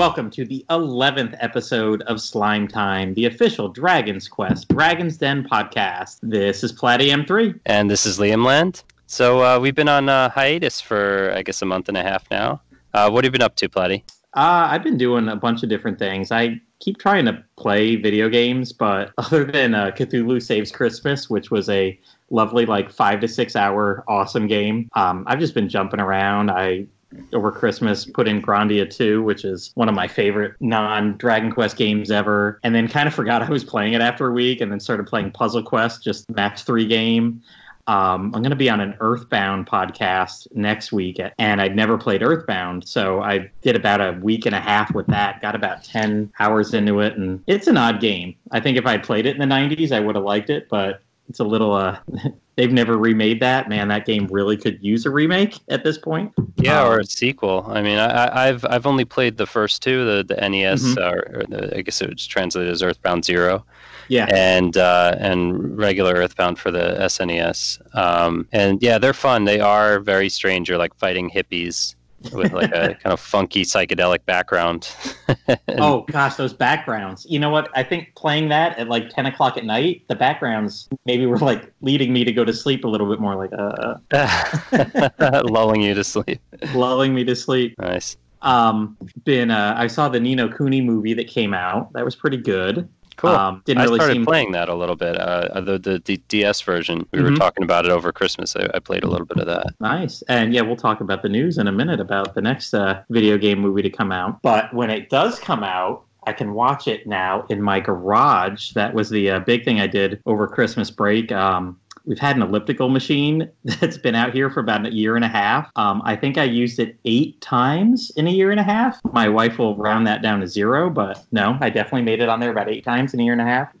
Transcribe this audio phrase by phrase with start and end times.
[0.00, 6.20] welcome to the 11th episode of Slime Time, the official Dragon's Quest Dragon's Den podcast.
[6.22, 7.60] This is Platy M3.
[7.66, 8.82] And this is Liam Land.
[9.06, 12.24] So uh, we've been on uh, hiatus for, I guess, a month and a half
[12.30, 12.62] now.
[12.94, 14.02] Uh, what have you been up to, Platy?
[14.32, 16.32] Uh, I've been doing a bunch of different things.
[16.32, 21.50] I keep trying to play video games, but other than uh, Cthulhu Saves Christmas, which
[21.50, 26.00] was a lovely, like, five to six hour awesome game, um, I've just been jumping
[26.00, 26.50] around.
[26.50, 26.86] I
[27.32, 31.76] over Christmas put in Grandia 2, which is one of my favorite non Dragon Quest
[31.76, 34.70] games ever, and then kind of forgot I was playing it after a week and
[34.70, 37.42] then started playing Puzzle Quest, just match three game.
[37.86, 42.22] Um, I'm going to be on an Earthbound podcast next week, and I'd never played
[42.22, 45.40] Earthbound, so I did about a week and a half with that.
[45.40, 48.36] Got about ten hours into it, and it's an odd game.
[48.52, 51.02] I think if I played it in the '90s, I would have liked it, but
[51.30, 51.72] it's a little.
[51.72, 51.98] Uh,
[52.56, 53.68] they've never remade that.
[53.68, 56.32] Man, that game really could use a remake at this point.
[56.56, 57.64] Yeah, um, or a sequel.
[57.68, 60.98] I mean, I, have I've only played the first two, the the NES, mm-hmm.
[60.98, 63.64] or, or the, I guess it was translated as Earthbound Zero.
[64.08, 64.26] Yeah.
[64.34, 67.96] And uh, and regular Earthbound for the SNES.
[67.96, 69.44] Um, and yeah, they're fun.
[69.44, 70.68] They are very strange.
[70.68, 71.94] You're like fighting hippies
[72.32, 74.94] with like a kind of funky psychedelic background.
[75.68, 77.26] oh gosh, those backgrounds.
[77.28, 77.70] You know what?
[77.74, 81.72] I think playing that at like ten o'clock at night, the backgrounds maybe were like
[81.80, 86.04] leading me to go to sleep a little bit more, like uh, lulling you to
[86.04, 86.40] sleep,
[86.74, 87.74] lulling me to sleep.
[87.78, 88.16] Nice.
[88.42, 91.92] Um, been uh, I saw the Ni no Kuni movie that came out.
[91.92, 92.88] That was pretty good.
[93.20, 93.30] Cool.
[93.30, 94.24] Um, didn't I really started seem...
[94.24, 95.14] playing that a little bit.
[95.14, 97.06] Uh, the, the, the DS version.
[97.12, 97.32] We mm-hmm.
[97.32, 98.56] were talking about it over Christmas.
[98.56, 99.74] I, I, played a little bit of that.
[99.78, 100.22] Nice.
[100.22, 103.36] And yeah, we'll talk about the news in a minute about the next uh, video
[103.36, 104.40] game movie to come out.
[104.40, 108.72] But when it does come out, I can watch it now in my garage.
[108.72, 111.30] That was the uh, big thing I did over Christmas break.
[111.30, 115.24] Um, we've had an elliptical machine that's been out here for about a year and
[115.24, 115.70] a half.
[115.76, 119.00] Um, I think I used it eight times in a year and a half.
[119.12, 122.40] My wife will round that down to zero, but no, I definitely made it on
[122.40, 123.72] there about eight times in a year and a half.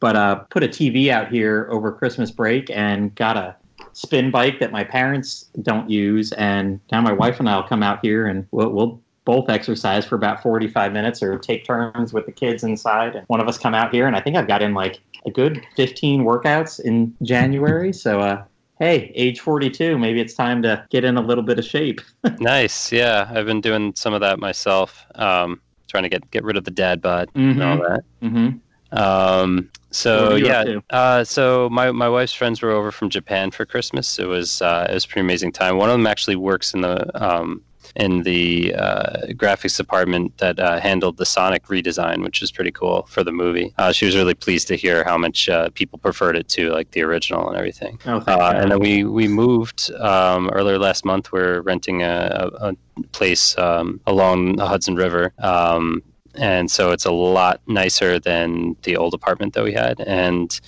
[0.00, 3.56] But uh, put a TV out here over Christmas break and got a
[3.92, 7.82] spin bike that my parents don't use, and now my wife and I will come
[7.82, 12.26] out here and we'll, we'll both exercise for about 45 minutes or take turns with
[12.26, 13.14] the kids inside.
[13.14, 15.30] And one of us come out here, and I think I've got in like a
[15.30, 17.92] good 15 workouts in January.
[17.92, 18.44] So, uh,
[18.78, 22.00] hey, age 42, maybe it's time to get in a little bit of shape.
[22.40, 22.90] nice.
[22.90, 25.06] Yeah, I've been doing some of that myself.
[25.14, 25.60] Um,
[25.92, 27.50] trying to get get rid of the dad bod mm-hmm.
[27.50, 27.94] and all mm-hmm.
[27.94, 28.04] that.
[28.22, 28.58] Mm-hmm.
[28.98, 34.18] Um, so yeah, uh, so my, my wife's friends were over from Japan for Christmas.
[34.18, 35.76] It was uh, it was a pretty amazing time.
[35.76, 37.62] One of them actually works in the um,
[37.96, 43.02] in the uh, graphics department that uh, handled the Sonic redesign, which is pretty cool
[43.08, 43.72] for the movie.
[43.78, 46.90] Uh, she was really pleased to hear how much uh, people preferred it to like
[46.92, 47.98] the original and everything.
[48.06, 51.32] Oh, uh, and then we we moved um, earlier last month.
[51.32, 55.32] We're renting a, a, a place um, along the Hudson River.
[55.38, 56.02] Um,
[56.34, 60.00] and so it's a lot nicer than the old apartment that we had.
[60.00, 60.58] And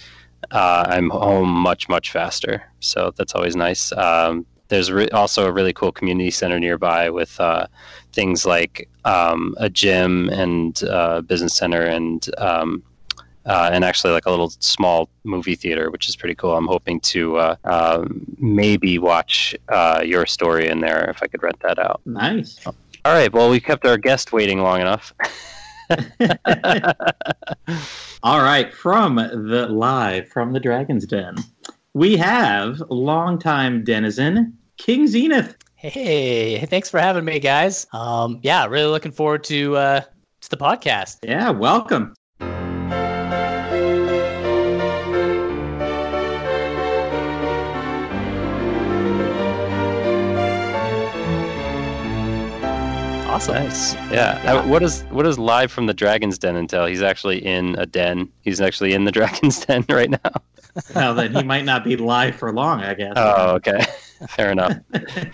[0.51, 2.63] uh, I'm home much, much faster.
[2.81, 3.93] So that's always nice.
[3.93, 7.67] Um, there's re- also a really cool community center nearby with uh,
[8.13, 12.83] things like um, a gym and uh, business center and um,
[13.47, 16.57] uh, and actually like a little small movie theater, which is pretty cool.
[16.57, 21.43] I'm hoping to uh, um, maybe watch uh, your story in there if I could
[21.43, 22.01] rent that out.
[22.05, 22.59] Nice.
[22.67, 22.75] All
[23.05, 23.33] right.
[23.33, 25.13] Well, we kept our guest waiting long enough.
[28.23, 31.37] All right, from the live from the Dragon's Den
[31.95, 35.57] we have a longtime denizen King Zenith.
[35.77, 37.87] Hey, thanks for having me, guys.
[37.93, 41.19] Um, yeah, really looking forward to uh, to the podcast.
[41.23, 42.15] Yeah, welcome.
[53.35, 53.55] Awesome.
[53.55, 53.95] Nice.
[53.95, 54.43] Yeah.
[54.45, 54.55] yeah.
[54.55, 56.87] Uh, what is what is live from the Dragon's Den entail?
[56.87, 58.29] He's actually in a den.
[58.43, 60.31] He's actually in the Dragon's Den right now.
[60.95, 63.13] Well, then he might not be live for long, I guess.
[63.17, 63.85] Oh, okay.
[64.29, 64.77] Fair enough.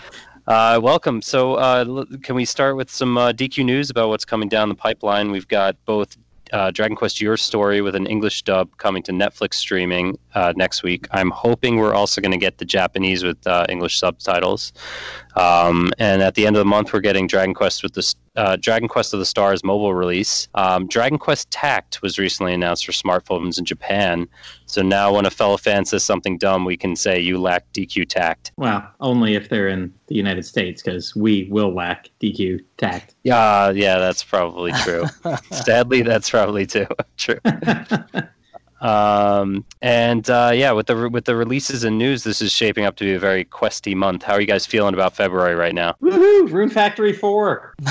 [0.46, 1.22] Uh, welcome.
[1.22, 4.74] So, uh, can we start with some uh, DQ news about what's coming down the
[4.74, 5.30] pipeline?
[5.30, 6.16] We've got both
[6.52, 10.82] uh, Dragon Quest Your Story with an English dub coming to Netflix streaming uh, next
[10.82, 11.06] week.
[11.10, 14.72] I'm hoping we're also going to get the Japanese with uh, English subtitles.
[15.36, 18.56] Um, and at the end of the month, we're getting Dragon Quest with the uh,
[18.56, 20.48] Dragon Quest of the Stars mobile release.
[20.54, 24.28] Um, Dragon Quest Tact was recently announced for smartphones in Japan.
[24.66, 28.08] So now, when a fellow fan says something dumb, we can say you lack DQ
[28.08, 28.52] tact.
[28.56, 33.14] Well, only if they're in the United States, because we will lack DQ tact.
[33.24, 35.04] Yeah, yeah, that's probably true.
[35.50, 36.86] Sadly, that's probably too
[37.16, 37.38] true.
[38.80, 42.96] Um, and uh, yeah, with the with the releases and news, this is shaping up
[42.96, 44.22] to be a very questy month.
[44.22, 45.94] How are you guys feeling about February right now?
[46.02, 46.50] Woohoo!
[46.50, 47.74] Rune Factory Four.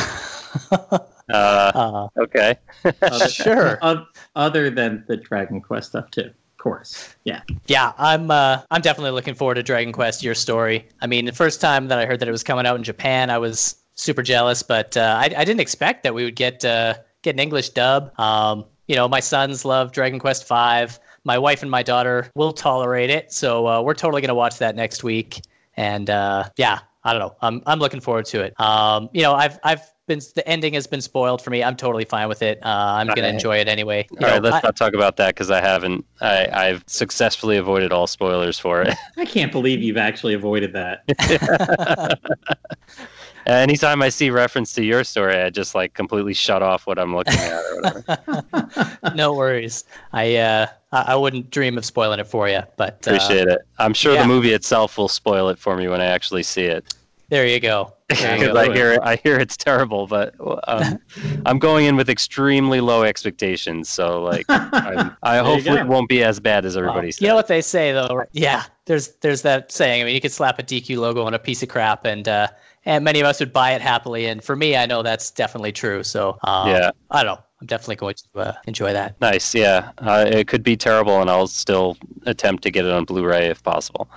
[1.31, 2.56] Uh, Uh, okay.
[3.03, 3.77] Other, sure.
[3.83, 7.15] oth- other than the Dragon Quest stuff too, of course.
[7.24, 7.41] Yeah.
[7.68, 10.88] Yeah, I'm uh, I'm definitely looking forward to Dragon Quest: Your Story.
[11.01, 13.30] I mean, the first time that I heard that it was coming out in Japan,
[13.30, 16.95] I was super jealous, but uh, I, I didn't expect that we would get uh,
[17.21, 18.18] get an English dub.
[18.19, 21.00] Um, you know, my sons love Dragon Quest Five.
[21.24, 24.75] My wife and my daughter will tolerate it, so uh, we're totally gonna watch that
[24.75, 25.41] next week.
[25.77, 27.36] And uh, yeah, I don't know.
[27.41, 28.59] I'm I'm looking forward to it.
[28.59, 31.63] Um, you know, I've I've been the ending has been spoiled for me.
[31.63, 32.57] I'm totally fine with it.
[32.63, 33.30] Uh, I'm gonna Okay.
[33.30, 34.07] enjoy it anyway.
[34.09, 36.03] You All right, know, let's I- not talk about that because I haven't.
[36.19, 38.95] I, I've successfully avoided all spoilers for it.
[39.18, 42.18] I can't believe you've actually avoided that.
[43.50, 47.16] Anytime I see reference to your story, I just like completely shut off what I'm
[47.16, 49.00] looking at or whatever.
[49.16, 49.86] no worries.
[50.13, 53.60] I uh, I wouldn't dream of spoiling it for you, but uh, Appreciate it.
[53.80, 54.22] I'm sure yeah.
[54.22, 56.94] the movie itself will spoil it for me when I actually see it.
[57.30, 57.94] there you go.
[58.10, 58.72] There you Because go.
[58.72, 60.34] I hear I hear it's terrible, but
[60.68, 60.98] um,
[61.46, 63.88] I'm going in with extremely low expectations.
[63.88, 67.22] So like, I'm, I hopefully it won't be as bad as Well, everybody says.
[67.22, 68.24] you know what they say though.
[68.31, 70.01] Yeah, there's there's that saying.
[70.01, 72.48] I mean, you could slap a DQ logo on a piece of crap, and uh,
[72.86, 74.26] and many of us would buy it happily.
[74.28, 76.04] And for me, I know that's definitely true.
[76.04, 76.92] So um, Yeah.
[77.12, 77.44] I don't know.
[77.62, 79.20] I'm definitely going to uh, enjoy that.
[79.20, 79.92] Nice, yeah.
[79.98, 83.62] Uh, it could be terrible, and I'll still attempt to get it on Blu-ray if
[83.64, 84.10] possible.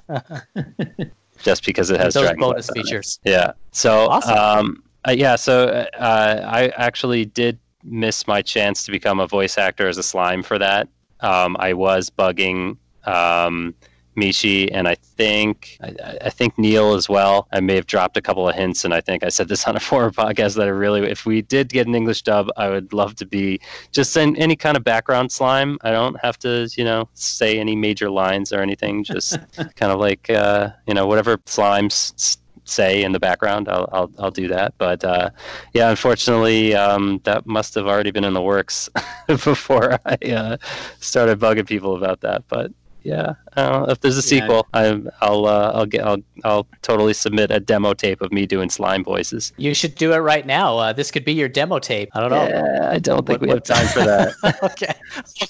[1.38, 3.20] Just because it has Those bonus features.
[3.24, 3.52] Yeah.
[3.70, 4.36] So, Awesome.
[4.36, 5.36] um, uh, yeah.
[5.36, 10.02] So, uh, I actually did miss my chance to become a voice actor as a
[10.02, 10.88] slime for that.
[11.20, 13.74] Um, I was bugging um,
[14.16, 17.48] Mishi, and I think I, I think Neil as well.
[17.52, 19.76] I may have dropped a couple of hints, and I think I said this on
[19.76, 22.92] a former podcast that I really, if we did get an English dub, I would
[22.92, 23.60] love to be
[23.90, 25.78] just in any kind of background slime.
[25.82, 29.04] I don't have to, you know, say any major lines or anything.
[29.12, 29.38] Just
[29.76, 34.30] kind of like, uh, you know, whatever slimes say in the background, I'll I'll, I'll
[34.30, 34.74] do that.
[34.78, 35.30] But uh,
[35.74, 38.88] yeah, unfortunately, um, that must have already been in the works
[39.26, 40.56] before I uh,
[41.00, 42.44] started bugging people about that.
[42.48, 42.72] But
[43.04, 44.42] yeah, uh, if there's a Yeah.
[44.42, 48.46] sequel, I, I'll uh, I'll get I'll I'll totally submit a demo tape of me
[48.46, 49.52] doing slime voices.
[49.56, 50.78] You should do it right now.
[50.78, 52.08] Uh, this could be your demo tape.
[52.14, 52.46] I don't know.
[52.48, 54.58] Yeah, I don't think What- we what- have time for that.
[54.62, 54.94] okay.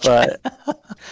[0.03, 0.41] but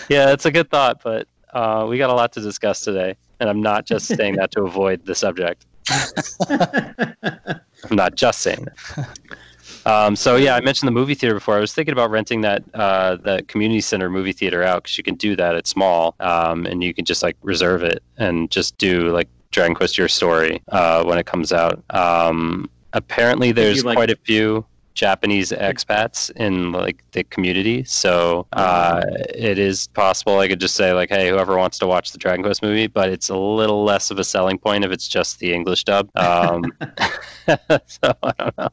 [0.08, 1.02] yeah, it's a good thought.
[1.02, 4.50] But uh, we got a lot to discuss today, and I'm not just saying that
[4.52, 5.66] to avoid the subject.
[6.48, 8.66] I'm not just saying
[8.96, 9.18] that.
[9.86, 11.56] Um, so yeah, I mentioned the movie theater before.
[11.56, 15.04] I was thinking about renting that uh, the community center movie theater out because you
[15.04, 15.54] can do that.
[15.54, 19.74] It's small, um, and you can just like reserve it and just do like Dragon
[19.74, 21.82] Quest Your Story uh, when it comes out.
[21.90, 24.64] Um, apparently, there's like- quite a few
[24.94, 29.02] Japanese expats in like the community, so uh,
[29.34, 32.42] it is possible I could just say like, hey, whoever wants to watch the Dragon
[32.42, 35.52] Quest movie, but it's a little less of a selling point if it's just the
[35.52, 36.10] English dub.
[36.16, 36.64] Um,
[37.86, 38.68] so I don't know.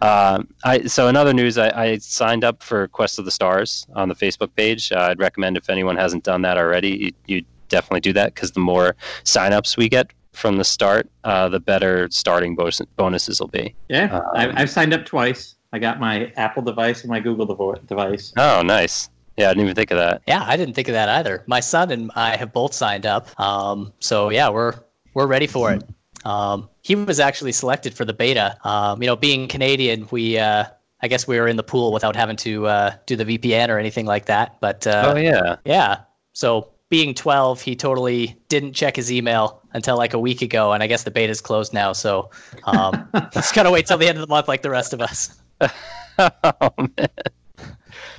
[0.00, 3.86] Um, I so in other news, I, I signed up for Quest of the Stars
[3.94, 4.92] on the Facebook page.
[4.92, 6.90] Uh, I'd recommend if anyone hasn't done that already,
[7.26, 11.48] you, you definitely do that because the more signups we get from the start, uh,
[11.48, 12.56] the better starting
[12.96, 13.74] bonuses will be.
[13.88, 15.56] yeah, Um, I've, I've signed up twice.
[15.72, 18.32] I got my Apple device and my Google devo- device.
[18.36, 19.08] Oh, nice.
[19.36, 20.22] Yeah, I didn't even think of that.
[20.26, 21.44] Yeah, I didn't think of that either.
[21.46, 23.28] My son and I have both signed up.
[23.40, 24.74] Um, so yeah, we're
[25.14, 25.82] we're ready for it.
[26.24, 28.58] Um, he was actually selected for the beta.
[28.68, 30.64] Um, you know, being Canadian, we uh,
[31.00, 33.78] I guess we were in the pool without having to uh, do the VPN or
[33.78, 34.60] anything like that.
[34.60, 35.56] But uh, oh yeah.
[35.64, 36.00] yeah,
[36.32, 40.82] so being 12, he totally didn't check his email until like a week ago, and
[40.82, 41.92] I guess the beta's closed now.
[41.92, 42.30] So
[42.64, 45.39] um, just gotta wait till the end of the month, like the rest of us.
[46.18, 47.08] oh man.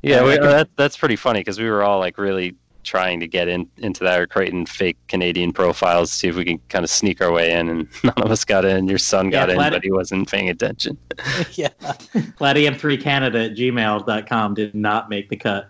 [0.04, 3.48] Yeah, we, that, that's pretty funny because we were all like really trying to get
[3.48, 6.90] in into that or creating fake Canadian profiles, to see if we can kind of
[6.90, 8.88] sneak our way in, and none of us got in.
[8.88, 10.98] Your son got Yeah, in, Vlad- but he wasn't paying attention.
[11.54, 11.70] yeah.
[11.80, 15.70] Gladium3Canada at gmail.com did not make the cut.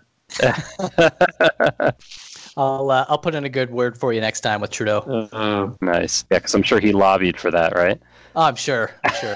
[2.56, 5.28] I'll uh, I'll put in a good word for you next time with Trudeau.
[5.32, 6.24] Uh, nice.
[6.30, 8.00] Yeah, because I'm sure he lobbied for that, right?
[8.34, 8.90] Oh, I'm sure.
[9.04, 9.34] I'm sure.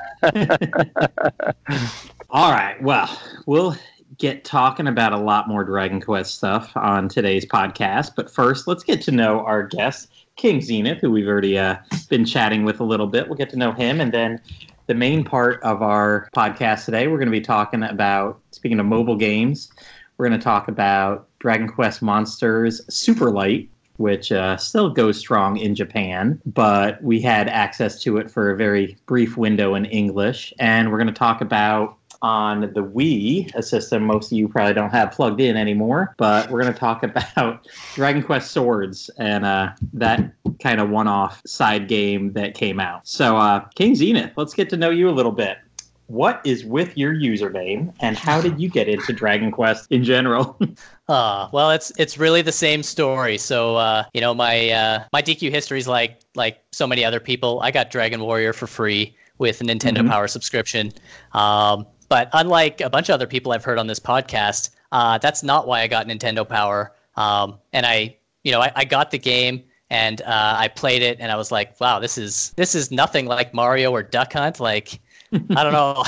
[2.30, 2.80] All right.
[2.83, 3.76] Well, we'll
[4.18, 8.12] get talking about a lot more Dragon Quest stuff on today's podcast.
[8.16, 11.76] But first, let's get to know our guest, King Zenith, who we've already uh,
[12.09, 13.28] been chatting with a little bit.
[13.28, 14.00] We'll get to know him.
[14.00, 14.40] And then
[14.87, 18.87] the main part of our podcast today, we're going to be talking about, speaking of
[18.87, 19.71] mobile games,
[20.16, 23.68] we're going to talk about Dragon Quest Monsters Super Light.
[23.99, 28.54] Which uh, still goes strong in Japan, but we had access to it for a
[28.54, 30.52] very brief window in English.
[30.59, 34.75] And we're going to talk about on the Wii, a system most of you probably
[34.75, 39.45] don't have plugged in anymore, but we're going to talk about Dragon Quest Swords and
[39.45, 43.06] uh, that kind of one off side game that came out.
[43.06, 45.59] So, uh, King Zenith, let's get to know you a little bit.
[46.09, 50.59] what is with your username, and how did you get into Dragon Quest in general?
[51.09, 53.38] Uh, well, it's it's really the same story.
[53.38, 57.21] So uh, you know, my uh, my DQ history is like like so many other
[57.21, 57.61] people.
[57.62, 60.09] I got Dragon Warrior for free with a Nintendo mm-hmm.
[60.09, 60.92] Power subscription.
[61.33, 65.42] Um, but unlike a bunch of other people I've heard on this podcast, uh, that's
[65.42, 66.92] not why I got Nintendo Power.
[67.16, 71.18] Um, and I, you know, I, I got the game and uh, I played it,
[71.20, 74.58] and I was like, wow, this is this is nothing like Mario or Duck Hunt.
[74.58, 75.00] Like,
[75.32, 76.02] I don't know,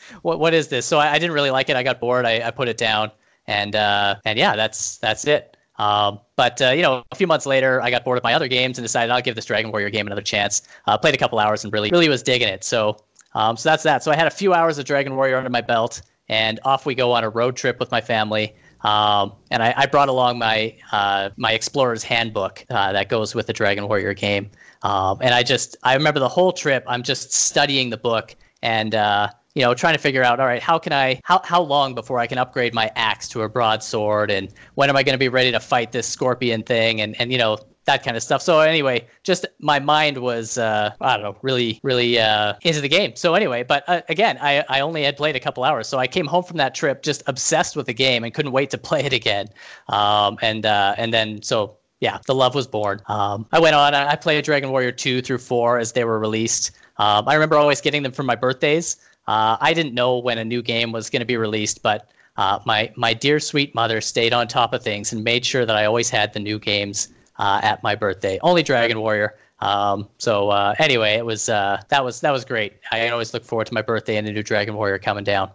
[0.22, 0.86] what what is this?
[0.86, 1.76] So I, I, didn't really like it.
[1.76, 2.24] I got bored.
[2.24, 3.10] I, I put it down,
[3.46, 5.56] and uh, and yeah, that's that's it.
[5.78, 8.48] Um, but uh, you know, a few months later, I got bored of my other
[8.48, 10.62] games and decided I'll give this Dragon Warrior game another chance.
[10.86, 12.64] Uh, played a couple hours and really really was digging it.
[12.64, 12.96] So
[13.34, 14.02] um, so that's that.
[14.02, 16.94] So I had a few hours of Dragon Warrior under my belt, and off we
[16.94, 18.54] go on a road trip with my family.
[18.82, 23.48] Um, and I, I, brought along my uh, my Explorer's Handbook uh, that goes with
[23.48, 24.50] the Dragon Warrior game.
[24.82, 26.84] Um, and I just I remember the whole trip.
[26.86, 30.62] I'm just studying the book and uh, you know trying to figure out all right
[30.62, 34.30] how can I how how long before I can upgrade my axe to a broadsword
[34.30, 37.32] and when am I going to be ready to fight this scorpion thing and and
[37.32, 38.42] you know that kind of stuff.
[38.42, 42.88] So anyway, just my mind was uh, I don't know really really uh, into the
[42.88, 43.16] game.
[43.16, 46.06] So anyway, but uh, again, I I only had played a couple hours, so I
[46.06, 49.04] came home from that trip just obsessed with the game and couldn't wait to play
[49.04, 49.48] it again.
[49.88, 51.74] Um, and uh, and then so.
[52.00, 53.02] Yeah, the love was born.
[53.06, 53.92] Um, I went on.
[53.92, 56.70] I played Dragon Warrior 2 through 4 as they were released.
[56.98, 58.98] Um, I remember always getting them for my birthdays.
[59.26, 62.60] Uh, I didn't know when a new game was going to be released, but uh,
[62.64, 65.86] my my dear sweet mother stayed on top of things and made sure that I
[65.86, 68.38] always had the new games uh, at my birthday.
[68.42, 69.36] Only Dragon Warrior.
[69.60, 72.74] Um, so uh, anyway, it was uh, that was that was great.
[72.92, 75.50] I always look forward to my birthday and a new Dragon Warrior coming down.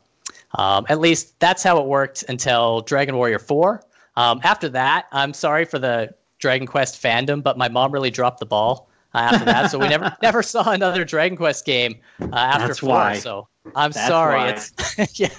[0.55, 3.83] Um, at least that's how it worked until Dragon Warrior Four.
[4.15, 8.39] Um, after that, I'm sorry for the Dragon Quest fandom, but my mom really dropped
[8.39, 12.35] the ball uh, after that, so we never never saw another Dragon Quest game uh,
[12.35, 12.89] after that's four.
[12.89, 13.17] Why.
[13.17, 14.37] So I'm that's sorry.
[14.37, 14.49] Why.
[14.49, 15.29] It's yeah,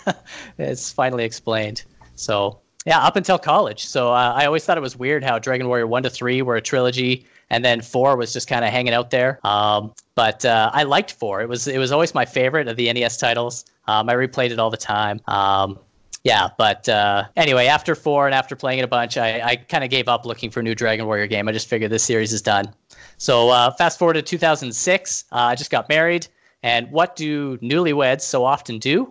[0.59, 1.85] it's finally explained.
[2.17, 3.87] So yeah, up until college.
[3.87, 6.57] So uh, I always thought it was weird how Dragon Warrior 1 to 3 were
[6.57, 9.41] a trilogy and then 4 was just kind of hanging out there.
[9.45, 11.43] Um, but uh, I liked 4.
[11.43, 13.65] It was it was always my favorite of the NES titles.
[13.87, 15.21] Um, I replayed it all the time.
[15.29, 15.79] Um,
[16.25, 19.85] yeah, but uh, anyway, after 4 and after playing it a bunch, I, I kind
[19.85, 21.49] of gave up looking for a new Dragon Warrior game.
[21.49, 22.73] I just figured this series is done.
[23.19, 26.27] So uh, fast forward to 2006, uh, I just got married.
[26.63, 29.11] And what do newlyweds so often do?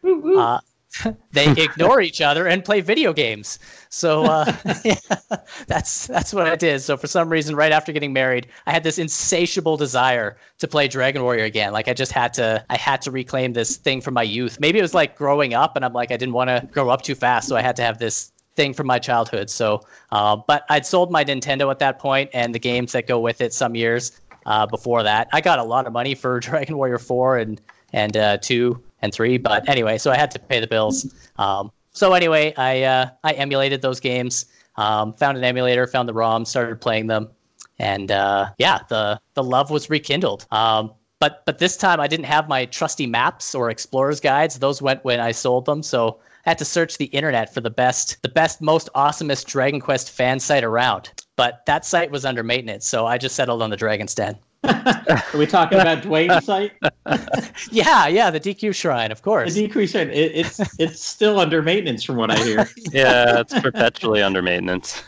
[1.31, 3.57] They ignore each other and play video games.
[3.89, 4.95] So uh, yeah,
[5.67, 6.81] that's that's what I did.
[6.81, 10.87] So for some reason, right after getting married, I had this insatiable desire to play
[10.87, 11.73] Dragon Warrior again.
[11.73, 14.59] Like I just had to, I had to reclaim this thing from my youth.
[14.59, 17.01] Maybe it was like growing up, and I'm like, I didn't want to grow up
[17.01, 19.49] too fast, so I had to have this thing from my childhood.
[19.49, 19.81] So,
[20.11, 23.41] uh, but I'd sold my Nintendo at that point, and the games that go with
[23.41, 23.53] it.
[23.53, 27.37] Some years uh, before that, I got a lot of money for Dragon Warrior Four
[27.37, 27.59] and
[27.93, 29.37] and uh, two and three.
[29.37, 31.13] But anyway, so I had to pay the bills.
[31.37, 34.45] Um, so anyway, I uh, I emulated those games.
[34.77, 37.29] Um, found an emulator, found the ROM, started playing them,
[37.77, 40.47] and uh, yeah, the the love was rekindled.
[40.49, 44.57] Um, but but this time I didn't have my trusty maps or explorers guides.
[44.57, 45.83] Those went when I sold them.
[45.83, 49.79] So I had to search the internet for the best, the best, most awesomest Dragon
[49.79, 51.11] Quest fan site around.
[51.35, 54.37] But that site was under maintenance, so I just settled on the Dragon's Den.
[54.63, 56.71] Are we talking about Dwayne's site?
[57.71, 59.53] yeah, yeah, the DQ Shrine, of course.
[59.53, 60.09] The DQ Shrine.
[60.09, 62.69] It, it's it's still under maintenance, from what I hear.
[62.91, 65.03] yeah, it's perpetually under maintenance.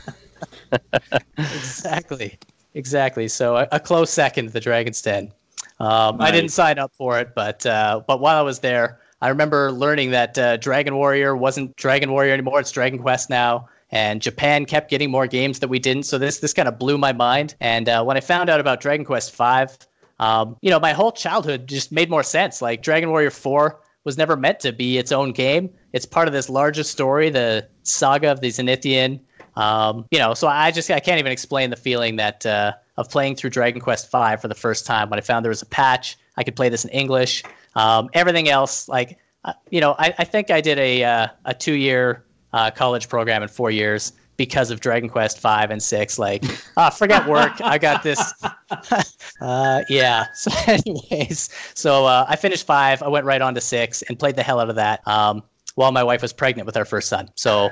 [1.38, 2.38] exactly,
[2.74, 3.28] exactly.
[3.28, 5.32] So a, a, close second, the Dragon's Den.
[5.80, 6.30] Um, nice.
[6.30, 9.72] I didn't sign up for it, but uh, but while I was there, I remember
[9.72, 12.60] learning that uh, Dragon Warrior wasn't Dragon Warrior anymore.
[12.60, 16.04] It's Dragon Quest now and Japan kept getting more games that we didn't.
[16.04, 17.56] So this this kind of blew my mind.
[17.60, 19.77] And uh, when I found out about Dragon Quest Five,
[20.20, 22.62] um, you know, my whole childhood just made more sense.
[22.62, 25.70] Like Dragon Warrior Four was never meant to be its own game.
[25.94, 29.20] It's part of this larger story, the saga of the Zenithia.
[29.56, 33.10] Um, you know, so I just I can't even explain the feeling that uh, of
[33.10, 35.68] playing through Dragon Quest Five for the first time when I found there was a
[35.68, 36.18] patch.
[36.38, 37.44] I could play this in English.
[37.75, 41.54] Um, everything else, like uh, you know, I, I think I did a uh, a
[41.54, 42.25] two year
[42.56, 46.18] uh, college program in four years because of Dragon Quest five and six.
[46.18, 46.44] Like,
[46.78, 47.62] ah, forget work.
[47.62, 48.34] I got this.
[49.42, 50.26] uh, yeah.
[50.36, 53.04] So, anyways, so uh, I finished five.
[53.04, 55.06] I went right on to six and played the hell out of that.
[55.08, 55.44] Um,
[55.76, 57.30] while my wife was pregnant with our first son.
[57.36, 57.70] So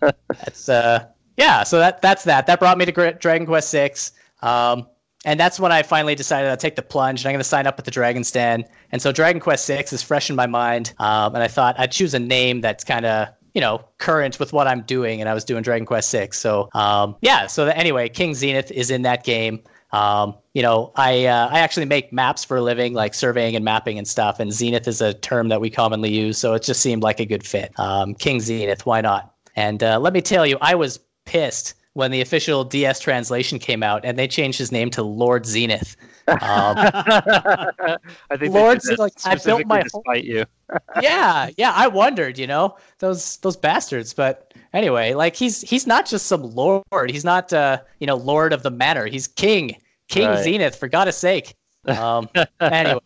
[0.00, 1.06] that's uh,
[1.36, 1.62] yeah.
[1.62, 2.46] So that that's that.
[2.46, 4.12] That brought me to Dragon Quest six.
[4.42, 4.88] Um,
[5.24, 7.66] and that's when I finally decided I'd take the plunge and I'm going to sign
[7.66, 8.64] up with the Dragon's Den.
[8.92, 10.94] And so Dragon Quest Six is fresh in my mind.
[10.98, 14.52] Um, and I thought I'd choose a name that's kind of you know current with
[14.52, 16.38] what I'm doing, and I was doing Dragon Quest Six.
[16.38, 17.46] So um, yeah.
[17.46, 19.62] So anyway, King Zenith is in that game.
[19.92, 23.64] Um, you know, I uh, I actually make maps for a living, like surveying and
[23.64, 24.38] mapping and stuff.
[24.38, 27.24] And Zenith is a term that we commonly use, so it just seemed like a
[27.24, 27.72] good fit.
[27.80, 29.32] Um, King Zenith, why not?
[29.56, 33.82] And uh, let me tell you, I was pissed when the official DS translation came
[33.82, 35.96] out and they changed his name to Lord Zenith.
[36.28, 37.98] Um, I
[38.36, 40.44] think like, I built my whole- you.
[41.00, 41.72] yeah, yeah.
[41.74, 44.12] I wondered, you know, those those bastards.
[44.12, 47.10] But anyway, like he's he's not just some lord.
[47.10, 49.06] He's not uh, you know, lord of the manor.
[49.06, 49.76] He's king,
[50.08, 50.42] King Right.
[50.42, 51.54] Zenith, for God's sake.
[51.86, 52.28] Um,
[52.60, 53.00] anyway.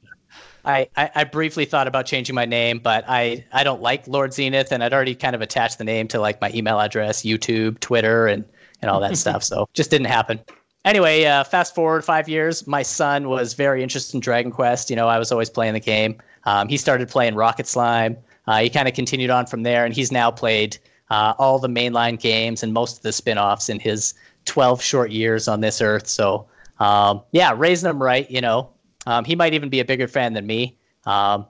[0.63, 4.35] I, I, I briefly thought about changing my name, but I, I don't like Lord
[4.35, 7.81] Zenith, and I'd already kind of attached the name to like my email address, YouTube,
[7.81, 8.45] Twitter, and,
[8.83, 9.43] and all that stuff.
[9.43, 10.39] So just didn't happen.
[10.85, 14.89] Anyway, uh, fast forward five years, my son was very interested in Dragon Quest.
[14.89, 16.17] You know, I was always playing the game.
[16.45, 18.17] Um, he started playing Rocket Slime.
[18.47, 20.79] Uh, he kind of continued on from there, and he's now played
[21.11, 24.15] uh, all the mainline games and most of the spin offs in his
[24.47, 26.07] 12 short years on this earth.
[26.07, 26.47] So,
[26.79, 28.71] um, yeah, raising him right, you know.
[29.07, 30.79] Um, he might even be a bigger fan than me.
[31.05, 31.47] Um,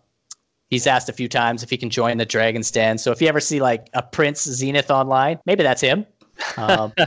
[0.71, 2.99] he's asked a few times if he can join the Dragon's Den.
[2.99, 6.07] So if you ever see like a Prince Zenith online, maybe that's him.
[6.57, 7.07] Um, I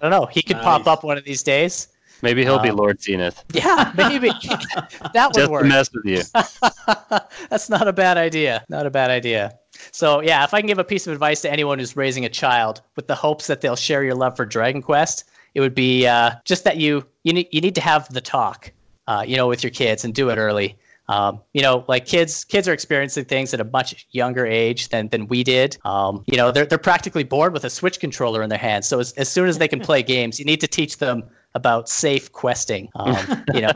[0.00, 0.26] don't know.
[0.26, 1.88] He could pop up one of these days.
[2.22, 3.42] Maybe he'll be Um, Lord Zenith.
[3.52, 4.28] Yeah, maybe
[5.12, 5.62] that would Just work.
[5.62, 6.22] to mess with you.
[7.50, 8.64] That's not a bad idea.
[8.68, 9.58] Not a bad idea.
[9.90, 12.28] So yeah, if I can give a piece of advice to anyone who's raising a
[12.28, 15.24] child with the hopes that they'll share your love for Dragon Quest,
[15.54, 18.70] it would be uh, just that you you need you need to have the talk,
[19.08, 20.76] uh, you know, with your kids and do it early.
[21.08, 25.08] Um, you know, like kids kids are experiencing things at a much younger age than
[25.08, 25.76] than we did.
[25.84, 28.86] Um, you know, they're they're practically bored with a Switch controller in their hands.
[28.86, 31.88] So as, as soon as they can play games, you need to teach them about
[31.88, 32.88] safe questing.
[32.96, 33.72] Um, you know,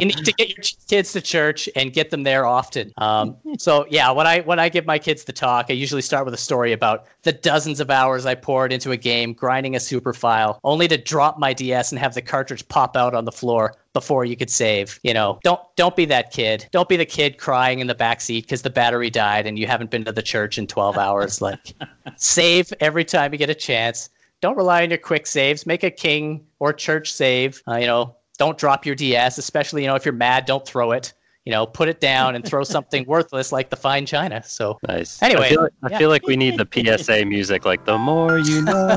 [0.00, 2.92] you need to get your kids to church and get them there often.
[2.98, 6.24] Um, so yeah, when I when I give my kids the talk, I usually start
[6.24, 9.80] with a story about the dozens of hours I poured into a game grinding a
[9.80, 13.32] super file, only to drop my DS and have the cartridge pop out on the
[13.32, 15.00] floor before you could save.
[15.02, 16.68] You know, don't don't be that kid.
[16.70, 19.66] Don't be the kid crying in the back seat because the battery died and you
[19.66, 21.42] haven't been to the church in 12 hours.
[21.42, 21.74] Like,
[22.16, 24.10] save every time you get a chance.
[24.40, 25.66] Don't rely on your quick saves.
[25.66, 27.60] Make a king or church save.
[27.66, 30.44] Uh, you know, don't drop your DS, especially you know if you're mad.
[30.46, 31.12] Don't throw it.
[31.44, 34.44] You know, put it down and throw something worthless like the fine china.
[34.44, 35.20] So Nice.
[35.22, 35.98] Anyway, I feel, like, I yeah.
[35.98, 38.96] feel like we need the PSA music, like the more you know.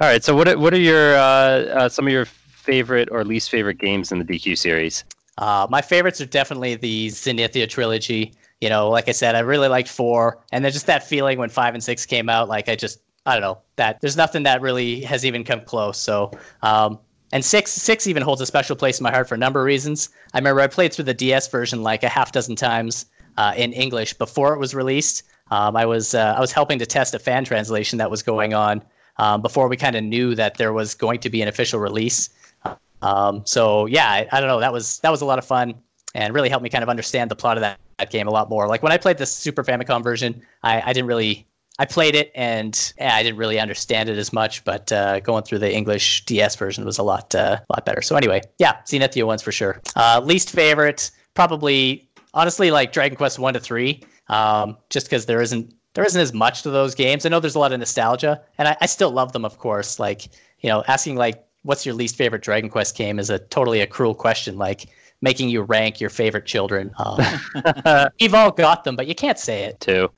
[0.00, 0.22] All right.
[0.22, 3.78] So, what are, what are your uh, uh, some of your favorite or least favorite
[3.78, 5.04] games in the DQ series?
[5.38, 8.32] Uh, my favorites are definitely the Zenithia trilogy.
[8.60, 11.48] You know, like I said, I really liked four, and then just that feeling when
[11.48, 12.48] five and six came out.
[12.48, 15.98] Like I just, I don't know, that there's nothing that really has even come close.
[15.98, 16.98] So, um,
[17.32, 19.66] and six, six even holds a special place in my heart for a number of
[19.66, 20.10] reasons.
[20.34, 23.72] I remember I played through the DS version like a half dozen times uh, in
[23.72, 25.22] English before it was released.
[25.50, 28.54] Um, I was uh, I was helping to test a fan translation that was going
[28.54, 28.82] on
[29.18, 32.30] um, before we kind of knew that there was going to be an official release.
[33.02, 34.60] Um, so yeah, I, I don't know.
[34.60, 35.74] That was that was a lot of fun
[36.14, 38.48] and really helped me kind of understand the plot of that, that game a lot
[38.48, 38.66] more.
[38.66, 41.46] Like when I played the Super Famicom version, I, I didn't really
[41.78, 44.64] I played it and yeah, I didn't really understand it as much.
[44.64, 48.02] But uh, going through the English DS version was a lot uh, lot better.
[48.02, 49.80] So anyway, yeah, Zenithia ones for sure.
[49.94, 55.40] Uh, least favorite, probably honestly like Dragon Quest one to three, um, just because there
[55.40, 57.26] isn't there isn't as much to those games.
[57.26, 59.98] I know there's a lot of nostalgia, and I, I still love them, of course.
[59.98, 60.28] Like
[60.60, 63.86] you know, asking like what's your least favorite Dragon Quest game is a totally a
[63.86, 64.56] cruel question.
[64.56, 64.86] Like
[65.20, 66.92] making you rank your favorite children.
[66.98, 67.18] Um,
[68.20, 69.80] we've all got them, but you can't say it.
[69.80, 70.10] too.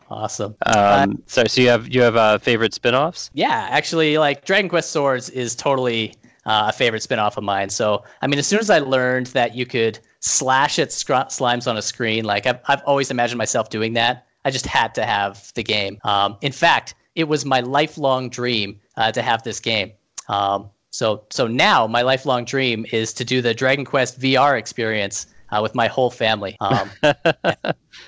[0.10, 0.56] awesome.
[0.66, 3.30] Um, so, so you have you have uh, favorite spin-offs?
[3.34, 6.14] Yeah, actually, like Dragon Quest Swords is totally
[6.46, 7.70] uh, a favorite spin-off of mine.
[7.70, 11.68] So, I mean, as soon as I learned that you could slash at scr- slimes
[11.68, 14.26] on a screen, like I've, I've always imagined myself doing that.
[14.44, 15.98] I just had to have the game.
[16.04, 19.92] Um, in fact, it was my lifelong dream uh, to have this game.
[20.28, 25.26] Um, so, so now my lifelong dream is to do the Dragon Quest VR experience
[25.50, 26.56] uh, with my whole family.
[26.60, 26.90] Um,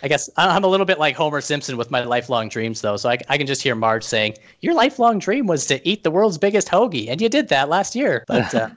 [0.02, 2.96] I guess I'm a little bit like Homer Simpson with my lifelong dreams, though.
[2.96, 6.10] So I, I can just hear Marge saying, "Your lifelong dream was to eat the
[6.10, 8.70] world's biggest hoagie, and you did that last year." But uh,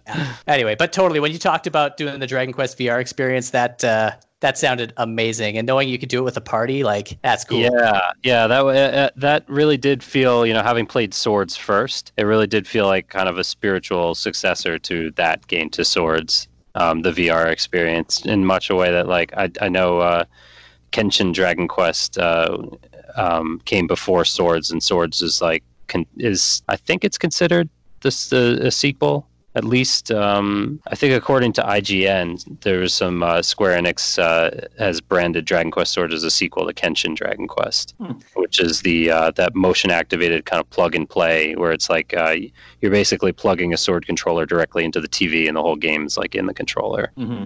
[0.08, 0.36] yeah.
[0.48, 4.12] anyway, but totally, when you talked about doing the Dragon Quest VR experience, that uh,
[4.44, 7.60] that sounded amazing, and knowing you could do it with a party, like that's cool.
[7.60, 12.24] Yeah, yeah, that uh, that really did feel, you know, having played Swords first, it
[12.24, 17.02] really did feel like kind of a spiritual successor to that game to Swords, um,
[17.02, 20.26] the VR experience, in much a way that, like, I I know uh,
[20.92, 22.58] Kenshin Dragon Quest uh,
[23.16, 27.70] um, came before Swords, and Swords is like con- is I think it's considered
[28.02, 33.42] this a sequel at least um, I think according to IGN, there was some uh,
[33.42, 37.94] Square Enix uh, has branded Dragon Quest Sword as a sequel to Kenshin Dragon Quest,
[38.00, 38.14] Hmm.
[38.36, 42.14] which is the uh, that motion activated kind of plug and play where it's like
[42.16, 42.36] uh,
[42.82, 46.18] you're basically plugging a sword controller directly into the TV and the whole game is
[46.18, 47.12] like in the controller.
[47.16, 47.44] hmm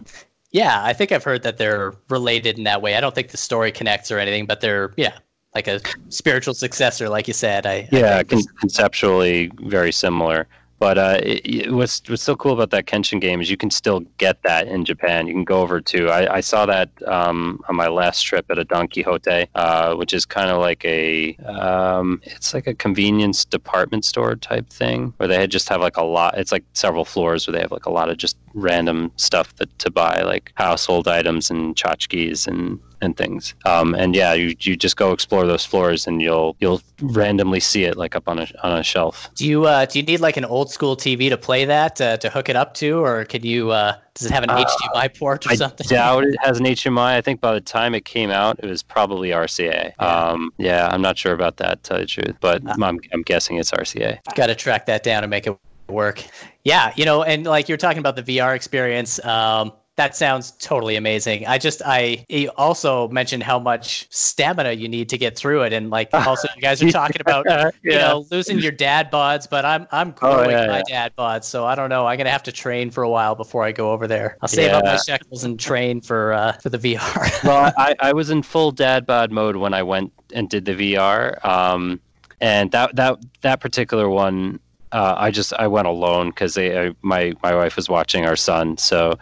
[0.52, 2.96] Yeah, I think I've heard that they're related in that way.
[2.96, 5.17] I don't think the story connects or anything, but they're yeah,
[5.54, 7.65] like a spiritual successor, like you said.
[7.65, 10.48] I I Yeah, think con- conceptually very similar.
[10.80, 13.72] But uh, it, it- what's what's so cool about that Kenshin game is you can
[13.72, 15.28] still get that in Japan.
[15.28, 16.10] You can go over to.
[16.10, 20.13] I, I saw that um, on my last trip at a Don Quixote, uh, which
[20.13, 21.36] is kind of like a.
[21.38, 26.04] Um, it's like a convenience department store type thing where they just have like a
[26.04, 26.38] lot.
[26.38, 29.78] It's like several floors where they have like a lot of just random stuff that
[29.80, 33.54] to buy, like household items and tchotchkes and and things.
[33.66, 37.84] Um, and yeah, you, you just go explore those floors and you'll you'll randomly see
[37.84, 39.30] it like up on a on a shelf.
[39.36, 42.18] do you uh, do you need like an old school TV to play that uh,
[42.18, 43.72] to hook it up to, or can you?
[43.72, 45.86] Uh, does it have an Uh, HDMI port or I something?
[45.88, 47.16] doubt it has an HMI.
[47.16, 49.92] I think by the time it came out, it was probably RCA.
[50.00, 50.06] Yeah.
[50.06, 52.74] Um, yeah, I'm not sure about that, to tell you the truth, but Ah.
[52.82, 54.18] I'm, I'm guessing it's RCA.
[54.36, 55.56] Got to track that down and make it
[55.88, 56.24] work.
[56.64, 59.24] Yeah, you know, and like you're talking about the VR experience.
[59.24, 61.46] Um, that sounds totally amazing.
[61.48, 65.74] I just I he also mentioned how much stamina you need to get through it,
[65.74, 67.46] and like also you guys are talking about
[67.84, 70.84] you know losing your dad bods, but I'm I'm Oh, growing yeah, my yeah.
[70.88, 72.06] dad bods, so I don't know.
[72.06, 74.38] I'm gonna have to train for a while before I go over there.
[74.42, 74.98] I'll save up my Yeah.
[74.98, 77.44] shekels and train for uh, for the VR.
[77.44, 80.74] well, I, I was in full dad bod mode when I went and did the
[80.76, 82.00] VR, um,
[82.40, 84.60] and that that that particular one,
[84.91, 88.78] uh, I just I went alone because I, my my wife was watching our son,
[88.78, 89.17] so.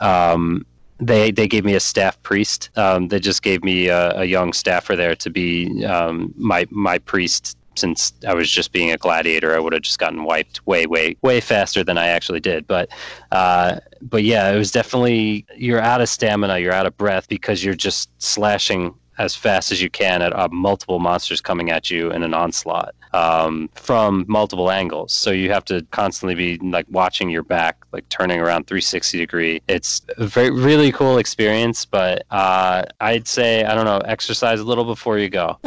[0.00, 0.66] Um,
[1.00, 2.70] they, they gave me a staff priest.
[2.76, 6.98] Um, they just gave me a, a young staffer there to be um, my my
[6.98, 7.56] priest.
[7.76, 11.16] Since I was just being a gladiator, I would have just gotten wiped way, way,
[11.22, 12.68] way faster than I actually did.
[12.68, 12.88] But
[13.32, 17.64] uh, but yeah, it was definitely you're out of stamina, you're out of breath because
[17.64, 22.10] you're just slashing as fast as you can at uh, multiple monsters coming at you
[22.10, 25.12] in an onslaught um, from multiple angles.
[25.12, 29.62] So you have to constantly be like watching your back, like turning around 360 degree.
[29.68, 34.64] It's a very really cool experience, but uh, I'd say I don't know, exercise a
[34.64, 35.58] little before you go.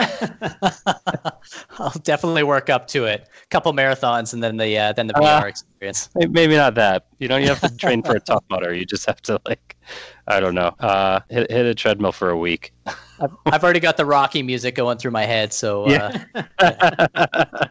[1.79, 3.29] I'll definitely work up to it.
[3.49, 6.09] couple marathons and then the uh, then the Uh, VR experience.
[6.15, 7.05] Maybe not that.
[7.19, 7.41] You don't.
[7.41, 8.73] You have to train for a tough mudder.
[8.73, 9.76] You just have to like,
[10.27, 12.73] I don't know, uh, hit hit a treadmill for a week.
[13.19, 16.19] I've, I've already got the Rocky music going through my head, so uh,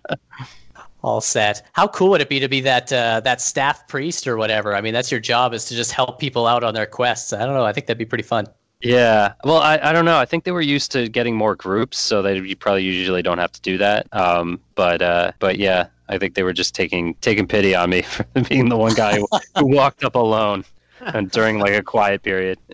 [1.03, 1.63] all set.
[1.73, 4.75] How cool would it be to be that uh, that staff priest or whatever?
[4.75, 7.33] I mean, that's your job is to just help people out on their quests.
[7.33, 7.65] I don't know.
[7.65, 8.47] I think that'd be pretty fun.
[8.81, 9.33] Yeah.
[9.45, 10.19] Well, I, I don't know.
[10.19, 13.53] I think they were used to getting more groups, so they probably usually don't have
[13.53, 14.07] to do that.
[14.13, 18.03] Um, but uh, but yeah, I think they were just taking taking pity on me
[18.03, 19.27] for being the one guy who
[19.67, 20.65] walked up alone
[21.15, 22.59] and during like a quiet period.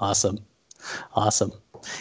[0.00, 0.38] Awesome,
[1.14, 1.52] awesome.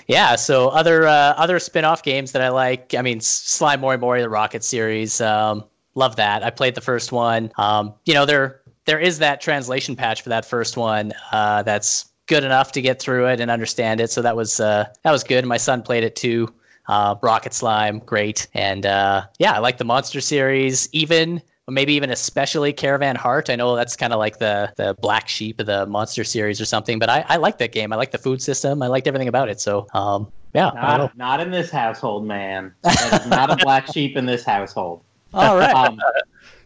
[0.07, 0.35] Yeah.
[0.35, 2.93] So other uh, other spin-off games that I like.
[2.95, 5.19] I mean, S- Slime Mori Mori, the Rocket series.
[5.19, 5.63] Um,
[5.95, 6.43] love that.
[6.43, 7.51] I played the first one.
[7.57, 11.13] Um, you know, there there is that translation patch for that first one.
[11.31, 14.09] Uh, that's good enough to get through it and understand it.
[14.11, 15.45] So that was uh, that was good.
[15.45, 16.53] My son played it too.
[16.87, 18.47] Uh, Rocket Slime, great.
[18.53, 20.89] And uh, yeah, I like the Monster series.
[20.91, 23.49] Even maybe even especially Caravan Heart.
[23.49, 26.65] I know that's kind of like the the black sheep of the Monster series or
[26.65, 26.99] something.
[26.99, 27.93] But I, I like that game.
[27.93, 28.81] I like the food system.
[28.81, 29.59] I liked everything about it.
[29.61, 30.71] So um, yeah.
[30.73, 32.73] Not, not in this household, man.
[32.83, 35.03] That is not a black sheep in this household.
[35.33, 35.73] All right.
[35.73, 35.99] Um,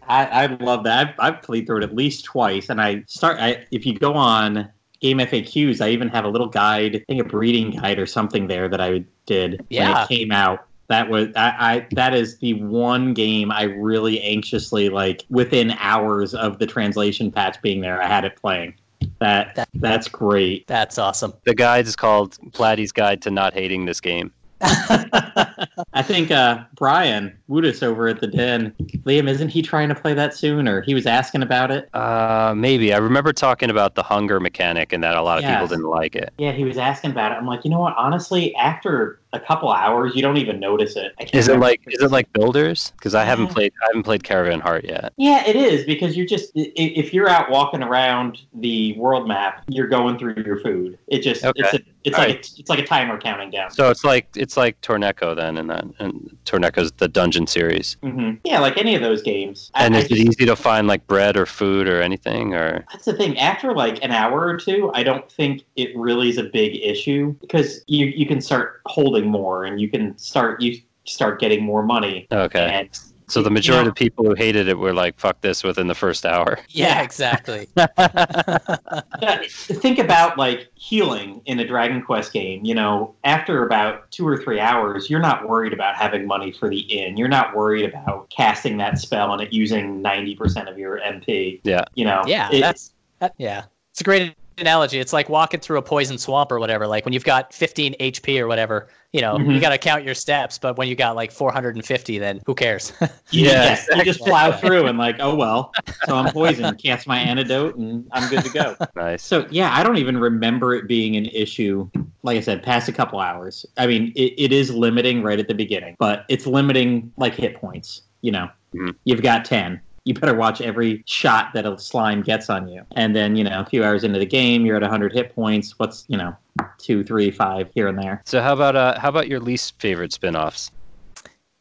[0.07, 1.15] I, I love that.
[1.19, 3.37] I've, I've played through it at least twice, and I start.
[3.39, 4.69] I, if you go on
[5.01, 8.47] Game FAQs, I even have a little guide, I think a breeding guide or something
[8.47, 10.03] there that I did when Yeah.
[10.03, 10.65] it came out.
[10.89, 11.87] That was I, I.
[11.91, 15.23] That is the one game I really anxiously like.
[15.29, 18.73] Within hours of the translation patch being there, I had it playing.
[19.19, 20.67] That, That- that's great.
[20.67, 21.33] That's awesome.
[21.45, 24.31] The guide is called Platy's Guide to Not Hating This Game.
[24.61, 28.71] I think uh, Brian Woodis over at the Den,
[29.05, 31.93] Liam, isn't he trying to play that soon, or he was asking about it?
[31.93, 35.55] Uh, maybe I remember talking about the hunger mechanic and that a lot of Yes.
[35.55, 36.33] people didn't like it.
[36.37, 37.35] Yeah, he was asking about it.
[37.35, 37.95] I'm like, you know what?
[37.97, 41.13] Honestly, after a couple hours, you don't even notice it.
[41.33, 42.91] Is I it like is it like Builders?
[42.97, 43.53] Because I haven't Yeah.
[43.53, 45.11] played I haven't played Caravan Heart yet.
[45.17, 49.87] Yeah, it is because you're just if you're out walking around the world map, you're
[49.87, 50.97] going through your food.
[51.07, 51.59] It just Okay.
[51.61, 53.71] it's a, it's All like a, it's like a timer counting down.
[53.71, 57.97] So it's like it's like Torneko then, and that and Torneko's the dungeon series.
[58.03, 59.71] hmm Yeah, like any of those games.
[59.75, 62.85] And I is it just- easy to find like bread or food or anything or?
[62.91, 63.37] That's the thing.
[63.39, 67.33] After like an hour or two, I don't think it really is a big issue
[67.41, 71.83] because you you can start holding more and you can start you start getting more
[71.83, 72.59] money Okay.
[72.71, 72.89] and
[73.27, 75.95] So the majority know- of people who hated it were like, "Fuck this!" within the
[75.95, 76.59] first hour.
[76.69, 77.01] Yeah, Yeah.
[77.01, 77.67] exactly.
[79.47, 82.63] Think about like healing in a Dragon Quest game.
[82.65, 86.69] You know, after about two or three hours, you're not worried about having money for
[86.69, 87.17] the inn.
[87.17, 91.59] You're not worried about casting that spell and it using ninety percent of your MP.
[91.63, 91.83] Yeah.
[91.95, 92.21] you know.
[92.27, 93.63] Yeah, it- that's that, yeah.
[93.91, 94.99] It's a great analogy.
[94.99, 96.87] It's like walking through a poison swamp or whatever.
[96.87, 99.61] Like when you've got 15 HP or whatever, you know, you Mhm.
[99.61, 100.57] got to count your steps.
[100.57, 102.93] But when you got like 450, then who cares?
[103.31, 105.71] you, Yeah, just- you just plow through and like, oh well,
[106.05, 106.81] so I'm poisoned.
[106.81, 108.75] Cast my antidote and I'm good to go.
[108.95, 109.23] Nice.
[109.23, 111.89] So yeah, I don't even remember it being an issue.
[112.23, 113.65] Like I said, past a couple hours.
[113.77, 117.55] I mean, it, it is limiting right at the beginning, but it's limiting like hit
[117.55, 118.03] points.
[118.21, 118.95] You know, Mhm.
[119.03, 119.81] you've got ten.
[120.05, 123.61] You better watch every shot that a slime gets on you, and then you know,
[123.61, 125.77] a few hours into the game, you're at 100 hit points.
[125.77, 126.35] What's you know,
[126.77, 128.21] two, three, five here and there.
[128.25, 130.71] So how about uh, how about your least favorite spin-offs?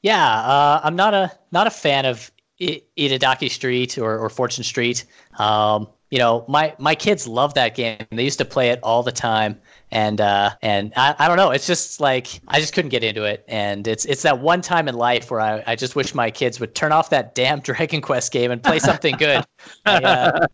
[0.03, 4.65] yeah, uh, I'm not a not a fan of I- Itadaki Street or, or Fortune
[4.65, 5.05] Street.
[5.39, 7.99] Um, you know, my my kids love that game.
[8.11, 9.61] They used to play it all the time,
[9.93, 11.51] and uh, and I, I don't know.
[11.51, 14.89] It's just like I just couldn't get into it, and it's it's that one time
[14.89, 18.01] in life where I, I just wish my kids would turn off that damn Dragon
[18.01, 19.45] Quest game and play something good.
[19.87, 20.49] I,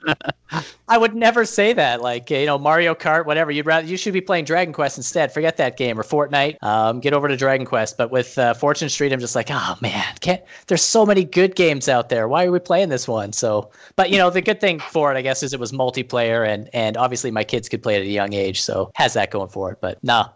[0.51, 2.01] uh, I would never say that.
[2.01, 3.51] Like you know, Mario Kart, whatever.
[3.51, 5.33] You'd rather you should be playing Dragon Quest instead.
[5.33, 6.63] Forget that game or Fortnite.
[6.63, 7.97] Um, get over to Dragon Quest.
[7.97, 10.43] But with uh, Fortune Street, I'm just like, oh man, can't.
[10.67, 12.29] There's so many good games out there.
[12.29, 13.33] Why are we playing this one?
[13.33, 16.47] So, but you know, the good thing for it, I guess, is it was multiplayer,
[16.49, 19.31] and and obviously my kids could play it at a young age, so has that
[19.31, 19.79] going for it.
[19.81, 20.27] But no,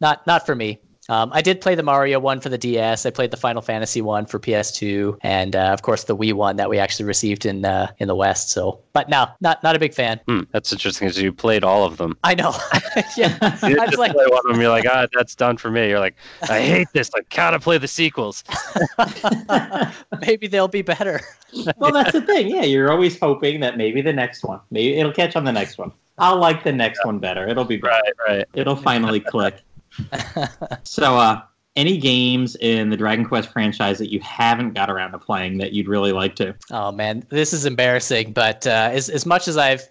[0.00, 0.78] not not for me.
[1.08, 3.06] Um, I did play the Mario one for the DS.
[3.06, 6.56] I played the Final Fantasy one for PS2, and uh, of course the Wii one
[6.56, 8.50] that we actually received in uh, in the West.
[8.50, 10.20] So, but no, not not a big fan.
[10.28, 12.16] Hmm, that's interesting because you played all of them.
[12.22, 12.54] I know.
[13.16, 13.36] yeah,
[13.68, 15.88] You I just like, play one of them, you're like, ah, that's done for me.
[15.88, 16.14] You're like,
[16.48, 17.10] I hate this.
[17.16, 18.44] I gotta play the sequels.
[20.20, 21.20] maybe they'll be better.
[21.78, 22.48] well, that's the thing.
[22.48, 25.78] Yeah, you're always hoping that maybe the next one, maybe it'll catch on the next
[25.78, 25.90] one.
[26.18, 27.48] I'll like the next one better.
[27.48, 28.00] It'll be better.
[28.28, 28.46] Right, right.
[28.54, 29.62] It'll finally click.
[30.84, 31.42] So, uh,
[31.76, 35.72] any games in the Dragon Quest franchise that you haven't got around to playing that
[35.72, 36.54] you'd really like to?
[36.70, 38.32] Oh man, this is embarrassing.
[38.32, 39.82] But uh, as as much as I've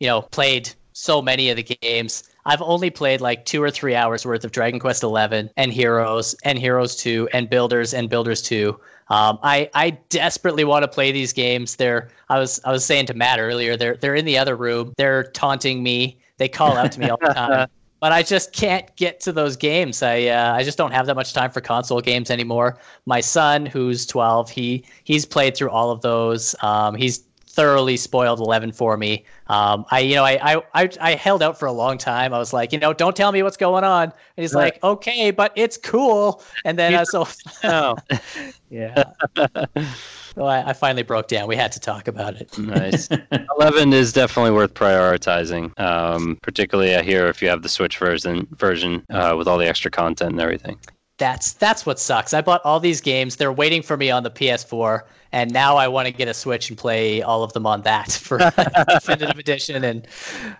[0.00, 3.94] you know played so many of the games, I've only played like two or three
[3.94, 8.40] hours worth of Dragon Quest Eleven and Heroes and Heroes Two and Builders and Builders
[8.40, 8.78] Two.
[9.10, 11.76] Um, I I desperately want to play these games.
[11.76, 13.76] They're I was I was saying to Matt earlier.
[13.76, 14.94] They're they're in the other room.
[14.96, 16.20] They're taunting me.
[16.38, 17.68] They call out to me all the time.
[18.00, 20.02] But I just can't get to those games.
[20.02, 22.78] I uh, I just don't have that much time for console games anymore.
[23.06, 26.54] My son, who's 12, he he's played through all of those.
[26.62, 29.24] Um, he's thoroughly spoiled 11 for me.
[29.48, 32.32] Um, I you know I, I I held out for a long time.
[32.32, 34.04] I was like, you know, don't tell me what's going on.
[34.04, 34.74] And he's Right.
[34.74, 36.40] like, okay, but it's cool.
[36.64, 37.26] And then uh, so
[37.64, 37.96] Oh,
[38.70, 39.02] yeah.
[40.34, 41.48] So I, I finally broke down.
[41.48, 42.56] We had to talk about it.
[42.58, 43.08] nice.
[43.58, 45.78] Eleven is definitely worth prioritizing.
[45.78, 49.66] Um, particularly, I hear if you have the Switch version, version uh, with all the
[49.66, 50.78] extra content and everything.
[51.18, 52.32] That's that's what sucks.
[52.32, 53.36] I bought all these games.
[53.36, 56.68] They're waiting for me on the PS4, and now I want to get a Switch
[56.70, 58.38] and play all of them on that for
[58.88, 59.84] definitive edition.
[59.84, 60.06] And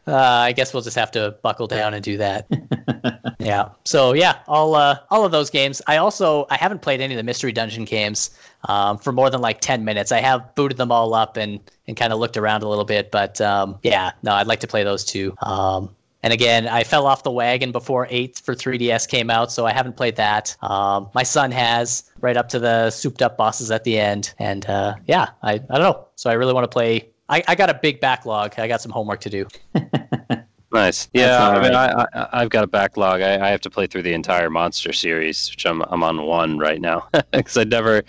[0.07, 2.47] uh, I guess we'll just have to buckle down and do that.
[3.39, 3.71] yeah.
[3.85, 5.81] So yeah, all uh, all of those games.
[5.87, 8.31] I also I haven't played any of the Mystery Dungeon games
[8.69, 10.13] um, for more than like ten minutes.
[10.13, 13.11] I have booted them all up and and kind of looked around a little bit,
[13.11, 15.35] but um, yeah, no, I'd like to play those too.
[15.43, 19.67] Um, and again, I fell off the wagon before 8 for 3DS came out, so
[19.67, 20.57] I haven't played that.
[20.63, 24.35] Um, my son has, right up to the souped up bosses at the end.
[24.39, 26.07] And uh, yeah, I, I don't know.
[26.17, 27.09] So I really want to play.
[27.29, 28.59] I, I got a big backlog.
[28.59, 29.47] I got some homework to do.
[30.71, 31.09] Nice.
[31.15, 31.95] Yeah, I mean, right.
[31.95, 33.23] I, I, I've got a backlog.
[33.23, 36.59] I, I have to play through the entire monster series, which I'm I'm on one
[36.59, 38.03] right now because I never,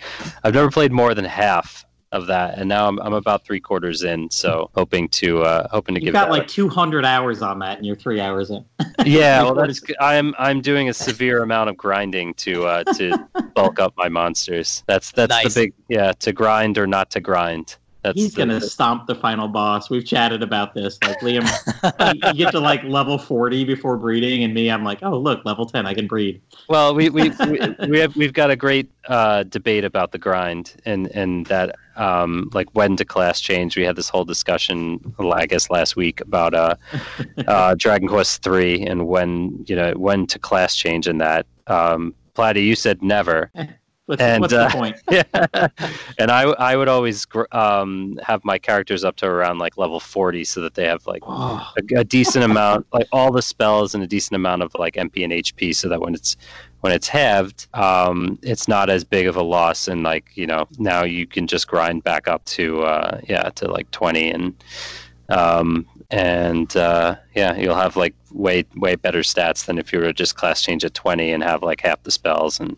[0.44, 4.02] I've never played more than half of that, and now I'm I'm about three quarters
[4.02, 4.30] in.
[4.30, 7.76] So hoping to uh, hoping to give You've give got like 200 hours on that,
[7.78, 8.64] and you're three hours in.
[9.04, 9.42] yeah.
[9.42, 13.16] Well, that's g- I'm I'm doing a severe amount of grinding to uh, to
[13.54, 14.82] bulk up my monsters.
[14.86, 15.54] That's that's Nice.
[15.54, 17.76] the big yeah to grind or not to grind.
[18.02, 19.90] That's He's the- gonna stomp the final boss.
[19.90, 20.98] We've chatted about this.
[21.04, 21.44] Like Liam,
[22.14, 25.44] you- you get to like level 40 before breeding, and me, I'm like, oh look,
[25.44, 26.40] level 10, I can breed.
[26.68, 30.74] Well, we we we, we have we've got a great uh, debate about the grind
[30.86, 33.76] and and that um, like when to class change.
[33.76, 36.74] We had this whole discussion, I guess, last week about uh,
[37.46, 41.46] uh, Dragon Quest three and when you know when to class change in that.
[41.66, 43.50] Um, Platy, you said never.
[44.06, 44.96] What's, And, what's uh, the point?
[46.18, 50.00] and I I would always gr- um, have my characters up to around like level
[50.00, 54.02] forty so that they have like a, a decent amount, like all the spells and
[54.02, 56.36] a decent amount of like MP and HP, so that when it's
[56.80, 60.66] when it's halved, um, it's not as big of a loss, and like you know
[60.78, 64.54] now you can just grind back up to uh, yeah to like twenty and.
[65.28, 70.12] Um, and uh, yeah, you'll have like way way better stats than if you were
[70.12, 72.76] just class change at twenty and have like half the spells and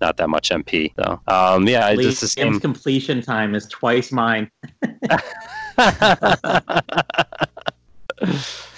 [0.00, 0.92] not that much MP.
[0.94, 2.52] So um, yeah, it's just the same.
[2.52, 4.48] Game's completion time is twice mine.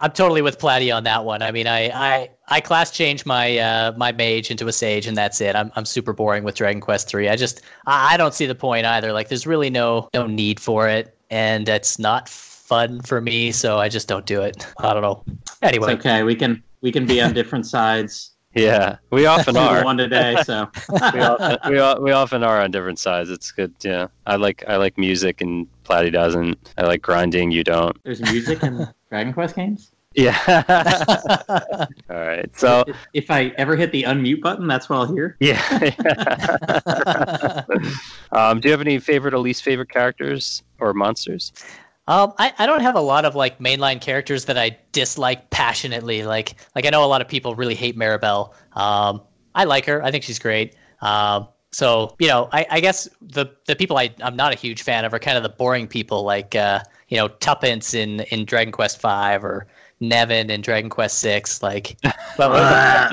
[0.00, 1.42] I'm totally with Platty on that one.
[1.42, 5.16] I mean, I I, I class change my uh, my mage into a sage, and
[5.16, 5.54] that's it.
[5.54, 7.28] I'm I'm super boring with Dragon Quest three.
[7.28, 9.12] I just I, I don't see the point either.
[9.12, 13.78] Like, there's really no no need for it, and it's not fun for me, so
[13.78, 14.66] I just don't do it.
[14.78, 15.24] I don't know.
[15.60, 16.22] Anyway, It's okay.
[16.22, 18.30] We can we can be on different sides.
[18.54, 19.84] Yeah, we often are.
[19.84, 20.36] one today.
[20.44, 23.30] So we, often, we, we often are on different sides.
[23.30, 23.72] It's good.
[23.82, 26.72] Yeah, I like I like music, and Platty doesn't.
[26.78, 27.50] I like grinding.
[27.50, 27.96] You don't.
[28.04, 29.90] there's music in Dragon Quest games.
[30.14, 30.36] Yeah.
[32.10, 32.50] All right.
[32.58, 35.36] So If- if I ever hit the unmute button, that's what I'll hear.
[35.40, 35.60] yeah.
[38.32, 41.52] um, do you have any favorite or least favorite characters or monsters?
[42.08, 46.24] Um, I, I don't have a lot of like mainline characters that I dislike passionately.
[46.24, 48.52] Like like I know a lot of people really hate Maribel.
[48.72, 49.22] Um,
[49.54, 50.02] I like her.
[50.02, 50.74] I think she's great.
[51.02, 54.82] Um, so you know, I, I guess the the people I I'm not a huge
[54.82, 58.44] fan of are kind of the boring people, like uh, you know Tuppence in in
[58.44, 59.66] Dragon Quest V or
[60.00, 61.62] Nevin in Dragon Quest Six.
[61.62, 61.96] Like,
[62.38, 63.10] Oh.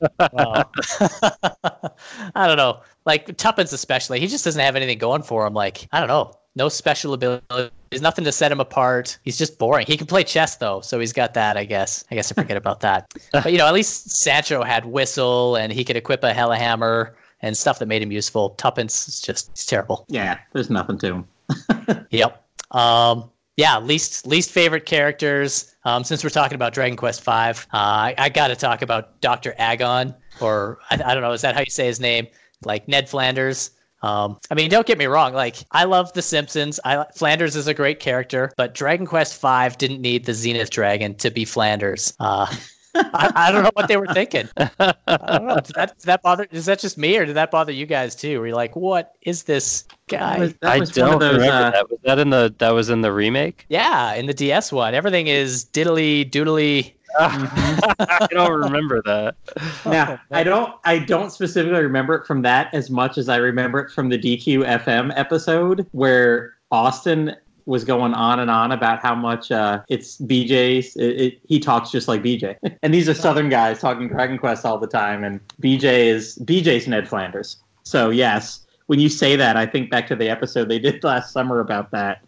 [2.34, 2.82] I don't know.
[3.04, 5.54] Like Tuppence especially, he just doesn't have anything going for him.
[5.54, 6.32] Like, I don't know.
[6.58, 7.70] No special ability.
[7.90, 9.16] There's nothing to set him apart.
[9.22, 9.86] He's just boring.
[9.86, 12.04] He can play chess though, so he's got that, I guess.
[12.10, 13.14] I guess I forget about that.
[13.32, 17.56] But you know, at least Sancho had whistle and he could equip a Hellhammer and
[17.56, 18.50] stuff that made him useful.
[18.50, 20.04] Tuppence is just he's terrible.
[20.08, 21.28] yeah, there's nothing to him.
[22.10, 22.44] Yep.
[22.72, 25.76] Um, yeah, least least favorite characters.
[25.84, 29.20] Um, since we're talking about Dragon Quest V, uh, I, I got to talk about
[29.20, 32.26] Doctor Agon, or I, I don't know, is that how you say his name?
[32.64, 33.70] Like Ned Flanders.
[34.02, 35.32] Um, I mean, don't get me wrong.
[35.34, 36.78] Like, I love The Simpsons.
[36.84, 41.14] I Flanders is a great character, but Dragon Quest V didn't need the Zenith Dragon
[41.16, 42.14] to be Flanders.
[42.20, 42.46] Uh,
[42.94, 44.48] I, I don't know what they were thinking.
[44.56, 45.56] I don't know.
[45.56, 46.46] Did that, did that bother?
[46.50, 48.40] Is that just me, or did that bother you guys too?
[48.40, 51.34] Were you like, "What is this That guy?" was, that I was don't those.
[51.34, 51.90] remember Uh, that.
[51.90, 53.66] Was that in the that was in the remake?
[53.68, 56.92] Yeah, in the DS one, everything is diddly doodly.
[57.18, 59.36] I don't remember that.
[59.86, 60.74] now, I don't.
[60.84, 64.18] I don't specifically remember it from that as much as I remember it from the
[64.18, 67.34] DQ FM episode where Austin
[67.68, 70.96] was going on and on about how much uh, it's BJ's.
[70.96, 74.64] It, it, he talks just like BJ, and these are Southern guys talking Dragon Quest
[74.64, 75.22] all the time.
[75.22, 77.58] And BJ is BJ's Ned Flanders.
[77.82, 81.32] So yes, when you say that, I think back to the episode they did last
[81.32, 82.22] summer about that,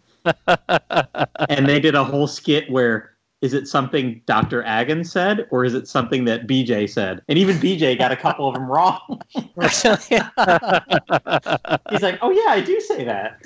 [1.49, 3.10] and they did a whole skit where.
[3.41, 4.63] Is it something Dr.
[4.63, 7.21] Agon said, or is it something that BJ said?
[7.27, 9.19] And even BJ got a couple of them wrong.
[11.89, 13.37] He's like, "Oh yeah, I do say that."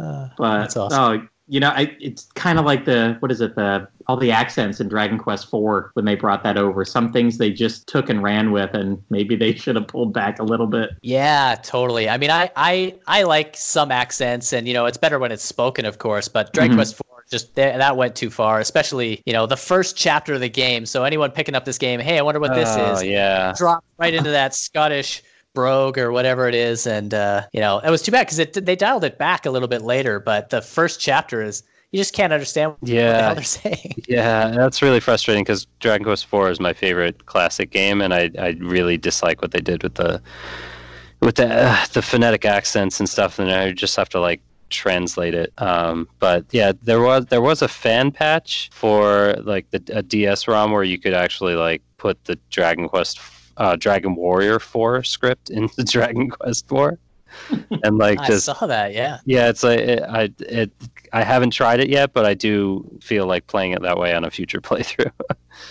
[0.00, 1.00] Uh, But That's awesome.
[1.22, 4.30] oh, you know, I, it's kind of like the what is it the all the
[4.32, 6.84] accents in Dragon Quest IV when they brought that over.
[6.84, 10.38] Some things they just took and ran with, and maybe they should have pulled back
[10.38, 10.90] a little bit.
[11.02, 12.08] yeah, totally.
[12.08, 15.44] I mean, I, I I like some accents, and you know, it's better when it's
[15.44, 16.28] spoken, of course.
[16.28, 16.78] But Dragon Mhm.
[16.78, 20.40] Quest Four just th- that went too far, especially you know the first chapter of
[20.40, 20.86] the game.
[20.86, 23.02] So anyone picking up this game, hey, I wonder what this oh, is.
[23.02, 23.52] Yeah.
[23.56, 25.22] Drop right into that Scottish
[25.54, 28.64] brogue or whatever it is, and uh, you know, it was too bad because it
[28.64, 30.20] they dialed it back a little bit later.
[30.20, 31.62] But the first chapter is
[31.92, 33.34] you just can't understand what the hell Yeah.
[33.34, 33.94] they're saying.
[34.08, 38.30] Yeah, that's really frustrating because Dragon Quest IV is my favorite classic game, and I,
[38.38, 40.22] I really dislike what they did with the
[41.20, 45.34] with the uh, the phonetic accents and stuff, and I just have to like translate
[45.34, 45.52] it.
[45.58, 50.48] Um, but yeah, there was there was a fan patch for like the a DS
[50.48, 53.20] ROM where you could actually like put the Dragon Quest
[53.56, 56.98] uh, Dragon Warrior 4 script into Dragon Quest 4
[57.82, 58.94] and like I just saw that.
[58.94, 59.18] Yeah.
[59.24, 60.70] yeah, it's like it, I it
[61.12, 64.24] I haven't tried it yet, but I do feel like playing it that way on
[64.24, 65.10] a future playthrough.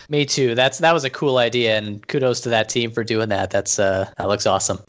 [0.10, 0.56] Me too.
[0.56, 3.52] That's that was a cool idea, and kudos to that team for doing that.
[3.52, 4.80] That's uh, that looks awesome.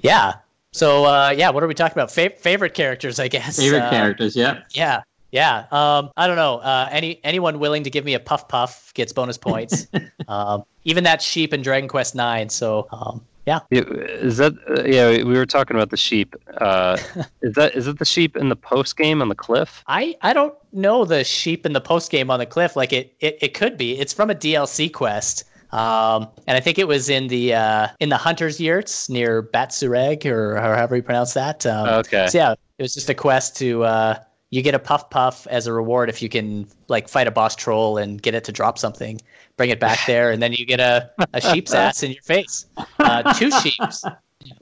[0.00, 0.34] Yeah.
[0.74, 2.10] So uh, yeah, what are we talking about?
[2.10, 3.58] Fa- favorite characters, I guess.
[3.58, 4.62] Favorite Uh, characters, yeah.
[4.70, 5.02] Yeah.
[5.30, 5.66] Yeah.
[5.70, 6.58] Um, I don't know.
[6.58, 9.86] Uh, any anyone willing to give me a puff puff gets bonus points.
[10.28, 12.48] um, even that sheep in Dragon Quest Nine.
[12.48, 13.60] So um, yeah.
[13.70, 15.10] Yeah, Is that uh, yeah?
[15.22, 16.34] We were talking about the sheep.
[16.58, 16.98] Uh,
[17.42, 19.84] is that is it the sheep in the post game on the cliff?
[19.86, 22.74] I, I don't know the sheep in the post game on the cliff.
[22.74, 23.96] Like it, it, it could be.
[24.00, 25.44] It's from a DLC quest.
[25.74, 30.24] Um, and I think it was in the uh, in the Hunter's Yurts near Batsureg
[30.24, 31.66] or, or however you pronounce that.
[31.66, 32.28] Um, Okay.
[32.28, 34.18] So yeah, it was just a quest to uh,
[34.50, 37.56] you get a puff puff as a reward if you can like fight a boss
[37.56, 39.20] troll and get it to drop something.
[39.56, 42.66] Bring it back there, and then you get a, a sheep's ass in your face.
[42.98, 44.04] Uh, two sheeps.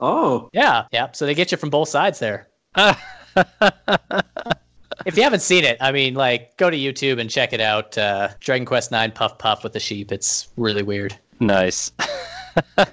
[0.00, 1.10] Oh, Yeah, yeah.
[1.12, 2.48] So they get you from both sides there.
[5.06, 7.96] If you haven't seen it, I mean, like, go to YouTube and check it out.
[7.98, 10.12] Uh, Dragon Quest Nine Puff Puff with the sheep.
[10.12, 11.16] It's really weird.
[11.40, 11.92] nice.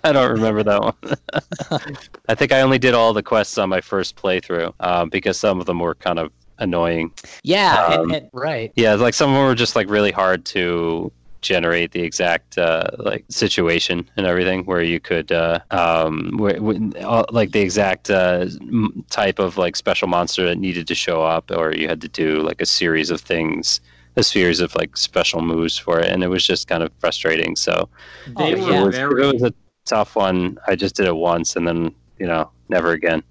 [0.03, 1.81] I don't remember that one.
[2.29, 5.59] I think I only did all the quests on my first playthrough um, because some
[5.59, 7.11] of them were kind of annoying.
[7.43, 8.71] Yeah, Um, and, and, right.
[8.75, 12.89] Yeah, like some of them were just like really hard to generate the exact uh,
[12.97, 18.09] like situation and everything where you could uh, um where, when, uh, like the exact
[18.09, 22.01] uh, m- type of like special monster that needed to show up or you had
[22.01, 23.81] to do like a series of things
[24.17, 26.07] a series of like special moves for it.
[26.11, 27.55] And it was just kind of frustrating.
[27.55, 27.87] So
[28.25, 29.23] they Oh, were it, was, very.
[29.23, 29.53] it was a
[29.85, 30.57] tough one.
[30.67, 33.23] I just did it once and then you know never again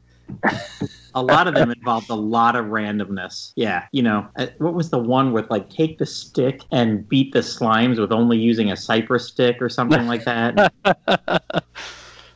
[1.14, 3.52] a lot of them involved a lot of randomness.
[3.56, 7.32] Yeah, you know, uh, what was the one with like take the stick and beat
[7.32, 10.72] the slimes with only using a cypress stick or something like that?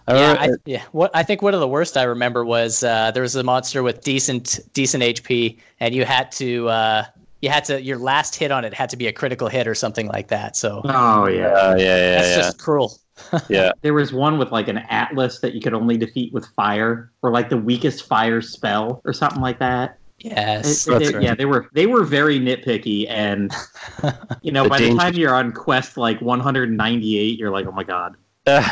[0.08, 0.82] I Yeah, I, yeah.
[0.92, 3.82] What I think one of the worst I remember was uh, there was a monster
[3.82, 7.04] with decent decent HP, and you had to uh,
[7.40, 9.74] you had to your last hit on it had to be a critical hit or
[9.74, 10.56] something like that.
[10.56, 11.46] So Oh yeah.
[11.48, 12.98] uh, yeah yeah that's yeah, just cruel.
[13.48, 13.72] Yeah.
[13.82, 17.30] There was one with like an atlas that you could only defeat with fire, or
[17.30, 19.98] like the weakest fire spell, or something like that.
[20.18, 21.22] Yes, It- That's it- right.
[21.24, 23.52] Yeah, they were they were very nitpicky, and
[24.42, 27.84] you know, The by the time you're on quest like 198, you're like, oh my
[27.84, 28.16] god.
[28.46, 28.66] yeah,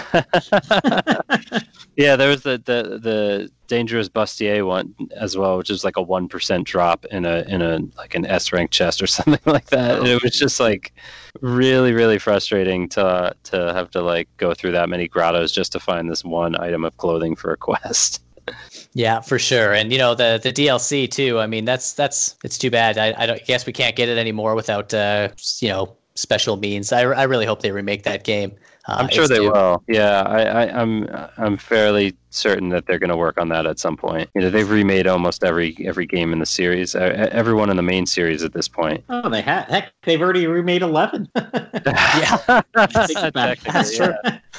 [2.17, 6.27] there was the, the the dangerous bustier one as well, which is like a one
[6.27, 10.01] percent drop in a in a like an S rank chest or something like that.
[10.01, 10.93] Oh, it was just like
[11.41, 15.81] really really frustrating to to have to like go through that many grottos just to
[15.81, 18.25] find this one item of clothing for a quest.
[18.95, 19.73] yeah, for sure.
[19.73, 21.39] And you know the the DLC too.
[21.39, 22.99] I mean, that's that's it's too bad.
[22.99, 25.29] I I don't, guess we can't get it anymore without uh,
[25.61, 26.93] you know special means.
[26.93, 28.57] I I really hope they remake that game.
[28.89, 29.53] Uh, I'm sure they due.
[29.53, 29.83] will.
[29.89, 33.79] Yeah, I, I, I'm I'm fairly certain that they're going to work on that at
[33.79, 34.31] some point.
[34.35, 37.83] You know, they've remade almost every every game in the series, uh, everyone in the
[37.83, 39.05] main series at this point.
[39.09, 39.67] Oh, they have.
[39.67, 41.29] heck, they've already remade 11.
[41.37, 44.15] Yeah, That's true.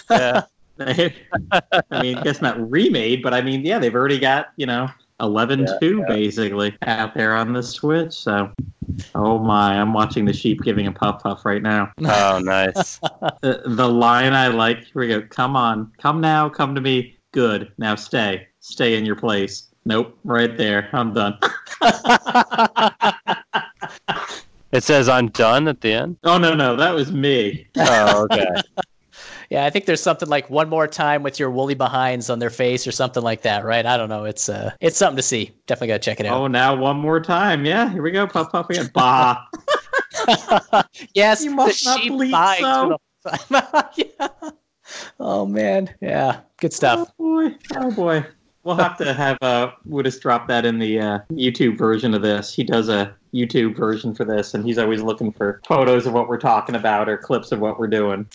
[0.10, 0.44] Yeah.
[0.78, 1.16] They-
[1.92, 4.90] I mean, I guess not remade, but I mean, yeah, they've already got you know
[5.22, 6.06] 11 Yeah, 2 yeah.
[6.08, 8.14] basically out there on the Switch.
[8.14, 8.52] So,
[9.16, 11.92] oh my, I'm watching the sheep giving a puff puff right now.
[12.04, 13.00] Oh, nice.
[13.42, 14.84] The, the line I like.
[14.84, 15.22] Here we go.
[15.22, 17.18] Come on, come now, come to me.
[17.32, 17.72] Good.
[17.78, 19.68] Now stay, stay in your place.
[19.86, 20.90] Nope, right there.
[20.94, 21.38] I'm done.
[24.72, 26.18] It says I'm done at the end.
[26.24, 27.68] Oh no, no, that was me.
[27.78, 28.48] Oh, okay.
[29.52, 29.66] yeah.
[29.66, 32.88] I think there's something like one more time with your woolly behinds on their face
[32.88, 33.86] or something like that, right?
[33.86, 34.24] I don't know.
[34.24, 35.52] It's uh, it's something to see.
[35.68, 36.38] Definitely gotta check it out.
[36.38, 37.66] Oh, now one more time.
[37.66, 38.26] Yeah, here we go.
[38.26, 38.90] Puff puff again.
[38.94, 39.46] Bah.
[41.14, 42.98] yes, You must the not sheep bleed so.
[43.96, 44.28] yeah.
[45.20, 47.12] Oh man, yeah, good stuff.
[47.20, 47.56] Oh boy.
[47.76, 48.26] Oh boy.
[48.64, 52.54] We'll have to have uh Woodus drop that in the uh, YouTube version of this.
[52.54, 56.28] He does a YouTube version for this, and he's always looking for photos of what
[56.28, 58.28] we're talking about or clips of what we're doing.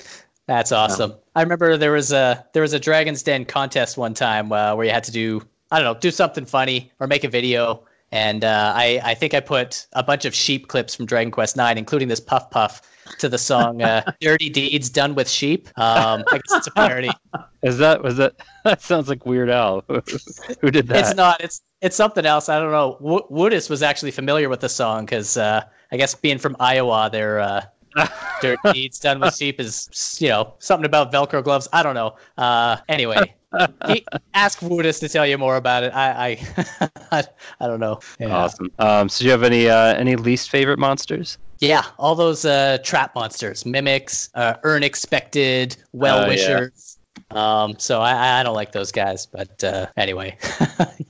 [0.46, 1.14] That's awesome.
[1.34, 4.86] I remember there was a there was a Dragon's Den contest one time uh, where
[4.86, 7.82] you had to do I don't know do something funny or make a video,
[8.12, 11.56] and uh, I I think I put a bunch of sheep clips from Dragon Quest
[11.56, 12.80] Nine, including this Puff Puff,
[13.18, 17.10] to the song uh, "Dirty Deeds Done with Sheep." Um, I guess it's a parody.
[17.62, 18.34] Is that was that?
[18.64, 19.84] That sounds like Weird Al.
[20.60, 20.98] Who did that?
[20.98, 21.40] It's not.
[21.40, 22.48] It's it's something else.
[22.48, 22.96] I don't know.
[23.00, 27.08] Wo- Woodus was actually familiar with the song because uh, I guess being from Iowa,
[27.10, 27.40] their
[28.40, 31.68] dirty deeds done with sheep is you know something about Velcro gloves.
[31.72, 32.16] I don't know.
[32.36, 33.34] Uh, anyway,
[33.86, 35.92] he, ask Woodus to tell you more about it.
[35.94, 37.24] I I, I,
[37.60, 38.00] I don't know.
[38.18, 38.36] Yeah.
[38.36, 38.70] Awesome.
[38.78, 41.38] Um, so do you have any uh, any least favorite monsters?
[41.58, 46.98] Yeah, all those uh, trap monsters, mimics, uh, urnexpected, well wishers.
[47.30, 50.36] Um, so I, I don't like those guys, but uh, anyway,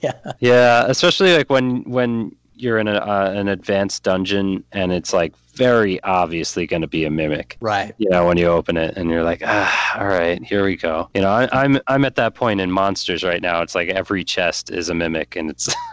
[0.01, 0.13] yeah.
[0.39, 5.35] Yeah, especially like when when you're in a, uh, an advanced dungeon and it's like
[5.55, 7.57] very obviously going to be a mimic.
[7.61, 7.95] Right.
[7.99, 11.09] You know, when you open it and you're like, ah, all right, here we go.
[11.15, 13.63] You know, I, I'm I'm at that point in monsters right now.
[13.63, 15.75] It's like every chest is a mimic, and it's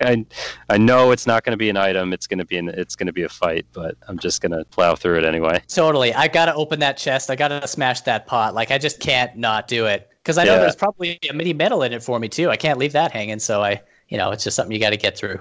[0.00, 0.24] I
[0.68, 2.12] I know it's not going to be an item.
[2.12, 4.52] It's going to be an it's going to be a fight, but I'm just going
[4.52, 5.62] to plow through it anyway.
[5.68, 6.12] Totally.
[6.14, 7.30] I gotta open that chest.
[7.30, 8.54] I gotta smash that pot.
[8.54, 10.60] Like I just can't not do it because I know Yeah.
[10.60, 12.50] there's probably a mini medal in it for me too.
[12.50, 13.38] I can't leave that hanging.
[13.38, 15.38] So I, you know, it's just something you got to get through.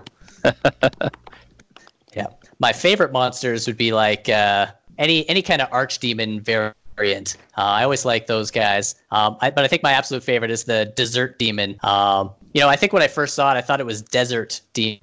[2.15, 2.27] yeah.
[2.59, 4.67] My favorite monsters would be like uh,
[4.97, 7.37] any any kind of archdemon variant.
[7.57, 8.95] Uh, I always like those guys.
[9.11, 11.77] Um, I, but I think my absolute favorite is the desert demon.
[11.83, 14.61] Um, you know, I think when I first saw it, I thought it was desert
[14.73, 14.99] demon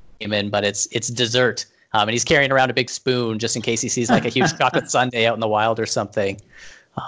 [0.51, 1.66] but it's it's dessert.
[1.95, 4.30] Um, and he's carrying around a big spoon just in case he sees like a
[4.30, 6.40] huge chocolate sundae out in the wild or something.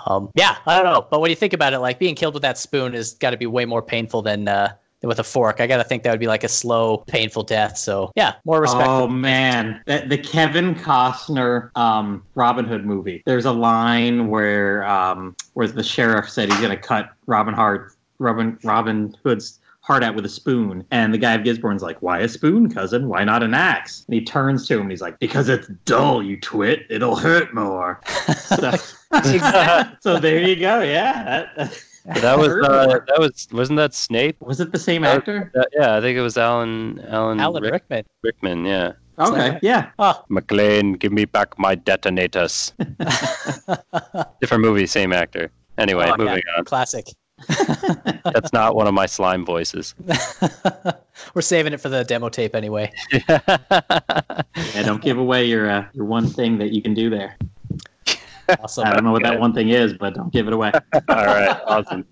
[0.06, 1.06] Um, yeah, I don't know.
[1.10, 3.36] But when you think about it, like being killed with that spoon has got to
[3.36, 4.74] be way more painful than uh, than
[5.06, 5.60] with a fork.
[5.60, 7.76] I got to think that would be like a slow, painful death.
[7.76, 8.88] So yeah, more respect.
[8.88, 13.22] Oh man, the, the Kevin Costner um, Robin Hood movie.
[13.26, 17.92] There's a line where um, where the sheriff said he's going to cut Robin Hart,
[18.18, 20.84] Robin Robin Hood's heart out with a spoon.
[20.90, 23.08] And the guy of Gisborne's like, Why a spoon, cousin?
[23.08, 24.04] Why not an axe?
[24.06, 26.86] And he turns to him and he's like, Because it's dull, you twit.
[26.90, 28.00] It'll hurt more.
[28.38, 28.72] so,
[30.00, 30.80] so there you go.
[30.80, 31.68] Yeah.
[32.04, 34.36] That, that was uh, that was wasn't that Snape?
[34.40, 35.50] Was it the same actor?
[35.56, 38.04] Uh, yeah, I think it was Alan Alan, Alan Rick- Rickman.
[38.22, 38.92] Rickman, yeah.
[39.18, 39.90] Okay, yeah.
[39.98, 42.72] Oh, McClane, give me back my detonators.
[44.40, 45.50] Different movie, same actor.
[45.78, 46.58] Anyway, oh, moving yeah.
[46.58, 46.64] on.
[46.64, 47.06] Classic.
[48.24, 49.94] That's not one of my slime voices.
[51.34, 52.92] We're saving it for the demo tape anyway.
[53.28, 57.36] yeah, don't give away your uh, your one thing that you can do there.
[58.60, 58.86] Awesome.
[58.86, 60.72] I don't know what that one thing is, but don't give it away.
[60.94, 62.04] All right, awesome.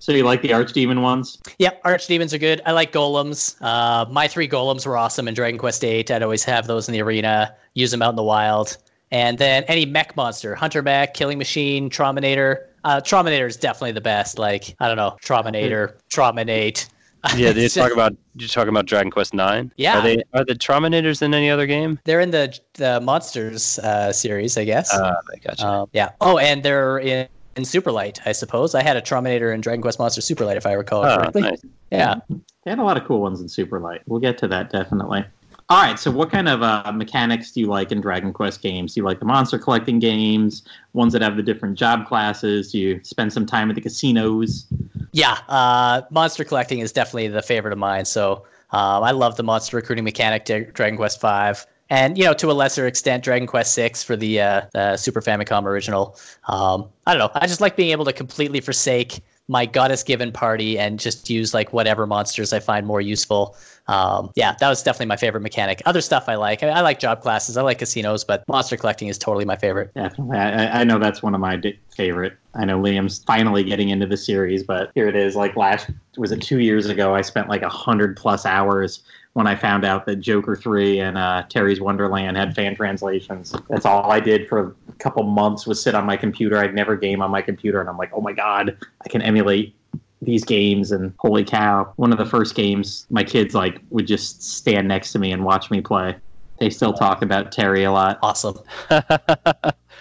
[0.00, 1.38] So you like the Archdemon ones?
[1.58, 2.62] Yep, Archdemons are good.
[2.64, 3.56] I like golems.
[3.60, 6.10] Uh, my three golems were awesome in Dragon Quest VIII.
[6.10, 8.76] I'd always have those in the arena, use them out in the wild.
[9.10, 12.66] And then any mech monster, Hunter Mech, Killing Machine, Trauminator.
[12.84, 14.38] Uh, Trauminator is definitely the best.
[14.38, 16.88] Like, I don't know, Trauminator, Trauminate.
[17.36, 19.72] Yeah, they talk about you talking about Dragon Quest Nine.
[19.76, 21.98] Yeah, are they are the Trauminators in any other game?
[22.04, 24.92] They're in the the Monsters uh, series, I guess.
[24.92, 25.66] Uh, I gotcha.
[25.66, 26.10] Um, yeah.
[26.20, 28.74] Oh, and they're in, in Superlight, I suppose.
[28.74, 31.42] I had a Trauminator in Dragon Quest Monster Superlight, if I recall oh, correctly.
[31.42, 31.62] nice.
[31.90, 32.16] Yeah.
[32.28, 34.00] They had a lot of cool ones in Super Superlight.
[34.06, 35.24] We'll get to that definitely.
[35.70, 38.94] All right, so what kind of uh, mechanics do you like in Dragon Quest games?
[38.94, 40.62] Do you like the monster collecting games,
[40.94, 42.72] ones that have the different job classes?
[42.72, 44.66] Do you spend some time at the casinos?
[45.12, 48.06] Yeah, uh, monster collecting is definitely the favorite of mine.
[48.06, 52.32] So um, I love the monster recruiting mechanic to Dragon Quest Five, and you know
[52.32, 56.18] to a lesser extent Dragon Quest Six for the, uh, Super Famicom original.
[56.46, 57.30] Um, I don't know.
[57.34, 61.54] I just like being able to completely forsake my goddess given party and just use
[61.54, 63.56] like whatever monsters I find more useful.
[63.88, 65.82] Um, yeah, that was definitely my favorite mechanic.
[65.86, 66.62] Other stuff I like.
[66.62, 67.56] I, I, like job classes.
[67.56, 69.92] I like casinos, but monster collecting is totally my favorite.
[69.94, 70.38] Definitely.
[70.38, 72.34] I, I know that's one of my di- favorite.
[72.54, 75.36] I know Liam's finally getting into the series, but here it is.
[75.36, 77.14] Like last, was it two years ago?
[77.14, 81.16] I spent like a hundred plus hours when I found out that Joker 3 and
[81.16, 83.54] uh, Terry's Wonderland had fan translations.
[83.70, 86.58] That's all I did for a couple months was sit on my computer.
[86.58, 89.76] I'd never game on my computer, and I'm like, oh my god, I can emulate
[90.22, 94.42] these games and holy cow one of the first games my kids like would just
[94.42, 96.16] stand next to me and watch me play.
[96.58, 98.18] They still talk about terry a lot.
[98.20, 98.58] Awesome.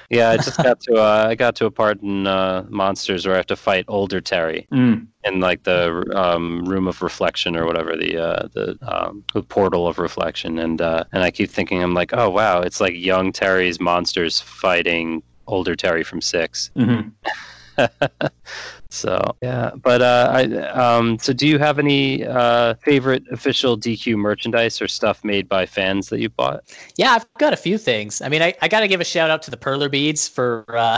[0.10, 3.36] yeah, I just got to uh, I got to a part in uh, Monsters where
[3.36, 5.06] I have to fight older Terry mm.
[5.24, 9.88] in like the um, room of reflection or whatever the uh, the, um, the portal
[9.88, 13.32] of reflection, and uh, and I keep thinking I'm like, oh wow, it's like young
[13.32, 17.00] Terry's monsters fighting older Terry from 6 hmm
[18.90, 24.16] So yeah, but uh, I um, so do you have any uh, favorite official DQ
[24.16, 26.64] merchandise or stuff made by fans that you bought?
[26.96, 28.22] Yeah, I've got a few things.
[28.22, 30.66] I mean, I, I got to give a shout out to the Perler beads for
[30.70, 30.98] uh,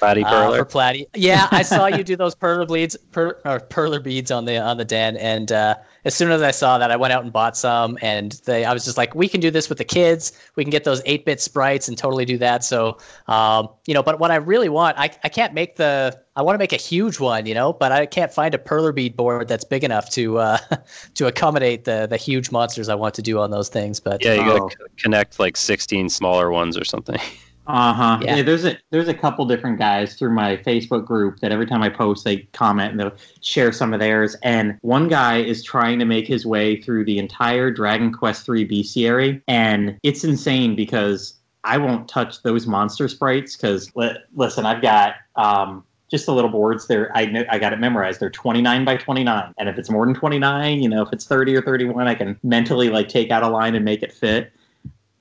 [0.00, 0.58] Platy uh, Perler.
[0.58, 1.06] for Platy.
[1.14, 4.76] Yeah, I saw you do those Perler beads, per, or Perler beads on the on
[4.76, 7.56] the den, and uh, as soon as I saw that, I went out and bought
[7.56, 10.32] some, and they, I was just like, we can do this with the kids.
[10.56, 12.64] We can get those eight bit sprites and totally do that.
[12.64, 16.42] So, um, you know, but what I really want, I I can't make the I
[16.42, 19.14] want to make a huge one, you know, but I can't find a perler bead
[19.14, 20.56] board that's big enough to uh,
[21.16, 24.00] to accommodate the the huge monsters I want to do on those things.
[24.00, 24.58] But yeah, you Oh.
[24.68, 27.20] gotta c- connect like 16 smaller ones or something.
[27.66, 28.18] Uh-huh.
[28.22, 28.36] Yeah.
[28.36, 28.42] Yeah.
[28.42, 31.88] there's a there's a couple different guys through my Facebook group that every time I
[31.88, 33.12] post they comment and they'll
[33.42, 34.34] share some of theirs.
[34.42, 38.66] And one guy is trying to make his way through the entire Dragon Quest III
[38.66, 44.82] bestiary, and it's insane because I won't touch those monster sprites because li- listen, I've
[44.82, 47.16] got um just the little boards there.
[47.16, 48.20] I I got it memorized.
[48.20, 51.56] They're 29 by 29, and if it's more than 29, you know, if it's 30
[51.56, 54.52] or 31, I can mentally like take out a line and make it fit.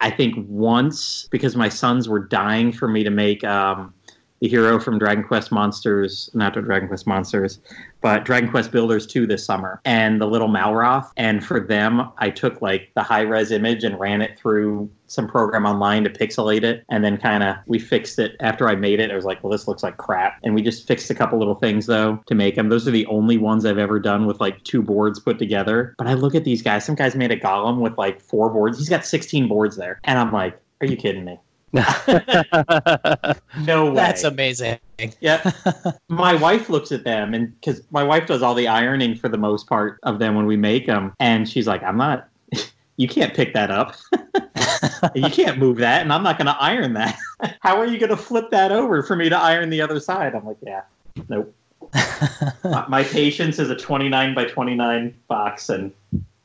[0.01, 3.93] I think once because my sons were dying for me to make um,
[4.39, 7.59] the hero from Dragon Quest Monsters, not Dragon Quest Monsters,
[8.01, 11.11] but Dragon Quest Builders 2 this summer, and the little Malroth.
[11.17, 15.27] And for them, I took like the high res image and ran it through some
[15.27, 16.83] program online to pixelate it.
[16.89, 19.11] And then kind of we fixed it after I made it.
[19.11, 20.39] I was like, well, this looks like crap.
[20.43, 22.69] And we just fixed a couple little things though to make them.
[22.69, 25.95] Those are the only ones I've ever done with like two boards put together.
[25.97, 26.85] But I look at these guys.
[26.85, 28.77] Some guys made a golem with like four boards.
[28.77, 29.99] He's got 16 boards there.
[30.03, 31.39] And I'm like, are you kidding me?
[33.65, 33.95] No way.
[33.95, 34.79] that's amazing.
[35.19, 35.51] Yeah.
[36.07, 39.37] my wife looks at them and because my wife does all the ironing for the
[39.37, 41.13] most part of them when we make them.
[41.19, 42.28] And she's like, I'm not,
[42.99, 43.95] you can't pick that up.
[45.15, 47.17] you can't move that, and I'm not going to iron that.
[47.61, 50.35] How are you going to flip that over for me to iron the other side?
[50.35, 50.81] I'm like, yeah,
[51.29, 51.55] nope.
[52.89, 55.93] my patience is a 29 by 29 box, and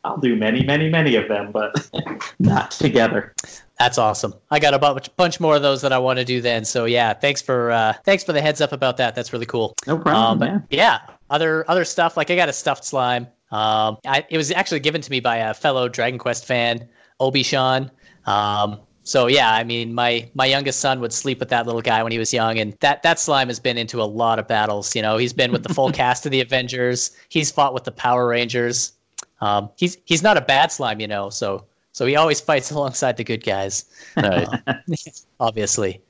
[0.05, 1.91] I'll do many, many, many of them, but
[2.39, 3.35] not together.
[3.81, 4.33] That's awesome.
[4.53, 6.65] I got a bunch, bunch more of those that I want to do then.
[6.65, 9.17] So yeah, thanks for uh, thanks for the heads up about that.
[9.17, 9.75] That's really cool.
[9.89, 10.49] No problem.
[10.49, 11.01] Um, yeah,
[11.31, 13.27] other other stuff like I got a stuffed slime.
[13.55, 16.89] Um, I, it was actually given to me by a fellow Dragon Quest fan,
[17.21, 17.89] Obi Sean.
[18.27, 22.03] Um, so yeah, I mean, my my youngest son would sleep with that little guy
[22.03, 24.97] when he was young, and that that slime has been into a lot of battles.
[24.97, 27.13] You know, he's been with the full cast of the Avengers.
[27.29, 28.95] He's fought with the Power Rangers.
[29.41, 31.31] Um, he's he's not a bad slime, you know.
[31.31, 33.85] So so he always fights alongside the good guys.
[34.17, 34.49] Right.
[34.67, 34.75] Uh,
[35.39, 36.01] obviously.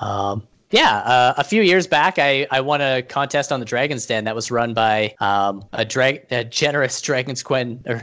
[0.00, 4.04] Um, yeah, uh, a few years back, I, I won a contest on the Dragon's
[4.06, 8.02] Den that was run by um, a, drag, a generous Dragon's Quinn or.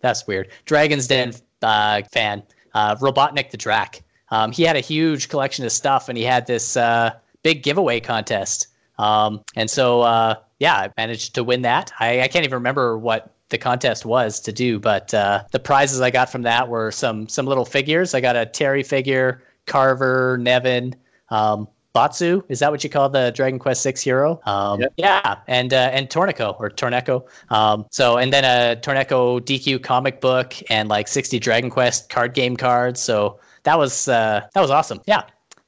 [0.00, 0.52] That's weird.
[0.66, 2.42] Dragon's Den uh, fan,
[2.74, 4.02] uh, Robotnik the Drac.
[4.30, 7.10] Um, he had a huge collection of stuff, and he had this uh,
[7.42, 8.68] big giveaway contest.
[8.98, 11.92] Um, and so, uh, yeah, I managed to win that.
[11.98, 16.00] I, I can't even remember what the contest was to do, but uh, the prizes
[16.00, 18.14] I got from that were some some little figures.
[18.14, 20.94] I got a Terry figure, Carver, Nevin.
[21.30, 22.42] Um, Batsu.
[22.48, 24.40] Is that what you call the Dragon Quest Six hero?
[24.44, 24.92] Um, yep.
[24.96, 27.24] Yeah, and uh, and Torneko or Torneko.
[27.50, 32.34] Um, so and then a Torneko DQ comic book and like sixty Dragon Quest card
[32.34, 33.00] game cards.
[33.00, 35.00] So that was uh, that was awesome.
[35.06, 35.22] Yeah,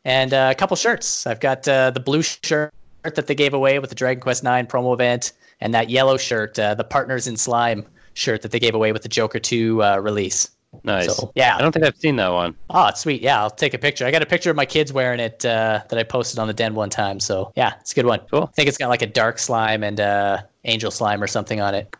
[0.04, 1.26] and uh, a couple shirts.
[1.26, 2.72] I've got uh, the blue shirt
[3.04, 6.58] that they gave away with the Dragon Quest Nine promo event, and that yellow shirt,
[6.58, 9.98] uh, the Partners in Slime shirt that they gave away with the Joker Two uh,
[9.98, 10.50] release.
[10.84, 11.16] Nice.
[11.16, 11.56] So, yeah.
[11.56, 12.54] I don't think I've seen that one.
[12.70, 13.22] Oh, it's sweet.
[13.22, 14.06] Yeah, I'll take a picture.
[14.06, 16.54] I got a picture of my kids wearing it uh, that I posted on the
[16.54, 17.18] den one time.
[17.18, 18.20] So yeah, it's a good one.
[18.30, 18.44] Cool.
[18.44, 21.74] I think it's got like a dark slime and uh, angel slime or something on
[21.74, 21.94] it.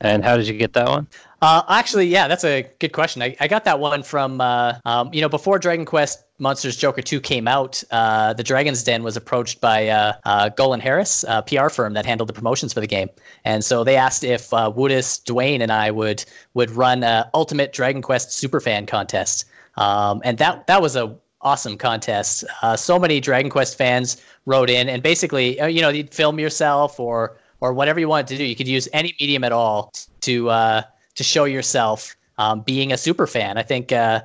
[0.00, 1.06] And how did you get that one?
[1.42, 3.20] Uh, actually, yeah, that's a good question.
[3.22, 7.00] I, I got that one from, uh, um, you know, before Dragon Quest Monsters Joker
[7.00, 11.40] 2 came out, uh, the Dragon's Den was approached by uh, uh, Golin Harris, a
[11.40, 13.08] PR firm that handled the promotions for the game.
[13.44, 16.24] And so they asked if uh, Woodus, Dwayne, and I would
[16.54, 19.44] would run a Ultimate Dragon Quest Superfan contest.
[19.76, 22.44] Um, and that that was a awesome contest.
[22.60, 26.40] Uh, so many Dragon Quest fans wrote in, and basically, uh, you know, you'd film
[26.40, 28.44] yourself or or whatever you wanted to do.
[28.44, 30.82] You could use any medium at all to uh,
[31.14, 33.58] to show yourself um, being a super fan.
[33.58, 34.22] I think uh,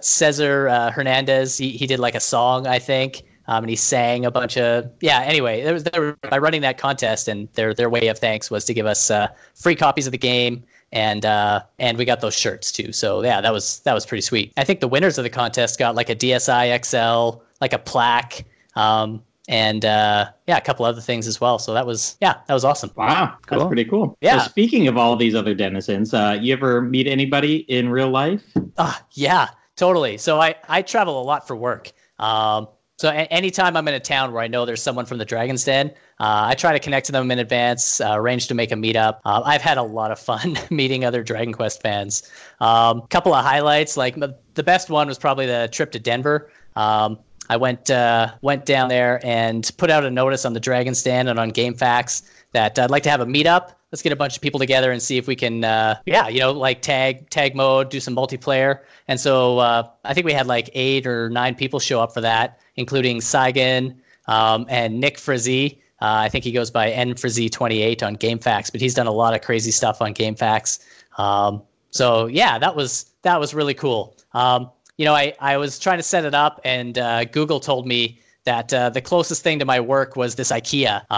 [0.00, 4.24] Cesar uh, Hernandez he, he did like a song I think, um, and he sang
[4.24, 5.22] a bunch of yeah.
[5.22, 8.64] Anyway, there was there, by running that contest, and their their way of thanks was
[8.66, 10.62] to give us uh, free copies of the game.
[10.92, 12.92] And uh, and we got those shirts too.
[12.92, 14.52] So yeah, that was that was pretty sweet.
[14.56, 18.44] I think the winners of the contest got like a DSi XL, like a plaque,
[18.76, 21.58] um, and uh, yeah, a couple other things as well.
[21.58, 22.92] So that was yeah, that was awesome.
[22.94, 23.58] Wow, cool.
[23.58, 24.16] that's pretty cool.
[24.20, 24.38] Yeah.
[24.38, 28.44] So speaking of all these other denizens, uh, you ever meet anybody in real life?
[28.76, 29.48] Uh, yeah,
[29.80, 30.18] totally.
[30.18, 31.90] So I I travel a lot for work.
[32.18, 32.68] Um,
[32.98, 35.64] so a- anytime I'm in a town where I know there's someone from the Dragon's
[35.64, 35.88] Den,
[36.20, 39.20] uh, I try to connect to them in advance, uh, arrange to make a meetup.
[39.24, 42.30] Uh, I've had a lot of fun meeting other Dragon Quest fans.
[42.60, 46.50] A um, couple of highlights, like the best one was probably the trip to Denver.
[46.76, 47.18] Um,
[47.48, 51.26] I went uh, went down there and put out a notice on the Dragon's Den
[51.26, 52.22] and on GameFAQs
[52.52, 53.72] that I'd like to have a meetup.
[53.92, 56.38] Let's get a bunch of people together and see if we can, uh, yeah, you
[56.38, 58.80] know, like tag tag mode, do some multiplayer.
[59.08, 62.20] And so uh, I think we had like eight or nine people show up for
[62.20, 65.82] that, including Saigon um, and Nick Frizzy.
[66.00, 69.12] Uh, I think he goes by N Frizzy 28 on GameFAQs, but he's done a
[69.12, 70.78] lot of crazy stuff on GameFAQs.
[71.18, 74.16] Um, so yeah, that was that was really cool.
[74.32, 77.86] Um, you know, I, I was trying to set it up, and uh, Google told
[77.86, 81.10] me that uh, the closest thing to my work was this IKEA.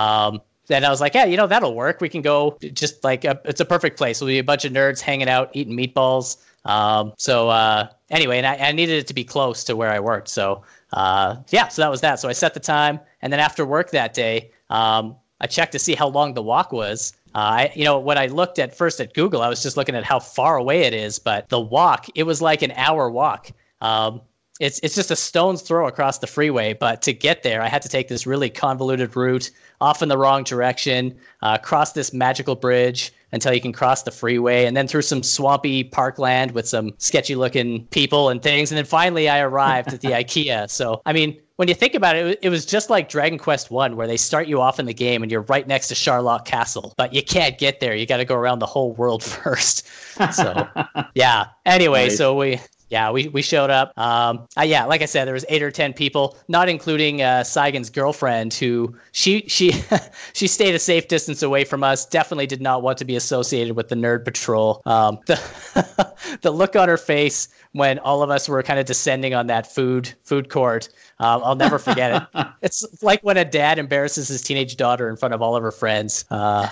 [0.71, 2.01] And I was like, yeah, you know, that'll work.
[2.01, 4.21] We can go just like a, it's a perfect place.
[4.21, 6.37] We'll be a bunch of nerds hanging out, eating meatballs.
[6.65, 9.99] Um, so uh, anyway, and I, I, needed it to be close to where I
[9.99, 10.29] worked.
[10.29, 12.21] So uh, yeah, so that was that.
[12.21, 15.79] So I set the time, and then after work that day, um, I checked to
[15.81, 17.15] see how long the walk was.
[17.35, 19.97] Uh, I, you know, when I looked at first at Google, I was just looking
[19.97, 23.51] at how far away it is, but the walk, it was like an hour walk.
[23.81, 24.21] Um,
[24.61, 27.83] it's it's just a stone's throw across the freeway, but to get there, I had
[27.83, 29.51] to take this really convoluted route
[29.81, 34.11] off in the wrong direction, uh, cross this magical bridge until you can cross the
[34.11, 38.77] freeway, and then through some swampy parkland with some sketchy looking people and things, and
[38.77, 40.69] then finally I arrived at the IKEA.
[40.71, 43.95] So I mean, when you think about it, it was just like Dragon Quest One,
[43.95, 46.93] where they start you off in the game and you're right next to Charlock Castle,
[46.97, 47.95] but you can't get there.
[47.95, 49.87] You got to go around the whole world first.
[50.33, 50.69] So,
[51.15, 51.47] yeah.
[51.65, 52.17] Anyway, nice.
[52.17, 52.61] so we
[52.93, 53.97] yeah, we, we showed up.
[53.99, 57.43] Um, uh, yeah, like I said, there was eight or ten people, not including uh,
[57.43, 59.73] Saigon's girlfriend, who she she
[60.35, 62.05] she stayed a safe distance away from us.
[62.05, 64.83] Definitely did not want to be associated with the Nerd Patrol.
[64.85, 69.33] Um, the the look on her face when all of us were kind of descending
[69.33, 70.91] on that food food court.
[71.19, 72.47] Uh, I'll never forget it.
[72.63, 75.73] It's like when a dad embarrasses his teenage daughter in front of all of her
[75.73, 76.27] friends.
[76.31, 76.69] Uh,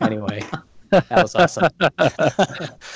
[0.00, 0.42] anyway
[0.90, 1.68] that was awesome.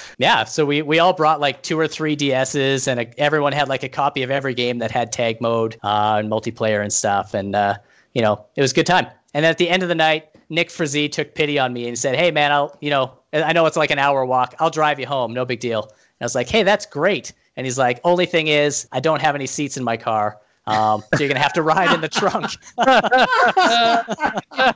[0.18, 3.68] yeah, so we we all brought like two or three DSs, and a, everyone had
[3.68, 7.34] like a copy of every game that had tag mode uh, and multiplayer and stuff,
[7.34, 7.74] and uh,
[8.14, 9.06] you know it was a good time.
[9.34, 12.16] And at the end of the night, Nick Frazee took pity on me and said,
[12.16, 14.54] "Hey man, I'll you know I know it's like an hour walk.
[14.58, 17.66] I'll drive you home, no big deal." And I was like, "Hey, that's great." And
[17.66, 21.20] he's like, "Only thing is, I don't have any seats in my car." Um, so
[21.20, 22.52] you're gonna have to ride in the trunk.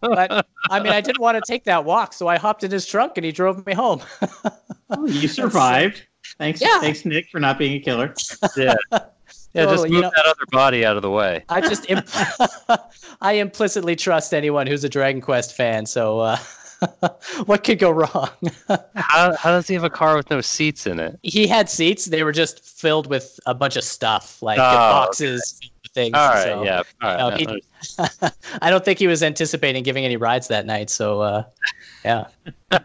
[0.00, 2.86] but I mean, I didn't want to take that walk, so I hopped in his
[2.86, 4.00] trunk and he drove me home.
[4.90, 6.06] oh, you survived.
[6.38, 6.80] Thanks, yeah.
[6.80, 8.14] thanks, Nick, for not being a killer.
[8.56, 8.74] Yeah.
[9.54, 11.42] Yeah, just move you know, that other body out of the way.
[11.48, 12.78] I just, impl-
[13.22, 15.86] I implicitly trust anyone who's a Dragon Quest fan.
[15.86, 16.36] So, uh,
[17.46, 18.28] what could go wrong?
[18.94, 21.18] how, how does he have a car with no seats in it?
[21.22, 22.04] He had seats.
[22.04, 26.14] They were just filled with a bunch of stuff, like oh, boxes, okay things.
[26.14, 26.82] All right, so, yeah.
[27.02, 27.40] All right.
[27.40, 27.62] he,
[28.62, 30.90] I don't think he was anticipating giving any rides that night.
[30.90, 31.44] So, uh,
[32.04, 32.26] yeah.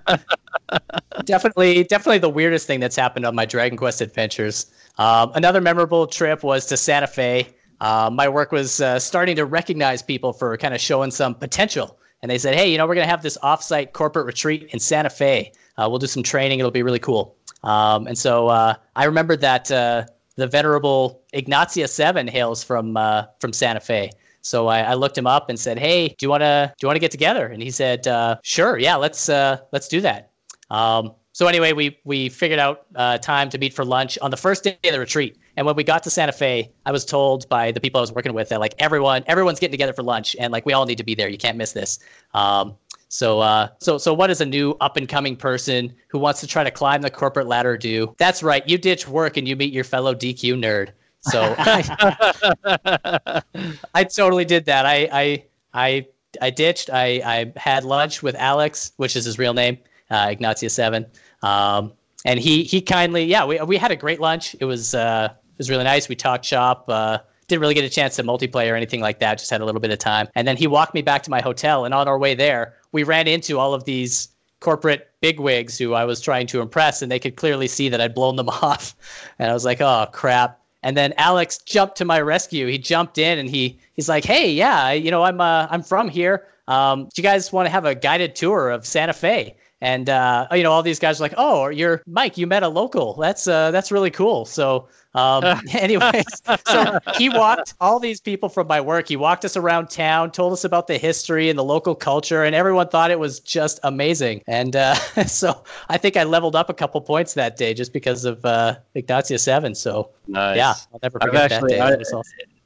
[1.26, 4.72] definitely, definitely the weirdest thing that's happened on my Dragon Quest adventures.
[4.97, 7.47] Um, another memorable trip was to Santa Fe.
[7.82, 11.99] Uh, my work was uh, starting to recognize people for kind of showing some potential.
[12.22, 14.80] And they said, hey, you know, we're going to have this offsite corporate retreat in
[14.80, 15.51] Santa Fe.
[15.78, 16.59] Uh, we'll do some training.
[16.59, 17.36] It'll be really cool.
[17.64, 20.05] Um, and so uh, I remember that uh,
[20.36, 24.11] the venerable Ignacia Seven hails from uh, from Santa Fe.
[24.41, 26.88] So I, I, looked him up and said, "Hey, do you want to do you
[26.88, 30.31] want to get together?" And he said, uh, "Sure, yeah, let's uh, let's do that."
[30.69, 34.38] Um, so anyway, we we figured out uh, time to meet for lunch on the
[34.38, 35.38] first day of the retreat.
[35.55, 38.11] And when we got to Santa Fe, I was told by the people I was
[38.11, 40.97] working with that like everyone everyone's getting together for lunch, and like we all need
[40.97, 41.29] to be there.
[41.29, 41.99] You can't miss this.
[42.34, 42.75] Um,
[43.14, 46.47] so, uh, so, so, what does a new up and coming person who wants to
[46.47, 48.16] try to climb the corporate ladder do?
[48.18, 48.68] That's right.
[48.68, 50.93] You ditch work and you meet your fellow DQ nerd.
[51.20, 53.43] So, I,
[53.93, 54.88] I totally did that.
[54.88, 55.45] I, I,
[55.76, 56.07] I,
[56.41, 56.89] I ditched.
[56.89, 59.78] I, I had lunch with Alex, which is his real name,
[60.09, 61.05] uh, Ignatia Seven.
[61.43, 61.93] Um,
[62.26, 64.55] and he, he kindly, yeah, we, we had a great lunch.
[64.59, 66.09] It was, uh, it was really nice.
[66.09, 66.86] We talked shop.
[66.88, 69.38] Uh, didn't really get a chance to multiplayer or anything like that.
[69.38, 70.28] Just had a little bit of time.
[70.34, 71.86] And then he walked me back to my hotel.
[71.86, 74.29] And on our way there, we ran into all of these
[74.61, 78.15] corporate bigwigs who I was trying to impress, and they could clearly see that I'd
[78.15, 78.95] blown them off.
[79.37, 80.59] And I was like, oh crap.
[80.81, 82.67] And then Alex jumped to my rescue.
[82.67, 86.07] He jumped in and he he's like, hey, yeah, you know, I'm uh, I'm from
[86.07, 86.45] here.
[86.67, 89.55] Um, do you guys want to have a guided tour of Santa Fe?
[89.83, 92.37] And uh, you know, all these guys are like, "Oh, you're Mike.
[92.37, 93.15] You met a local.
[93.15, 96.26] That's uh, that's really cool." So, um, anyways,
[96.68, 99.07] so he walked all these people from my work.
[99.07, 102.55] He walked us around town, told us about the history and the local culture, and
[102.55, 104.41] everyone thought it was just amazing.
[104.47, 104.95] And uh,
[105.28, 108.76] so, I think I leveled up a couple points that day just because of uh,
[108.95, 109.76] Ignatia Seven.
[109.76, 110.57] So, nice.
[110.57, 112.05] yeah, I'll never forget actually, that day.
[112.14, 112.22] I,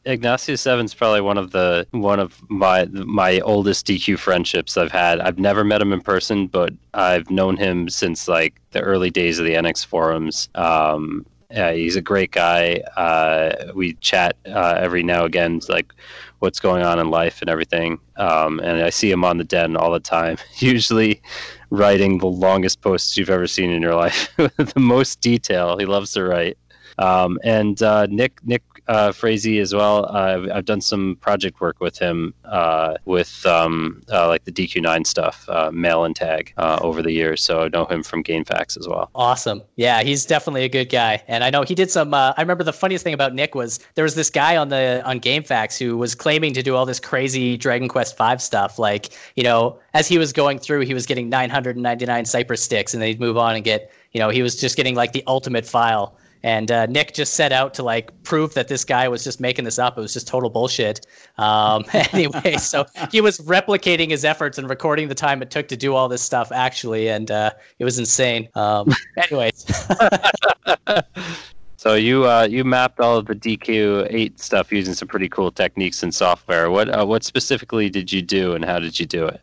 [0.08, 5.20] Ignacio Seven's probably one of the one of my my oldest DQ friendships I've had.
[5.20, 9.38] I've never met him in person, but I've known him since like the early days
[9.38, 10.48] of the NX forums.
[10.56, 12.82] Um, yeah, he's a great guy.
[12.98, 15.93] Uh, we chat uh, every now and again, like
[16.39, 18.00] what's going on in life and everything.
[18.18, 21.22] Um, and I see him on the den all the time, usually
[21.70, 25.78] writing the longest posts you've ever seen in your life, the most detail.
[25.78, 26.58] He loves to write.
[27.00, 30.05] Um, and uh, Nick Nick uh, Frazee as well.
[30.05, 35.05] Uh, I've done some project work with him uh, with um, uh, like the DQ9
[35.05, 37.43] stuff, uh, mail and tag uh, over the years.
[37.43, 39.09] So I know him from GameFAQs as well.
[39.15, 39.61] Awesome.
[39.75, 41.23] Yeah, he's definitely a good guy.
[41.27, 42.13] And I know he did some.
[42.13, 45.19] I remember the funniest thing about Nick was there was this guy on the on
[45.19, 48.79] GameFAQs who was claiming to do all this crazy Dragon Quest V stuff.
[48.79, 53.01] Like you know, as he was going through, he was getting 999 Cypress sticks, and
[53.01, 55.65] then he'd move on and get you know he was just getting like the ultimate
[55.65, 59.39] file and uh, Nick just set out to like prove that this guy was just
[59.39, 59.97] making this up.
[59.97, 61.05] It was just total bullshit.
[61.38, 65.77] Um, anyway, so he was replicating his efforts and recording the time it took to
[65.77, 68.49] do all this stuff actually, and uh, it was insane.
[68.55, 69.65] Um, anyways.
[71.77, 75.51] so you uh, you mapped all of the DQ eight stuff using some pretty cool
[75.51, 76.69] techniques and software.
[76.69, 79.41] What uh, what specifically did you do, and how did you do it?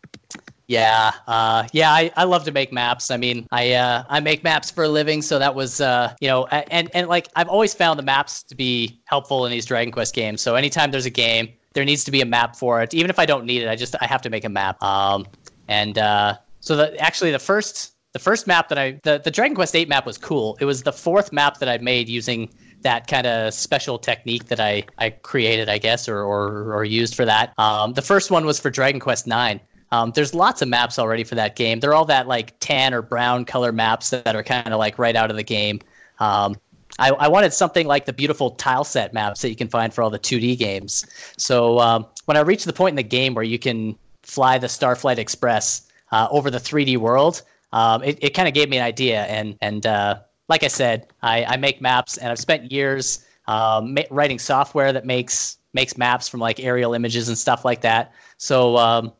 [0.67, 3.11] Yeah, uh, yeah, I, I love to make maps.
[3.11, 6.27] I mean, I uh, I make maps for a living, so that was uh, you
[6.27, 9.91] know, and and like I've always found the maps to be helpful in these Dragon
[9.91, 10.41] Quest games.
[10.41, 12.93] So anytime there's a game, there needs to be a map for it.
[12.93, 14.81] Even if I don't need it, I just I have to make a map.
[14.81, 15.27] Um,
[15.67, 19.53] and uh, so the actually the first the first map that I the, the Dragon
[19.53, 20.57] Quest VIII map was cool.
[20.59, 22.49] It was the fourth map that I made using
[22.85, 27.15] that kind of special technique that I, I created, I guess, or, or, or used
[27.15, 27.51] for that.
[27.57, 29.59] Um, the first one was for Dragon Quest IX.
[29.95, 31.79] Um, there's lots of maps already for that game.
[31.79, 35.15] They're all that like tan or brown color maps that are kind of like right
[35.15, 35.79] out of the game.
[36.19, 36.57] Um,
[36.99, 40.01] I, I, wanted something like the beautiful tile set maps that you can find for
[40.01, 41.05] all the 2D games.
[41.37, 44.67] So um, when I reached the point in the game where you can fly the
[44.67, 47.41] Starflight Express uh, over the 3D world,
[47.73, 49.23] um, it, it kind of gave me an idea.
[49.23, 53.93] And and uh, like I said, I, I make maps, and I've spent years um,
[53.93, 58.13] ma- writing software that makes makes maps from like aerial images and stuff like that.
[58.37, 59.11] So um,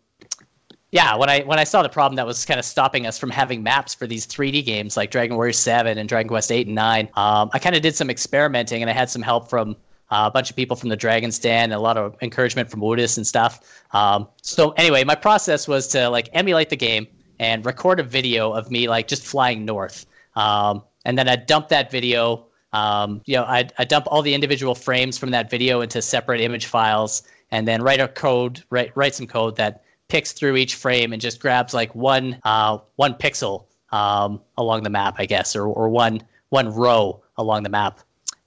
[0.95, 3.29] yeah, when I when I saw the problem that was kind of stopping us from
[3.29, 6.75] having maps for these 3D games like Dragon Warrior 7 and Dragon Quest 8 and
[6.75, 9.75] 9, um, I kind of did some experimenting, and I had some help from
[10.09, 12.79] uh, a bunch of people from the Dragon's Den, and a lot of encouragement from
[12.79, 13.83] Woodus and stuff.
[13.91, 17.07] Um, so anyway, my process was to like emulate the game
[17.39, 20.05] and record a video of me like just flying north.
[20.37, 22.45] Um, and then I'd dump that video.
[22.71, 26.39] Um, you know, I'd, I'd dump all the individual frames from that video into separate
[26.39, 30.75] image files, and then write a code, write write some code that picks through each
[30.75, 35.55] frame and just grabs like one uh, one pixel um, along the map, I guess,
[35.55, 37.99] or or one one row along the map,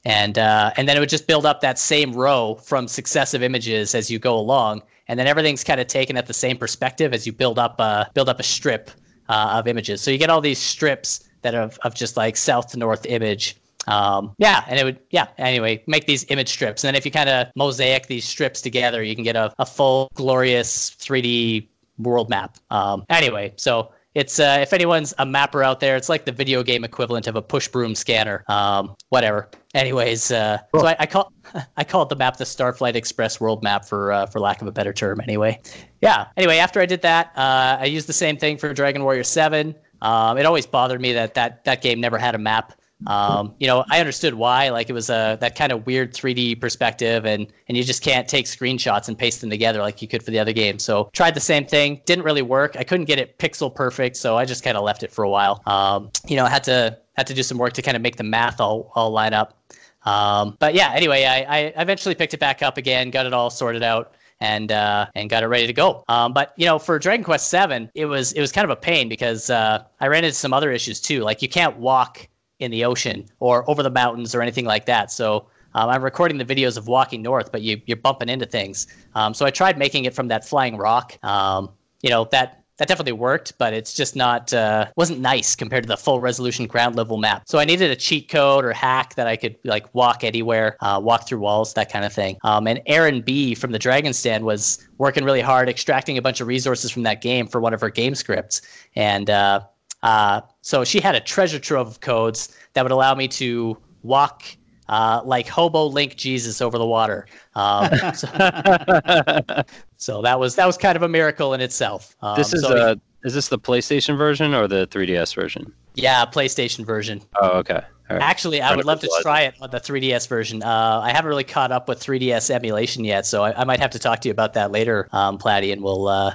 [0.04, 3.94] and uh, and then it would just build up that same row from successive images
[3.94, 7.26] as you go along, and then everything's kind of taken at the same perspective as
[7.26, 8.90] you build up uh, build up a strip
[9.28, 10.00] uh, of images.
[10.00, 13.56] So you get all these strips that are of just like south to north image.
[13.88, 15.28] Um, yeah, and it would yeah.
[15.38, 19.02] Anyway, make these image strips, and then if you kind of mosaic these strips together,
[19.02, 21.66] you can get a, a full glorious 3D
[21.98, 22.58] world map.
[22.70, 26.62] Um, anyway, so it's uh, if anyone's a mapper out there, it's like the video
[26.62, 28.44] game equivalent of a push broom scanner.
[28.48, 29.48] Um, whatever.
[29.74, 30.80] Anyways, uh, cool.
[30.80, 31.32] so I, I, call
[31.76, 34.72] I called the map the Starflight Express World Map for uh, for lack of a
[34.72, 35.20] better term.
[35.20, 35.60] Anyway,
[36.00, 36.26] yeah.
[36.36, 39.74] Anyway, after I did that, uh, I used the same thing for Dragon Warrior Seven.
[40.00, 42.72] Um, it always bothered me that that that game never had a map.
[43.06, 44.70] Um, you know, I understood why.
[44.70, 48.26] Like it was a that kind of weird 3D perspective, and and you just can't
[48.26, 50.78] take screenshots and paste them together like you could for the other game.
[50.78, 52.76] So tried the same thing, didn't really work.
[52.78, 55.30] I couldn't get it pixel perfect, so I just kind of left it for a
[55.30, 55.62] while.
[55.66, 58.16] Um, you know, I had to had to do some work to kind of make
[58.16, 59.56] the math all all line up.
[60.04, 63.50] Um, but yeah, anyway, I, I eventually picked it back up again, got it all
[63.50, 66.04] sorted out and uh, and got it ready to go.
[66.08, 68.76] Um, but you know, for Dragon Quest Seven, it was it was kind of a
[68.76, 71.20] pain because uh, I ran into some other issues too.
[71.20, 72.28] Like you can't walk
[72.58, 75.10] in the ocean or over the mountains or anything like that.
[75.10, 78.86] So um, I'm recording the videos of walking north, but you, you're bumping into things.
[79.14, 81.18] Um, so I tried making it from that flying rock.
[81.24, 81.70] Um,
[82.02, 85.88] you know that that definitely worked, but it's just not uh, wasn't nice compared to
[85.88, 87.42] the full resolution ground level map.
[87.46, 91.00] So I needed a cheat code or hack that I could like walk anywhere, uh,
[91.02, 92.38] walk through walls, that kind of thing.
[92.44, 96.40] Um, and Erin B from the Dragon's Den was working really hard, extracting a bunch
[96.40, 98.62] of resources from that game for one of her game scripts,
[98.94, 99.60] and uh,
[100.02, 104.44] uh, so she had a treasure trove of codes that would allow me to walk
[104.88, 107.26] uh, like hobo link Jesus over the water.
[107.54, 108.28] Um, so,
[109.96, 112.16] so, that was that was kind of a miracle in itself.
[112.22, 112.94] Um, this is so, uh,
[113.24, 115.72] is this the PlayStation version or the 3DS version?
[115.94, 117.20] Yeah, PlayStation version.
[117.40, 117.82] Oh, okay.
[118.08, 118.22] Right.
[118.22, 120.62] Actually, I would love to try it on the 3DS version.
[120.62, 123.90] Uh, I haven't really caught up with 3DS emulation yet, so I, I might have
[123.90, 126.34] to talk to you about that later, um, Platty, and we'll uh,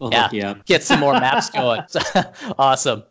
[0.00, 1.82] We'll yeah, get some more maps going.
[2.58, 3.04] awesome.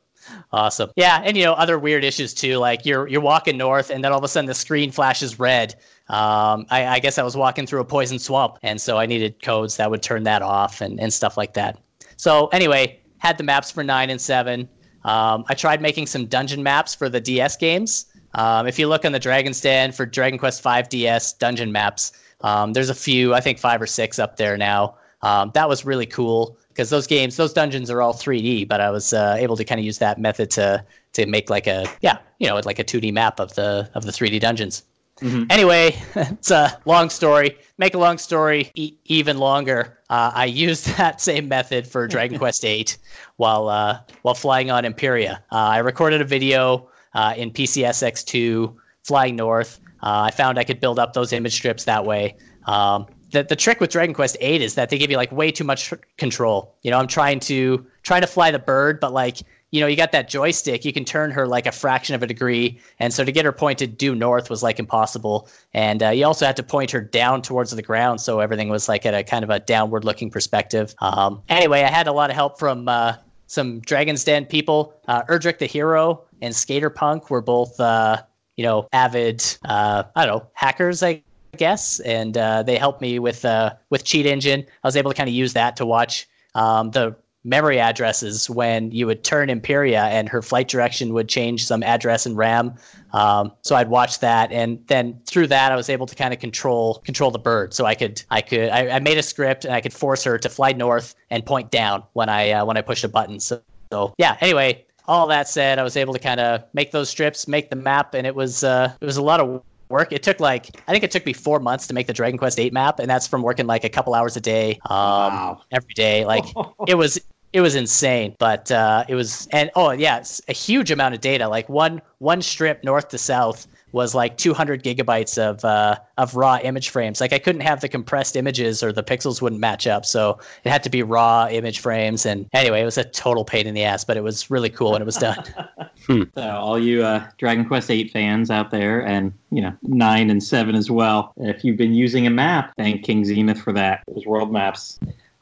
[0.52, 0.92] Awesome.
[0.96, 2.58] Yeah, and you know other weird issues too.
[2.58, 5.76] Like you're you're walking north, and then all of a sudden the screen flashes red.
[6.10, 9.42] Um, I, I guess I was walking through a poison swamp, and so I needed
[9.42, 11.80] codes that would turn that off and and stuff like that.
[12.18, 14.68] So anyway, had the maps for nine and seven.
[15.06, 18.06] Um, I tried making some dungeon maps for the DS games.
[18.34, 22.12] Um, if you look on the Dragon's Den for Dragon Quest V DS dungeon maps,
[22.42, 24.96] um, there's a few, I think five or six up there now.
[25.22, 28.90] Um, that was really cool because those games, those dungeons are all 3D, but I
[28.90, 32.20] was uh, able to kind of use that method to to make like a yeah,
[32.38, 34.84] you know, like a 2D map of the of the 3D dungeons.
[35.20, 35.44] Mm-hmm.
[35.50, 37.58] Anyway, it's a long story.
[37.78, 40.00] Make a long story e- even longer.
[40.10, 42.88] Uh, I used that same method for Dragon Quest VIII
[43.36, 45.44] while uh, while flying on Empyrea.
[45.52, 48.74] Uh, I recorded a video uh, in PCSX2
[49.04, 49.82] flying north.
[50.02, 52.38] Uh, I found I could build up those image strips that way.
[52.68, 55.52] Um, the, the trick with Dragon Quest VIII is that they give you like way
[55.52, 56.76] too much control.
[56.82, 59.40] You know, I'm trying to trying to fly the bird, but like
[59.72, 62.28] you know, you got that joystick, you can turn her like a fraction of a
[62.28, 65.48] degree, and so to get her pointed due north was like impossible.
[65.76, 68.90] And uh, you also had to point her down towards the ground, so everything was
[68.90, 70.96] like at a kind of a downward looking perspective.
[71.00, 73.14] Um, anyway, I had a lot of help from uh,
[73.46, 74.96] some Dragon's Den people.
[75.08, 78.24] Uh, Erdrick the Hero and Skater Punk were both, uh,
[78.58, 81.22] you know, avid, uh, I don't know, hackers, I
[81.60, 84.66] guess, and uh, they helped me with uh, with Cheat Engine.
[84.84, 88.92] I was able to kind of use that to watch um, the memory addresses when
[88.92, 92.74] you would turn Empyrea and her flight direction would change some address in RAM.
[93.14, 96.40] Um, so I'd watch that, and then through that, I was able to kind of
[96.40, 97.74] control control the bird.
[97.74, 100.38] So I could I could I, I, made a script and I could force her
[100.38, 103.40] to fly north and point down when I uh, when I pushed a button.
[103.40, 104.38] So, so yeah.
[104.42, 107.76] Anyway, all that said, I was able to kind of make those strips, make the
[107.76, 110.12] map, and it was uh, it was a lot of work.
[110.12, 112.58] It took like I think it took me four months to make the Dragon Quest
[112.58, 115.62] VIII map, and that's from working like a couple hours a day, um, wow.
[115.72, 116.26] every day.
[116.26, 116.46] Like
[116.88, 117.20] it was
[117.52, 121.48] it was insane, but uh, it was and oh yeah, a huge amount of data.
[121.48, 126.60] Like one one strip north to south was like 200 gigabytes of uh, of raw
[126.62, 127.22] image frames.
[127.22, 130.70] Like I couldn't have the compressed images or the pixels wouldn't match up, so it
[130.70, 132.26] had to be raw image frames.
[132.26, 134.92] And anyway, it was a total pain in the ass, but it was really cool
[134.92, 135.44] when it was done.
[136.06, 136.24] hmm.
[136.36, 140.44] So all you uh, Dragon Quest VIII fans out there, and you know nine and
[140.44, 144.04] seven as well, if you've been using a map, thank King Zenith for that.
[144.08, 145.00] Those world maps.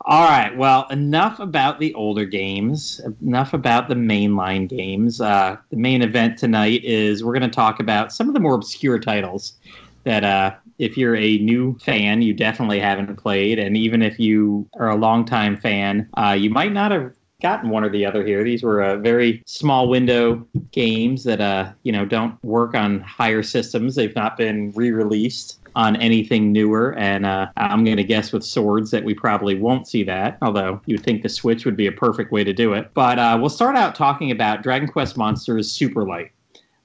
[0.10, 0.56] All right.
[0.56, 3.02] Well, enough about the older games.
[3.22, 5.20] Enough about the mainline games.
[5.20, 8.56] Uh, the main event tonight is we're going to talk about some of the more
[8.56, 9.58] obscure titles
[10.06, 14.70] that, uh, if you're a new fan, you definitely haven't played, and even if you
[14.80, 18.44] are a longtime fan, uh, you might not have gotten one or the other here.
[18.44, 23.44] These were uh, very small window games that uh, you know don't work on higher
[23.44, 23.96] systems.
[23.96, 26.96] They've not been re-released on anything newer.
[26.98, 30.82] And uh, I'm going to guess with swords that we probably won't see that, although
[30.88, 32.90] you'd think the Switch would be a perfect way to do it.
[32.96, 36.32] But uh, we'll start out talking about Dragon Quest Monsters Super Light.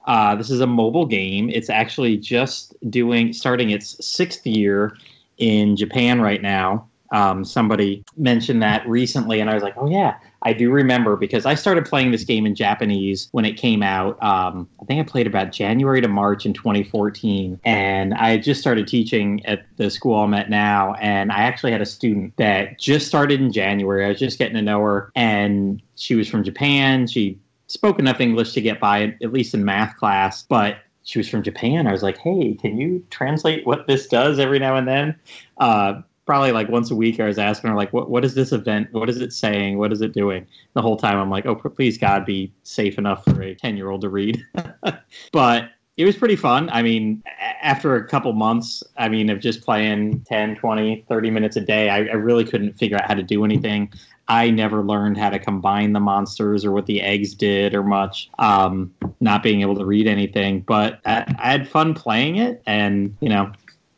[0.05, 1.49] Uh, this is a mobile game.
[1.49, 4.95] It's actually just doing starting its sixth year
[5.39, 6.87] in Japan right now.
[7.11, 11.45] Um, somebody mentioned that recently, and I was like, "Oh yeah, I do remember because
[11.45, 14.21] I started playing this game in Japanese when it came out.
[14.21, 18.87] Um, I think I played about January to March in 2014, and I just started
[18.87, 20.93] teaching at the school I'm at now.
[20.95, 24.05] And I actually had a student that just started in January.
[24.05, 27.07] I was just getting to know her, and she was from Japan.
[27.07, 31.27] She spoke enough English to get by, at least in math class, but she was
[31.27, 31.87] from Japan.
[31.87, 35.15] I was like, hey, can you translate what this does every now and then?
[35.57, 38.51] Uh, probably like once a week I was asking her like what what is this
[38.51, 38.91] event?
[38.91, 39.77] What is it saying?
[39.77, 40.47] What is it doing?
[40.73, 44.09] The whole time I'm like, "Oh, please God be safe enough for a 10-year-old to
[44.09, 44.43] read."
[45.31, 46.69] but it was pretty fun.
[46.71, 47.21] I mean,
[47.61, 51.89] after a couple months, I mean, of just playing 10, 20, 30 minutes a day,
[51.89, 53.91] I, I really couldn't figure out how to do anything.
[54.27, 58.29] I never learned how to combine the monsters or what the eggs did or much,
[58.39, 60.61] um, not being able to read anything.
[60.61, 62.63] But I, I had fun playing it.
[62.65, 63.51] And, you know,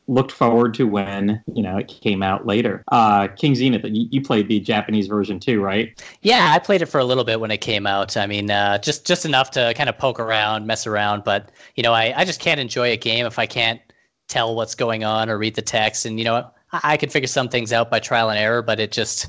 [0.08, 2.84] looked forward to when you know it came out later.
[2.92, 6.04] Uh, King Zenith, you, played the Japanese version too, right?
[6.22, 8.16] Yeah, I played it for a little bit when it came out.
[8.18, 11.24] I mean, uh, just just enough to kind of poke around, mess around.
[11.24, 13.82] But you know, I, I just can't enjoy a game if I can't
[14.28, 16.06] tell what's going on or read the text.
[16.06, 18.80] And you know, I, I could figure some things out by trial and error, but
[18.80, 19.28] it just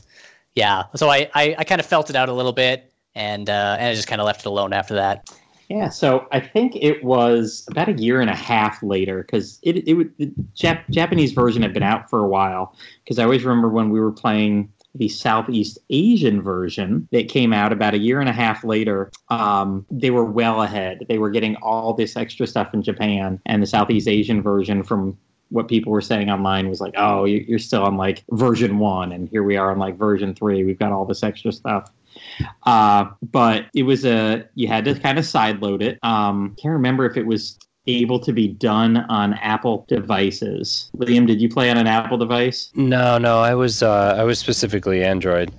[0.55, 0.85] yeah.
[0.95, 3.89] So I I, I kind of felt it out a little bit, and uh, and
[3.89, 5.31] I just kind of left it alone after that.
[5.69, 9.89] Yeah, so I think it was about a year and a half later because it
[9.89, 12.75] it the Jap- Japanese version had been out for a while.
[13.03, 17.73] Because I always remember when we were playing the Southeast Asian version that came out
[17.73, 19.11] about a year and a half later.
[19.29, 21.05] Um, they were well ahead.
[21.09, 25.19] They were getting all this extra stuff in Japan, and the Southeast Asian version from
[25.51, 29.29] what people were saying online was like, "Oh, you're still on like version one, and
[29.29, 30.65] here we are on like version three.
[30.65, 31.91] We've got all this extra stuff."
[32.65, 35.99] Uh, but it was a you had to kind of sideload it.
[36.03, 40.91] Um, can't remember if it was able to be done on Apple devices.
[40.97, 42.71] Liam, did you play on an Apple device?
[42.75, 45.53] No, no, I was uh, I was specifically Android.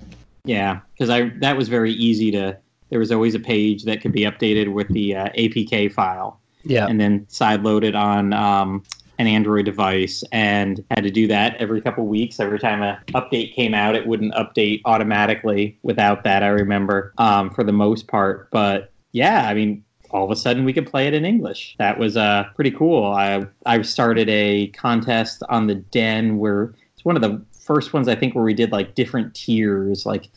[0.44, 2.58] Yeah, because I that was very easy to.
[2.90, 6.40] There was always a page that could be updated with the uh, APK file.
[6.64, 8.82] Yeah, and then side loaded on um,
[9.18, 12.38] an Android device and had to do that every couple weeks.
[12.40, 16.42] Every time a update came out, it wouldn't update automatically without that.
[16.42, 20.64] I remember um, for the most part, but yeah, I mean, all of a sudden
[20.64, 21.74] we could play it in English.
[21.78, 23.04] That was uh, pretty cool.
[23.12, 28.08] I I started a contest on the Den where it's one of the first ones
[28.08, 30.28] I think where we did like different tiers, like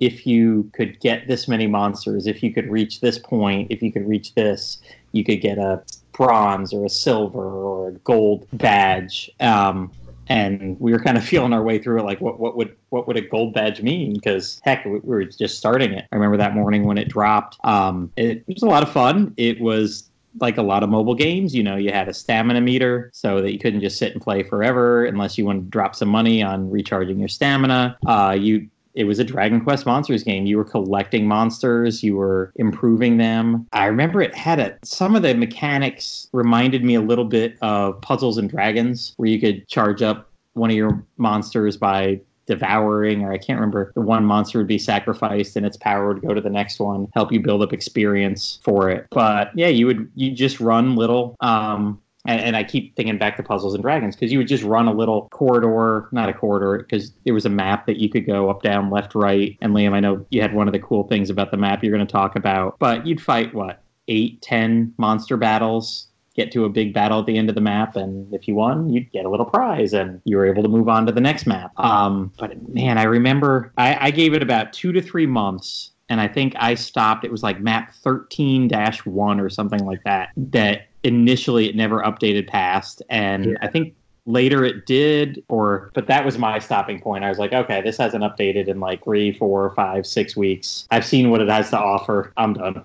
[0.00, 3.90] if you could get this many monsters, if you could reach this point, if you
[3.92, 4.78] could reach this,
[5.12, 5.82] you could get a
[6.14, 9.30] bronze or a silver or a gold badge.
[9.40, 9.92] Um,
[10.28, 13.06] and we were kind of feeling our way through it, like what what would what
[13.06, 14.14] would a gold badge mean?
[14.14, 16.06] Because heck, we were just starting it.
[16.12, 17.58] I remember that morning when it dropped.
[17.64, 19.34] Um, it, was a lot of fun.
[19.36, 20.10] It was
[20.40, 23.52] like a lot of mobile games, you know, you had a stamina meter so that
[23.52, 26.68] you couldn't just sit and play forever unless you wanted to drop some money on
[26.70, 27.96] recharging your stamina.
[28.06, 30.46] Uh, you it was a Dragon Quest Monsters game.
[30.46, 33.66] You were collecting monsters, you were improving them.
[33.72, 38.00] I remember it had a some of the mechanics reminded me a little bit of
[38.00, 43.32] Puzzles and Dragons, where you could charge up one of your monsters by devouring, or
[43.32, 43.92] I can't remember.
[43.94, 47.08] The one monster would be sacrificed, and its power would go to the next one,
[47.14, 49.06] help you build up experience for it.
[49.10, 53.36] But yeah, you would you just run little um, and, and, I keep thinking back
[53.36, 56.78] to Puzzles and Dragons because you would just run a little corridor, not a corridor,
[56.78, 59.58] because there was a map that you could go up, down, left, right.
[59.60, 61.94] And Liam, I know you had one of the cool things about the map you're
[61.94, 66.08] going to talk about, but you'd fight what eight, ten monster battles.
[66.34, 68.90] Get to a big battle at the end of the map, and if you won,
[68.90, 71.46] you'd get a little prize, and you were able to move on to the next
[71.46, 71.70] map.
[71.78, 76.20] Um, but man, I remember I, I gave it about two to three months and
[76.20, 77.24] I think I stopped.
[77.24, 80.30] It was like map 13 1 or something like that.
[80.36, 83.02] That initially it never updated past.
[83.08, 83.56] And yeah.
[83.62, 83.94] I think
[84.26, 87.24] later it did, or, but that was my stopping point.
[87.24, 90.88] I was like, okay, this hasn't updated in like three, four, five, six weeks.
[90.90, 92.32] I've seen what it has to offer.
[92.36, 92.82] I'm done.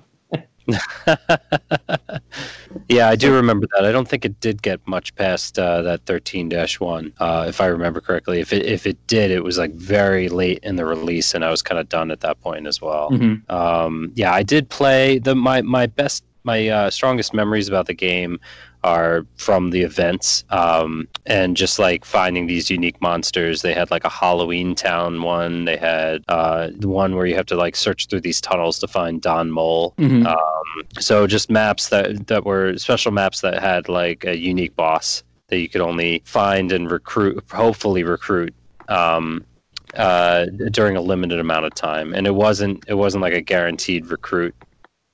[2.89, 3.85] yeah, I do remember that.
[3.85, 8.01] I don't think it did get much past uh, that 13-1, uh, if I remember
[8.01, 8.39] correctly.
[8.39, 11.49] If it if it did, it was like very late in the release, and I
[11.49, 13.09] was kind of done at that point as well.
[13.09, 13.51] Mm-hmm.
[13.51, 17.93] Um, yeah, I did play the my my best my uh, strongest memories about the
[17.93, 18.39] game
[18.83, 23.61] are from the events um, and just like finding these unique monsters.
[23.61, 25.65] They had like a Halloween Town one.
[25.65, 28.87] They had uh, the one where you have to like search through these tunnels to
[28.87, 29.93] find Don Mole.
[29.97, 30.25] Mm-hmm.
[30.25, 35.23] Um, so just maps that that were special maps that had like a unique boss
[35.47, 38.53] that you could only find and recruit, hopefully recruit.
[38.87, 39.45] Um,
[39.95, 44.05] uh, during a limited amount of time, and it wasn't it wasn't like a guaranteed
[44.05, 44.53] recruit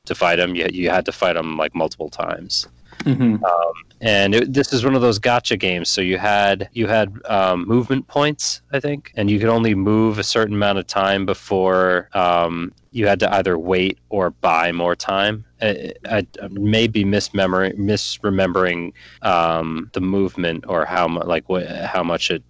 [0.06, 0.56] to fight him.
[0.56, 2.68] You you had to fight him like multiple times.
[3.04, 3.44] Mm-hmm.
[3.44, 5.90] Um, and it, this is one of those gotcha games.
[5.90, 10.18] So you had you had um, movement points, I think, and you could only move
[10.20, 14.96] a certain amount of time before um, you had to either wait or buy more
[14.96, 15.46] time.
[15.62, 22.04] I, I, I may be misremembering um, the movement or how much like what, how
[22.04, 22.44] much it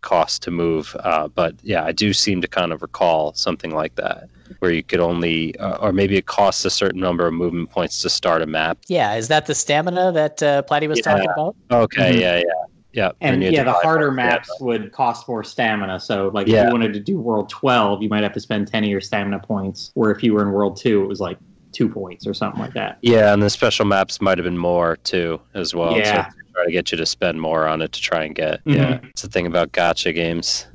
[0.00, 0.96] cost to move.
[1.00, 4.28] Uh, but yeah, I do seem to kind of recall something like that
[4.58, 8.02] where you could only, uh, or maybe it costs a certain number of movement points
[8.02, 8.78] to start a map.
[8.88, 11.04] Yeah, is that the stamina that uh, Platty was yeah.
[11.04, 11.56] talking about?
[11.70, 12.20] Okay, mm-hmm.
[12.20, 12.44] yeah, yeah.
[12.92, 14.66] Yeah, and, and yeah, the harder maps yeah.
[14.66, 15.98] would cost more stamina.
[15.98, 16.60] So, like, yeah.
[16.60, 19.00] if you wanted to do World 12, you might have to spend 10 of your
[19.00, 19.90] stamina points.
[19.94, 21.36] Where if you were in World 2, it was like
[21.72, 22.98] two points or something like that.
[23.02, 25.96] Yeah, and the special maps might have been more too, as well.
[25.96, 26.30] Yeah.
[26.30, 28.64] So try to get you to spend more on it to try and get.
[28.64, 28.70] Mm-hmm.
[28.70, 30.66] Yeah, it's the thing about gotcha games.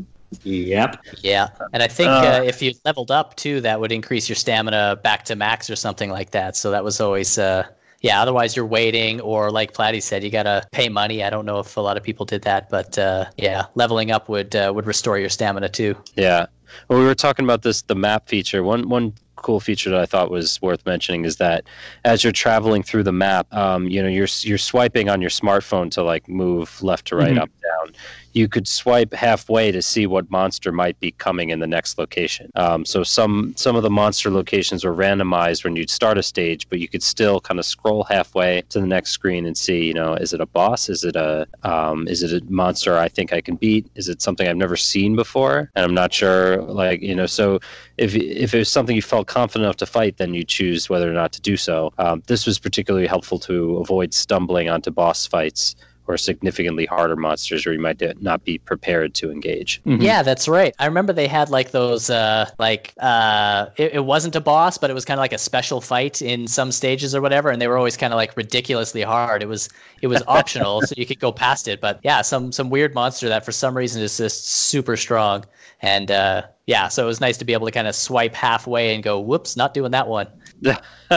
[0.44, 1.04] Yep.
[1.22, 4.36] Yeah, and I think uh, uh, if you leveled up too, that would increase your
[4.36, 6.56] stamina back to max or something like that.
[6.56, 7.64] So that was always, uh,
[8.02, 8.22] yeah.
[8.22, 11.24] Otherwise, you're waiting, or like Platty said, you gotta pay money.
[11.24, 14.30] I don't know if a lot of people did that, but uh, yeah, leveling up
[14.30, 15.96] would uh, would restore your stamina too.
[16.16, 16.46] Yeah.
[16.88, 18.64] Well, we were talking about this the map feature.
[18.64, 21.64] One one cool feature that I thought was worth mentioning is that
[22.04, 25.90] as you're traveling through the map, um, you know, you're you're swiping on your smartphone
[25.92, 27.40] to like move left to right, mm-hmm.
[27.40, 27.96] up down
[28.34, 32.52] you could swipe halfway to see what monster might be coming in the next location.
[32.56, 36.68] Um, so some some of the monster locations were randomized when you'd start a stage,
[36.70, 39.94] but you could still kind of scroll halfway to the next screen and see, you
[39.94, 40.90] know, is it a boss?
[40.90, 43.90] Is it a um, is it a monster I think I can beat?
[43.96, 45.72] Is it something I've never seen before?
[45.76, 46.62] And I'm not sure.
[46.62, 47.60] Like you know, so
[47.98, 51.10] if if it was something you felt confident enough to fight, then you choose whether
[51.10, 51.92] or not to do so.
[51.98, 55.76] Um, this was particularly helpful to avoid stumbling onto boss fights
[56.10, 59.80] or significantly harder monsters where you might not be prepared to engage.
[59.84, 60.02] Mm-hmm.
[60.02, 60.74] Yeah, that's right.
[60.80, 64.90] I remember they had like those, uh, like, uh, it, it wasn't a boss, but
[64.90, 67.52] it was kind of like a special fight in some stages or whatever.
[67.52, 69.44] And they were always kind of like ridiculously hard.
[69.44, 69.70] It was,
[70.02, 71.80] it was optional, so you could go past it.
[71.80, 75.46] But yeah, some, some weird monster that for some reason is just super strong.
[75.82, 78.96] And, uh, yeah, so it was nice to be able to kind of swipe halfway
[78.96, 80.28] and go, whoops, not doing that one.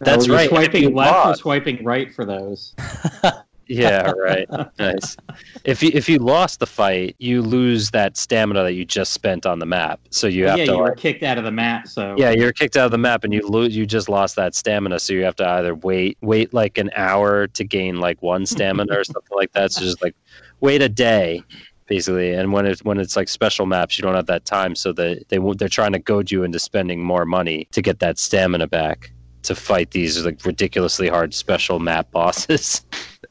[0.00, 0.48] That's right.
[0.48, 2.74] Swiping left or swiping right for those.
[3.66, 4.48] yeah, right.
[4.78, 5.16] nice.
[5.64, 9.46] If you if you lost the fight, you lose that stamina that you just spent
[9.46, 10.00] on the map.
[10.10, 10.70] So you have yeah, to.
[10.72, 11.88] Yeah, you were kicked out of the map.
[11.88, 13.76] So yeah, you're kicked out of the map, and you lose.
[13.76, 17.46] You just lost that stamina, so you have to either wait wait like an hour
[17.48, 19.72] to gain like one stamina or something like that.
[19.72, 20.14] So just like
[20.60, 21.42] wait a day
[21.86, 22.32] basically.
[22.32, 25.28] And when it's when it's like special maps, you don't have that time, so that
[25.28, 29.10] they they're trying to goad you into spending more money to get that stamina back
[29.42, 32.84] to fight these like ridiculously hard special map bosses.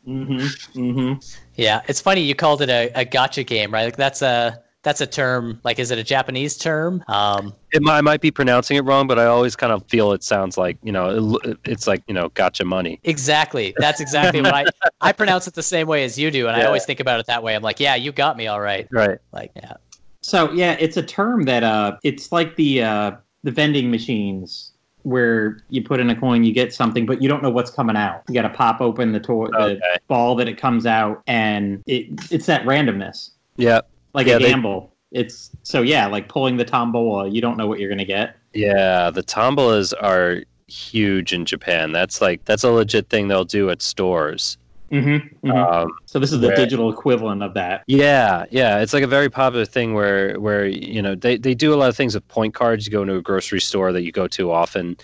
[0.07, 0.79] Mm-hmm.
[0.79, 1.19] Mm-hmm.
[1.55, 3.85] Yeah, it's funny you called it a, a gotcha game, right?
[3.85, 5.61] Like that's a that's a term.
[5.63, 7.03] Like, is it a Japanese term?
[7.07, 10.11] Um, it might, I might be pronouncing it wrong, but I always kind of feel
[10.11, 12.99] it sounds like you know, it, it's like you know, gotcha money.
[13.03, 13.73] Exactly.
[13.77, 14.65] That's exactly what I
[15.01, 16.63] I pronounce it the same way as you do, and yeah.
[16.63, 17.55] I always think about it that way.
[17.55, 18.87] I'm like, yeah, you got me all right.
[18.91, 19.19] Right.
[19.31, 19.73] Like, yeah.
[20.21, 23.11] So yeah, it's a term that uh, it's like the uh,
[23.43, 24.72] the vending machines
[25.03, 27.95] where you put in a coin, you get something, but you don't know what's coming
[27.95, 28.23] out.
[28.27, 29.75] You got to pop open the, to- okay.
[29.75, 33.31] the ball that it comes out, and it it's that randomness.
[33.57, 33.81] Yeah,
[34.13, 34.93] like yeah, a gamble.
[35.11, 38.35] it's so yeah, like pulling the tombola, you don't know what you're gonna get.
[38.53, 41.91] Yeah, the tombolas are huge in Japan.
[41.91, 44.57] That's like that's a legit thing they'll do at stores.
[44.93, 47.83] Mm-hmm, Um, so this is the where- digital equivalent of that.
[47.87, 51.73] yeah, yeah, it's like a very popular thing where where you know they, they do
[51.73, 52.85] a lot of things with point cards.
[52.85, 54.95] You go into a grocery store that you go to often,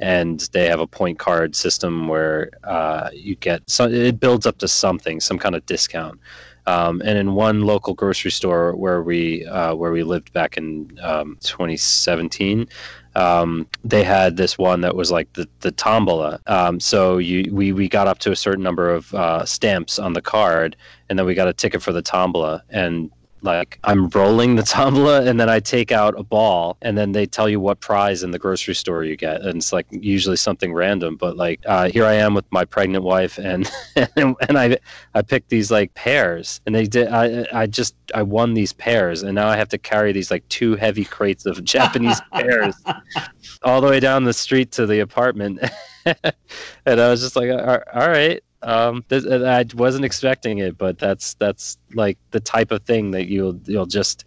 [0.00, 4.58] and they have a point card system where uh, you get so it builds up
[4.58, 6.20] to something, some kind of discount.
[6.68, 10.98] Um, and in one local grocery store where we uh, where we lived back in
[11.02, 12.68] um, 2017,
[13.14, 16.40] um, they had this one that was like the, the tombola.
[16.46, 20.12] Um, so you we, we got up to a certain number of uh, stamps on
[20.12, 20.76] the card,
[21.08, 22.62] and then we got a ticket for the tombola.
[22.68, 23.10] And
[23.42, 27.26] like I'm rolling the tombola, and then I take out a ball, and then they
[27.26, 30.72] tell you what prize in the grocery store you get, and it's like usually something
[30.72, 31.16] random.
[31.16, 33.70] But like uh, here I am with my pregnant wife, and
[34.16, 34.78] and, I
[35.14, 37.08] I picked these like pears, and they did.
[37.08, 40.48] I I just I won these pears, and now I have to carry these like
[40.48, 42.74] two heavy crates of Japanese pears
[43.62, 45.60] all the way down the street to the apartment.
[46.04, 48.42] and I was just like, all all right.
[48.62, 53.28] Um, this, I wasn't expecting it, but that's that's like the type of thing that
[53.28, 54.24] you'll you'll just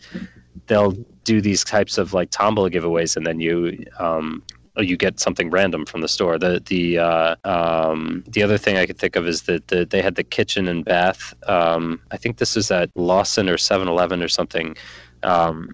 [0.67, 0.91] they'll
[1.23, 4.43] do these types of like tombola giveaways, and then you um,
[4.77, 6.37] you get something random from the store.
[6.37, 10.01] The the uh, um, the other thing I could think of is that the, they
[10.01, 11.33] had the kitchen and bath.
[11.47, 14.75] Um, I think this is at Lawson or 7-Eleven or something
[15.23, 15.69] um,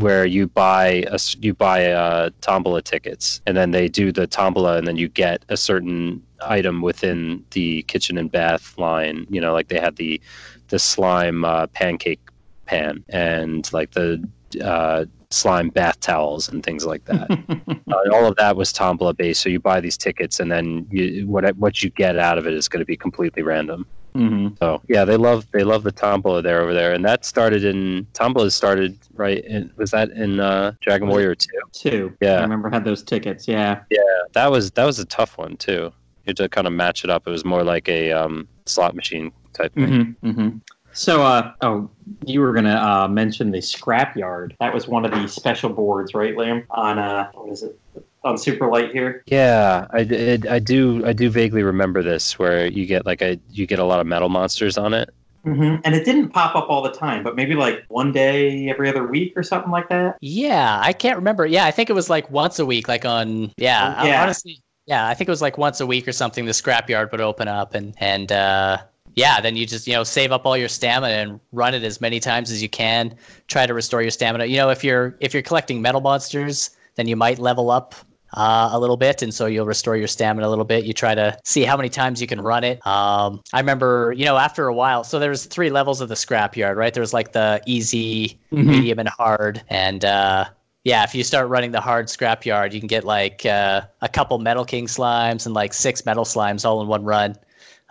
[0.00, 4.76] where you buy a, you buy uh, tombola tickets, and then they do the tombola,
[4.76, 9.26] and then you get a certain item within the kitchen and bath line.
[9.30, 10.20] You know, like they had the
[10.68, 12.20] the slime uh, pancake
[12.66, 14.26] pan and like the
[14.62, 17.30] uh, slime bath towels and things like that.
[17.90, 19.42] uh, all of that was tombola based.
[19.42, 22.54] So you buy these tickets, and then you, what what you get out of it
[22.54, 23.86] is going to be completely random.
[24.14, 27.64] hmm So yeah, they love they love the tombola there over there, and that started
[27.64, 29.44] in tombola started right.
[29.44, 31.48] In, was that in uh, Dragon Warrior two?
[31.72, 32.16] Two.
[32.20, 32.38] Yeah.
[32.38, 33.46] I remember had those tickets.
[33.46, 33.82] Yeah.
[33.90, 34.00] Yeah.
[34.32, 35.92] That was that was a tough one too.
[36.24, 37.26] You had to kind of match it up.
[37.26, 40.16] It was more like a um, slot machine type thing.
[40.22, 40.48] hmm hmm
[40.92, 41.88] So, uh, oh,
[42.26, 44.54] you were gonna uh, mention the scrapyard.
[44.60, 46.64] That was one of the special boards, right, Liam?
[46.70, 47.78] On uh, what is it?
[48.22, 49.22] On Super Light here.
[49.26, 53.38] Yeah, I, did- I do I do vaguely remember this where you get like a
[53.50, 55.08] you get a lot of metal monsters on it.
[55.42, 58.90] hmm And it didn't pop up all the time, but maybe like one day every
[58.90, 60.18] other week or something like that.
[60.20, 61.46] Yeah, I can't remember.
[61.46, 64.22] Yeah, I think it was like once a week, like on yeah, yeah.
[64.22, 64.60] honestly,
[64.90, 66.44] yeah, I think it was like once a week or something.
[66.46, 68.78] The scrapyard would open up and and uh,
[69.14, 72.00] yeah, then you just you know save up all your stamina and run it as
[72.00, 73.14] many times as you can.
[73.46, 74.46] Try to restore your stamina.
[74.46, 77.94] You know, if you're if you're collecting metal monsters, then you might level up
[78.34, 80.84] uh, a little bit, and so you'll restore your stamina a little bit.
[80.84, 82.84] You try to see how many times you can run it.
[82.84, 86.74] Um, I remember, you know, after a while, so there's three levels of the scrapyard,
[86.74, 86.92] right?
[86.94, 88.64] There's like the easy, Mhm.
[88.66, 90.46] medium, and hard, and uh,
[90.84, 94.38] yeah, if you start running the hard scrapyard, you can get like uh, a couple
[94.38, 97.36] Metal King slimes and like six metal slimes all in one run.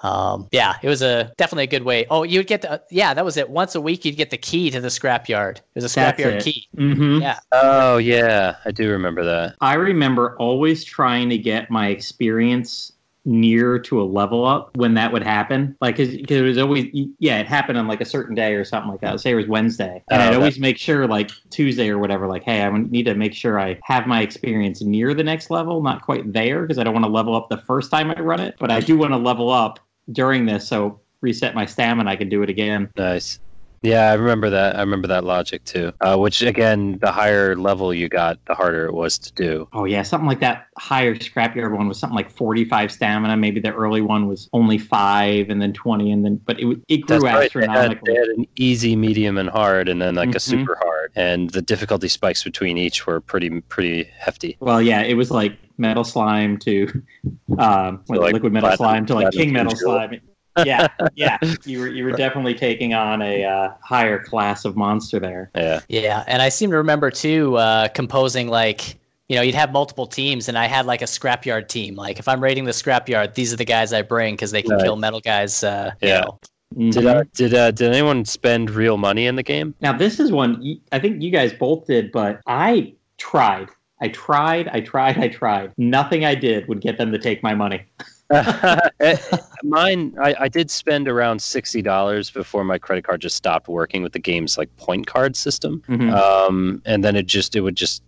[0.02, 2.06] Um, yeah, it was a definitely a good way.
[2.10, 3.50] Oh, you would get the yeah, that was it.
[3.50, 5.58] Once a week, you'd get the key to the scrapyard.
[5.58, 6.44] It was a That's scrapyard it.
[6.44, 6.68] key.
[6.76, 7.40] hmm Yeah.
[7.52, 9.56] Oh yeah, I do remember that.
[9.62, 12.94] I remember always trying to get my experience
[13.30, 15.78] near to a level up when that would happen.
[15.80, 16.88] Like, because it was always,
[17.20, 19.20] yeah, it happened on like a certain day or something like that.
[19.20, 20.04] Say it was Wednesday.
[20.10, 23.14] And Oh, I'd always make sure, like Tuesday or whatever, like, hey, I need to
[23.14, 26.84] make sure I have my experience near the next level, not quite there, because I
[26.84, 28.56] don't want to level up the first time I run it.
[28.60, 29.80] But I do want to level up
[30.12, 30.68] during this.
[30.68, 32.90] So reset my stamina, I can do it again.
[32.98, 33.40] Nice.
[33.82, 34.76] Yeah, I remember that.
[34.76, 35.94] I remember that logic too.
[36.02, 39.68] Uh, which again, the higher level you got, the harder it was to do.
[39.74, 40.68] Oh yeah, something like that.
[40.78, 43.38] Higher scrapyard one was something like forty-five stamina.
[43.38, 46.98] Maybe the early one was only five, and then twenty, and then but it it
[47.08, 47.52] grew right.
[47.54, 48.14] They had, astronomically.
[48.14, 50.42] they had an easy, medium, and hard, and then like a Mhm.
[50.42, 54.58] super hard, and the difficulty spikes between each were pretty pretty hefty.
[54.60, 56.88] Well, yeah, it was like metal slime to
[57.58, 60.20] um, what, like liquid metal platinum- slime to like king metal slime.
[60.66, 65.20] Yeah, yeah, you were you were definitely taking on a uh, higher class of monster
[65.20, 65.52] there.
[65.56, 65.80] Yeah.
[65.90, 70.08] Yeah, and I seem to remember too uh, composing like you know you'd have multiple
[70.08, 71.96] teams, and I had like a scrapyard team.
[71.96, 74.72] Like if I'm raiding the scrapyard, these are the guys I bring because they can
[74.78, 74.84] Nice.
[74.84, 75.64] kill metal guys.
[75.64, 76.22] Uh, you Yeah.
[76.22, 76.40] know.
[76.92, 77.16] Did Mhm.
[77.16, 79.74] uh, did uh, did anyone spend real money in the game?
[79.82, 83.70] Now this is one I think you guys both did, but I tried.
[84.02, 84.68] I tried.
[84.70, 85.18] I tried.
[85.18, 85.74] I tried.
[85.78, 87.82] Nothing I did would get them to take my money.
[89.02, 89.18] Eh,
[89.64, 94.04] Mine, I, I did spend around sixty dollars before my credit card just stopped working
[94.04, 95.82] with the game's like point card system.
[95.88, 96.14] Mhm.
[96.14, 98.04] um, and then it just it would just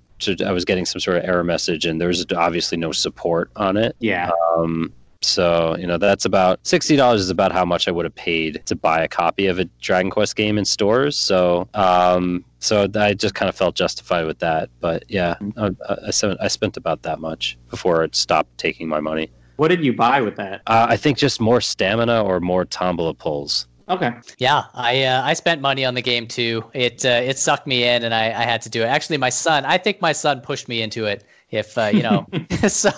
[0.45, 3.75] I was getting some sort of error message, and there was obviously no support on
[3.77, 3.95] it.
[3.99, 4.29] yeah.
[4.55, 4.93] Um,
[5.23, 8.61] So you know that's about sixty dollars is about how much I would have paid
[8.65, 11.17] to buy a copy of a Dragon Quest game in stores.
[11.17, 14.69] So um, so I just kind of felt justified with that.
[14.79, 19.29] But yeah, I, I, I spent about that much before it stopped taking my money.
[19.61, 20.63] What did you buy with that?
[20.65, 23.67] Uh, I think just more stamina or more tombola pulls.
[23.89, 24.11] Okay.
[24.39, 26.63] Yeah, I uh, I spent money on the game too.
[26.73, 28.85] It uh, it sucked me in, and I, I had to do it.
[28.85, 31.25] Actually, my son, I think my son pushed me into it.
[31.51, 32.25] If uh, you know,
[32.67, 32.89] so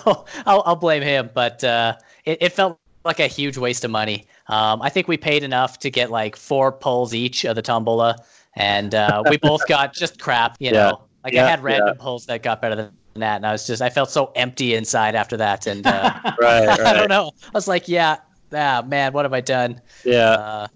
[0.46, 1.28] I'll I'll blame him.
[1.34, 4.24] But uh, it it felt like a huge waste of money.
[4.46, 8.16] Um, I think we paid enough to get like four pulls each of the tombola,
[8.56, 10.56] and uh, we both got just crap.
[10.60, 12.02] You know, like Yeah, I had random yeah.
[12.02, 15.14] pulls that got better than that, and I was just I felt so empty inside
[15.14, 17.30] after that, and uh, Right, I don't know.
[17.46, 18.16] I was like, yeah,
[18.52, 19.80] ah, man, what have I done?
[20.04, 20.66] Yeah, Uh,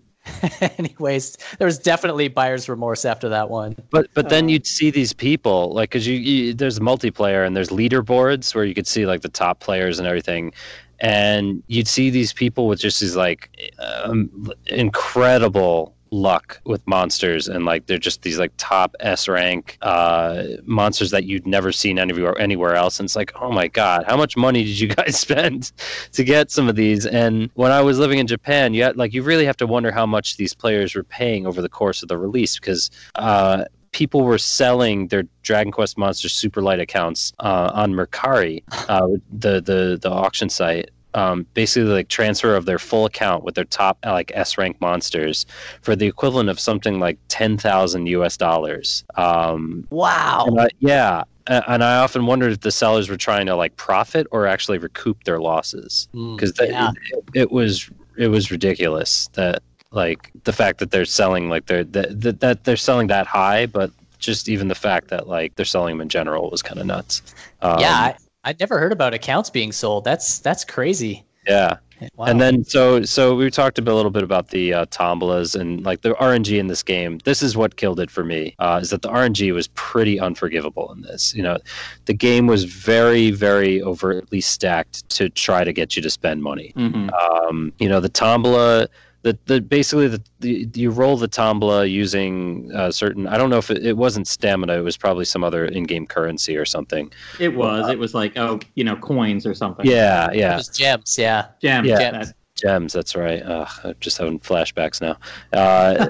[0.79, 3.75] anyways, there was definitely buyer's remorse after that one.
[3.91, 4.49] but but then Oh.
[4.49, 8.75] you'd see these people like because you, you there's multiplayer and there's leaderboards where you
[8.75, 10.53] could see like the top players and everything,
[11.01, 17.65] and you'd see these people with just these like um, incredible luck with monsters and
[17.65, 22.39] like they're just these like top S rank uh monsters that you'd never seen anywhere
[22.41, 25.73] anywhere else and it's like oh my god how much money did you guys spend
[26.13, 29.13] to get some of these and when I was living in Japan you had, like
[29.13, 32.09] you really have to wonder how much these players were paying over the course of
[32.09, 37.71] the release because uh people were selling their Dragon Quest Monster Super Light accounts uh,
[37.75, 40.91] on Mercari, uh, the the the auction site.
[41.15, 45.47] Um, basically, like transfer of their full account with their top like S rank monsters
[45.81, 48.37] for the equivalent of something like ten thousand U.S.
[48.37, 49.05] dollars.
[49.17, 50.45] Um, Wow.
[50.47, 54.27] and I, yeah, and I often wondered if the sellers were trying to like profit
[54.31, 56.93] or actually recoup their losses Mm, because yeah.
[57.13, 61.85] it, it was it was ridiculous that like the fact that they're selling like they're
[61.85, 65.65] that, that, that they're selling that high but just even the fact that like they're
[65.65, 67.23] selling them in general was kind of nuts
[67.63, 68.15] um, yeah,
[68.49, 70.05] I, I'd never heard about accounts being sold.
[70.05, 71.25] That's that's crazy.
[71.47, 71.77] yeah
[72.15, 72.27] Wow.
[72.27, 76.03] and then so so we talked a, little bit about the uh, tombolas and like
[76.03, 77.19] the RNG in this game.
[77.25, 78.55] This is what killed it for me.
[78.61, 81.35] Uh, is that the RNG was pretty unforgivable in this.
[81.35, 81.59] You know,
[82.05, 86.73] the game was very very overtly stacked to try to get you to spend money.
[86.77, 87.11] Mhm.
[87.13, 88.87] um, you know the tombola
[89.23, 93.59] the, the basically the, the you roll the tombola using uh, certain i don't know
[93.59, 97.55] if it, it wasn't stamina it was probably some other in-game currency or something It
[97.55, 97.91] was.
[97.91, 99.85] It was like oh, you know, coins or something.
[99.87, 101.19] yeah It yeah was gems.
[101.19, 101.47] Yeah.
[101.61, 101.89] Gems.
[101.89, 101.99] Yeah.
[102.13, 102.33] Gems.
[102.57, 105.17] gems that's right Ugh, i'm just having flashbacks now
[105.53, 106.09] uh,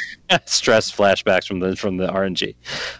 [0.46, 2.54] stress flashbacks from the from the rng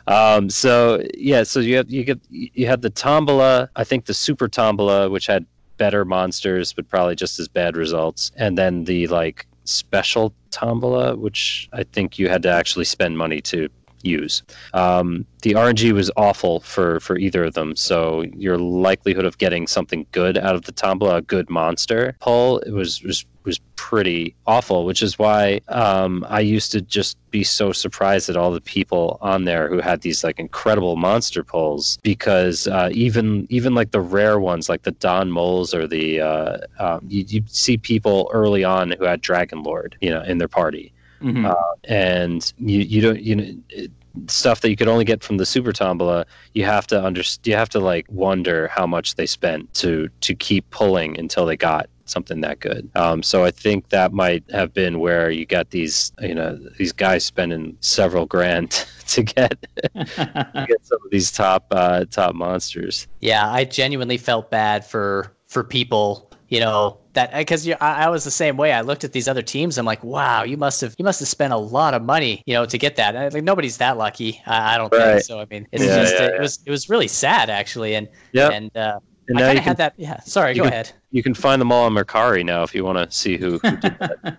[0.07, 4.15] um, so yeah so you have you get you had the tombola i think the
[4.15, 5.45] super tombola which had
[5.77, 11.69] better monsters but probably just as bad results and then the like special tombola which
[11.73, 13.69] i think you had to actually spend money to
[14.03, 14.43] use.
[14.75, 17.75] Um, the rng was awful for for either of them.
[17.77, 22.59] So your likelihood of getting something good out of the tombola a good monster pull
[22.61, 27.43] it was was was pretty awful which is why um, i used to just be
[27.43, 31.99] so surprised at all the people on there who had these like incredible monster pulls
[32.03, 36.59] because uh, even even like the rare ones like the don moles or the uh,
[36.79, 40.49] um, you, you see people early on who had dragon lord you know in their
[40.49, 41.55] party Mhm.
[41.85, 43.87] and you you don't you know
[44.27, 47.55] stuff that you could only get from the super tombola you have to under you
[47.55, 51.89] have to like wonder how much they spent to to keep pulling until they got
[52.07, 56.13] something that good um, so i think that might have been where you got these
[56.21, 58.71] you know these guys spending several grand
[59.07, 59.65] to get
[59.95, 65.33] to get some of these top uh, top monsters Yeah, I genuinely felt bad for
[65.47, 68.73] for people, you know, that because I, I was the same way.
[68.73, 69.79] I looked at these other teams.
[69.79, 72.55] I'm like, wow, you must have you must have spent a lot of money, you
[72.55, 73.15] know, to get that.
[73.17, 74.43] And, like nobody's that lucky.
[74.47, 75.41] I, I don't think so.
[75.41, 76.41] I mean, it's Yeah, just yeah, it yeah.
[76.41, 78.53] was it was really sad actually, and Yep.
[78.53, 78.99] and uh,
[79.29, 79.95] and I kind of had that.
[79.97, 80.93] Yeah, sorry, go can- ahead.
[81.13, 83.77] you can find them all on mercari now if you want to see who, who
[83.77, 84.39] did that.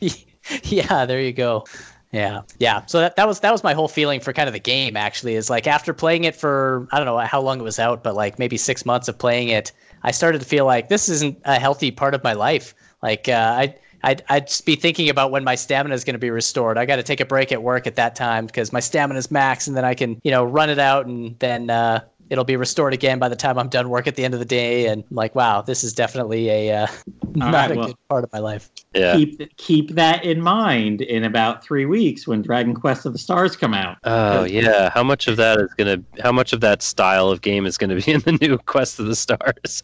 [0.64, 1.64] yeah, there you go.
[2.10, 2.86] Yeah, yeah.
[2.86, 4.96] So that, that was that was my whole feeling for kind of the game.
[4.96, 8.02] Actually, is like after playing it for I don't know how long it was out,
[8.02, 9.72] but like maybe six months of playing it,
[10.02, 12.74] I started to feel like this isn't a healthy part of my life.
[13.02, 13.74] Like uh, I.
[14.04, 16.78] I'd, I'd just be thinking about when my stamina is going to be restored.
[16.78, 19.28] I got to take a break at work at that time because my stamina is
[19.28, 22.56] max, and then I can, you know, run it out, and then uh, it'll be
[22.56, 24.86] restored again by the time I'm done work at the end of the day.
[24.86, 26.86] And I'm like, wow, this is definitely a uh,
[27.34, 28.70] not right, a well- good part of my life.
[28.94, 33.18] yeah keep keep that in mind in about three weeks when Dragon Quest of the
[33.18, 33.98] Stars come out.
[34.04, 36.02] Oh yeah, how much of that is gonna?
[36.22, 39.06] How much of that style of game is gonna be in the new Quest of
[39.06, 39.82] the Stars?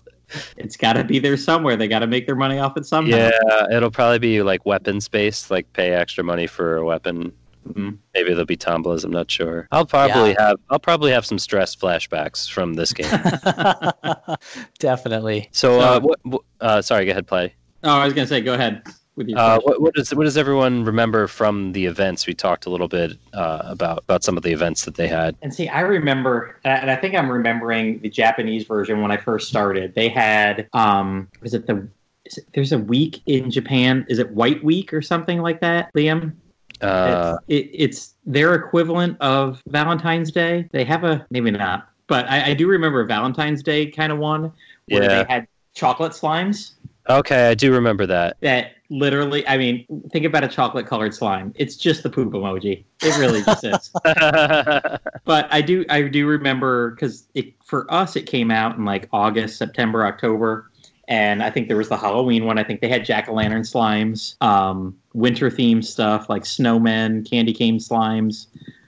[0.57, 1.77] It's got to be there somewhere.
[1.77, 3.15] They got to make their money off it somehow.
[3.15, 7.31] Yeah, it'll probably be like weapons based, like pay extra money for a weapon
[7.66, 7.99] Mhm.
[8.15, 9.05] Maybe there'll be Tombolas.
[9.05, 9.66] I'm not sure.
[9.73, 13.11] I'll probably have I'll probably have some stress flashbacks from this game.
[14.78, 15.49] Definitely.
[15.53, 17.55] So, uh, what, what, uh, sorry, go ahead, play.
[17.82, 18.82] Oh, I was gonna say, go ahead
[19.16, 19.39] with your.
[19.39, 22.27] Uh, what, what does what does everyone remember from the events?
[22.27, 25.36] We talked a little bit uh, about about some of the events that they had.
[25.43, 29.49] And see, I remember, and I think I'm remembering the Japanese version when I first
[29.49, 29.95] started.
[29.95, 31.89] They had, um, was it the?
[32.27, 34.07] Is it, there's a week in Japan.
[34.09, 36.35] Is it White Week or something like that, Liam?
[36.85, 40.69] Uh, it's, it, it's their equivalent of Valentine's Day.
[40.73, 44.52] They have a maybe not, but I, I do remember Valentine's Day kind of one
[44.89, 45.23] where Yeah.
[45.24, 46.73] they had chocolate slimes
[47.09, 48.36] okay, I do remember that.
[48.40, 49.47] that literally.
[49.47, 51.52] I mean, think about a chocolate colored slime.
[51.56, 52.85] It's just the poop emoji.
[53.02, 53.90] It really just is.
[55.24, 57.28] but I do I do remember because
[57.65, 60.70] for us it came out in like August, September, October,
[61.09, 62.59] and I think there was the Halloween one.
[62.59, 67.55] I think they had jack o' lantern slimes, um, winter themed stuff like snowmen, candy
[67.55, 68.47] cane slimes,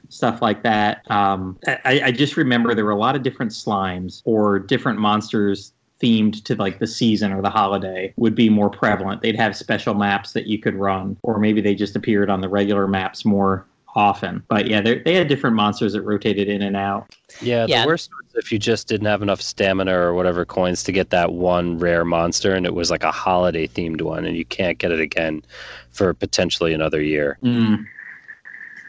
[0.09, 1.09] stuff like that.
[1.11, 5.73] Um, I, I just remember there were a lot of different slimes or different monsters
[6.01, 9.23] themed to like the season or the holiday would be more prevalent.
[9.23, 12.49] They'd have special maps that you could run, or maybe they just appeared on the
[12.49, 13.67] regular maps more
[13.97, 14.43] often.
[14.49, 17.17] But yeah, they they had different monsters that rotated in and out.
[17.41, 17.87] Yeah, the Yeah.
[17.87, 21.33] worst was if you just didn't have enough stamina or whatever coins to get that
[21.33, 24.93] one rare monster, and it was like a holiday themed one, and you can't get
[24.93, 25.43] it again
[25.91, 27.39] for potentially another year.
[27.43, 27.85] Mm.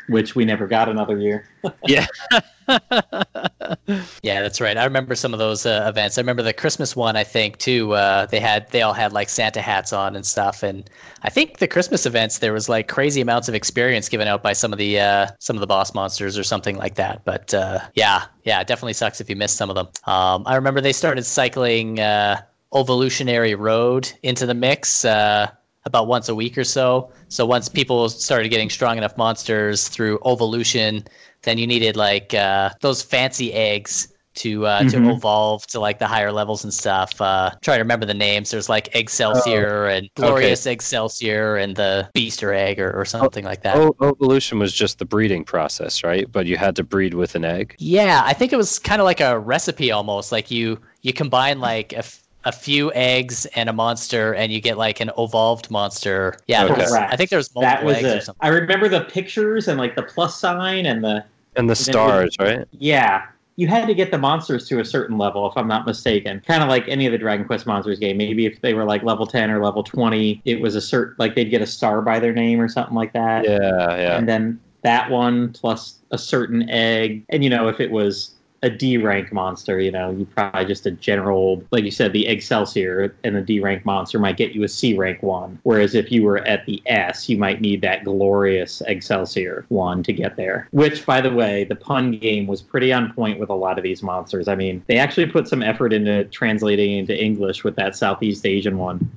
[0.09, 1.45] Which we never got another year.
[1.85, 2.05] Yeah,
[4.23, 4.77] that's right.
[4.77, 6.17] I remember some of those uh, events.
[6.17, 7.15] I remember the Christmas one.
[7.15, 7.93] I think too.
[7.93, 10.63] Uh, they had they all had like Santa hats on and stuff.
[10.63, 10.89] And
[11.23, 14.53] I think the Christmas events there was like crazy amounts of experience given out by
[14.53, 17.23] some of the uh, some of the boss monsters or something like that.
[17.23, 19.87] But uh, yeah, yeah, it definitely sucks if you miss some of them.
[20.05, 22.41] Um, I remember they started cycling uh,
[22.75, 25.05] Evolutionary Road into the mix.
[25.05, 25.49] Uh,
[25.87, 27.09] about once a week or so.
[27.29, 31.03] So once people started getting strong enough monsters through evolution,
[31.47, 35.15] then you needed like uh, those fancy eggs to uh, to Mhm.
[35.15, 37.19] evolve to like the higher levels and stuff.
[37.19, 38.51] Uh, try to remember the names.
[38.51, 43.77] There's like Excelsior and Glorious Excelsior and the Beaster Egg or, or something like that.
[43.77, 46.31] O- evolution was just the breeding process, right?
[46.31, 47.75] But you had to breed with an egg.
[47.79, 50.31] Yeah, I think it was kind of like a recipe almost.
[50.31, 54.61] Like you you combine like a, f- a few eggs and a monster, and you
[54.61, 56.37] get like an evolved monster.
[56.47, 56.75] Yeah, Okay.
[56.83, 58.23] was- I think there was multiple That was eggs or it.
[58.25, 58.39] something.
[58.47, 61.25] I remember the pictures and like the plus sign and the
[61.57, 62.67] And the stars, right?
[62.71, 63.27] yeah.
[63.59, 66.43] You had to get the monsters to a certain level, if I'm not mistaken.
[66.45, 68.15] Kind of like any of the Dragon Quest monsters game.
[68.15, 71.33] Maybe if they were like level 10 or level 20, it was a certain like
[71.33, 73.45] they'd get a star by their name or something like that.
[73.45, 73.57] Yeah,
[73.97, 74.15] yeah.
[74.15, 78.69] and then that one plus a certain egg and you know if it was a
[78.69, 83.15] D rank monster, you know, you probably just a general, like you said, the Excelsior
[83.23, 85.59] and the D rank monster might get you a C rank one.
[85.63, 90.13] Whereas if you were at the S, you might need that glorious Excelsior one to
[90.13, 90.67] get there.
[90.71, 93.83] Which, by the way, the pun game was pretty on point with a lot of
[93.83, 94.47] these monsters.
[94.47, 98.77] I mean, they actually put some effort into translating into English with that Southeast Asian
[98.77, 99.09] one.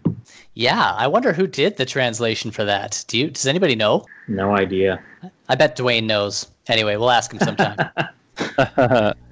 [0.54, 3.04] Yeah, I wonder who did the translation for that.
[3.08, 3.30] Do you?
[3.30, 4.04] Does anybody know?
[4.28, 5.02] No idea.
[5.48, 6.50] I bet Dwayne knows.
[6.68, 9.14] Anyway, we'll ask him sometime.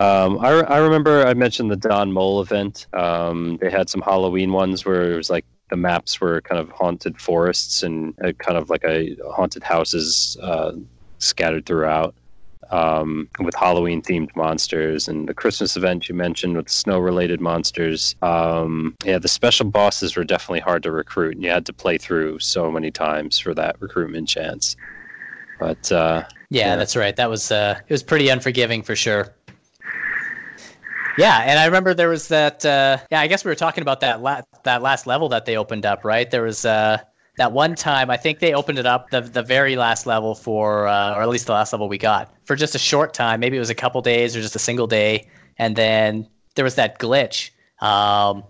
[0.00, 2.86] um, I, I remember I mentioned the Don Mole event.
[2.92, 6.70] Um, they had some Halloween ones where it was like the maps were kind of
[6.70, 10.72] haunted forests and uh, kind of like a haunted houses uh,
[11.18, 12.14] scattered throughout
[12.70, 15.08] um, with Halloween themed monsters.
[15.08, 18.14] And the Christmas event you mentioned with snow related monsters.
[18.22, 21.98] Um, yeah, the special bosses were definitely hard to recruit, and you had to play
[21.98, 24.76] through so many times for that recruitment chance.
[25.58, 26.76] But uh, Yeah, Yeah.
[26.76, 27.16] that's right.
[27.16, 29.34] That was uh, it was pretty unforgiving for sure.
[31.18, 32.64] Yeah, and I remember there was that.
[32.64, 35.56] Uh, yeah, I guess we were talking about that la- that last level that they
[35.56, 36.30] opened up, right?
[36.30, 36.98] There was uh,
[37.38, 38.10] that one time.
[38.10, 41.28] I think they opened it up the the very last level for, uh, or at
[41.28, 43.40] least the last level we got for just a short time.
[43.40, 45.28] Maybe it was a couple days or just a single day,
[45.58, 47.50] and then there was that glitch.
[47.80, 48.44] Um,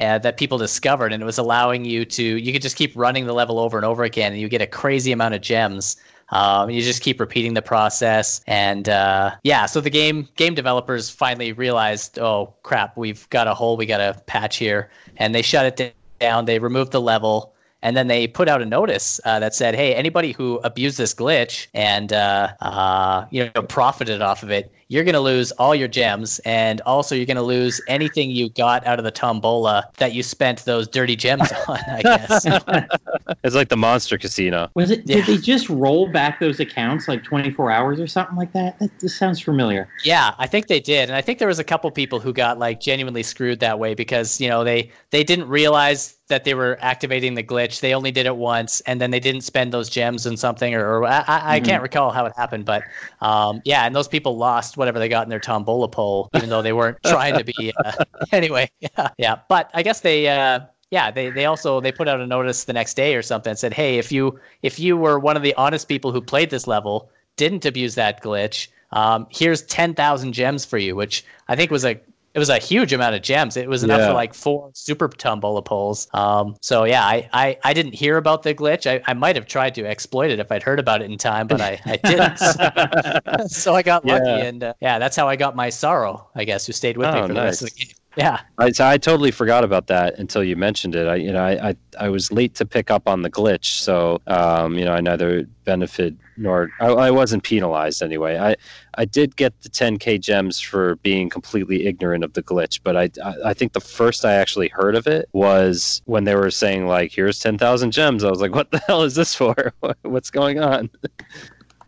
[0.00, 3.26] uh, that people discovered, and it was allowing you to you could just keep running
[3.26, 5.96] the level over and over again, and you get a crazy amount of gems.
[6.32, 9.66] Um, you just keep repeating the process, and uh, yeah.
[9.66, 14.00] So the game game developers finally realized, oh crap, we've got a hole, we got
[14.00, 16.46] a patch here, and they shut it down.
[16.46, 17.52] They removed the level,
[17.82, 21.14] and then they put out a notice uh, that said, hey, anybody who abused this
[21.14, 25.88] glitch and uh, uh, you know profited off of it, you're gonna lose all your
[25.88, 30.22] gems, and also you're gonna lose anything you got out of the tombola that you
[30.22, 31.78] spent those dirty gems on.
[31.88, 32.44] I guess.
[33.42, 34.68] it's like the Monster Casino.
[34.74, 35.02] Was it?
[35.06, 35.16] Yeah.
[35.16, 38.78] Did they just roll back those accounts like 24 hours or something like that?
[38.80, 39.88] That this sounds familiar.
[40.04, 42.58] Yeah, I think they did, and I think there was a couple people who got
[42.58, 46.78] like genuinely screwed that way because you know they they didn't realize that they were
[46.80, 47.80] activating the glitch.
[47.80, 51.00] They only did it once, and then they didn't spend those gems in something, or,
[51.00, 51.64] or I, I Mhm.
[51.64, 52.64] can't recall how it happened.
[52.64, 52.84] But
[53.20, 56.60] um, yeah, and those people lost whatever they got in their tombola poll, even though
[56.60, 57.72] they weren't trying to be.
[57.84, 59.36] Uh, anyway, yeah, yeah.
[59.48, 60.28] But I guess they.
[60.28, 60.60] Uh,
[60.90, 63.58] yeah, they, they also they put out a notice the next day or something and
[63.58, 66.66] said, hey, if you if you were one of the honest people who played this
[66.66, 71.70] level, didn't abuse that glitch, um, here's ten thousand gems for you, which I think
[71.70, 71.98] was a
[72.34, 73.56] it was a huge amount of gems.
[73.56, 74.08] It was enough Yeah.
[74.08, 76.08] for like four super tombola poles.
[76.14, 78.90] Um, so yeah, I, I, I didn't hear about the glitch.
[78.90, 81.46] I, I might have tried to exploit it if I'd heard about it in time,
[81.46, 82.38] but I, I didn't.
[83.50, 84.36] so I got lucky, Yeah.
[84.44, 86.28] and uh, yeah, that's how I got my sorrow.
[86.34, 87.94] I guess who stayed with me Oh, for the rest of the game.
[88.14, 91.06] Yeah, I, I totally forgot about that until you mentioned it.
[91.06, 94.20] I, you know, I, I, I was late to pick up on the glitch, so
[94.26, 98.38] um, you know, I neither benefit nor I, I wasn't penalized anyway.
[98.38, 98.56] I,
[98.94, 103.10] I did get the 10k gems for being completely ignorant of the glitch, but I,
[103.24, 106.86] I, I think the first I actually heard of it was when they were saying
[106.86, 109.72] like, "Here's 10,000 gems." I was like, "What the hell is this for?
[110.02, 110.90] What's going on?"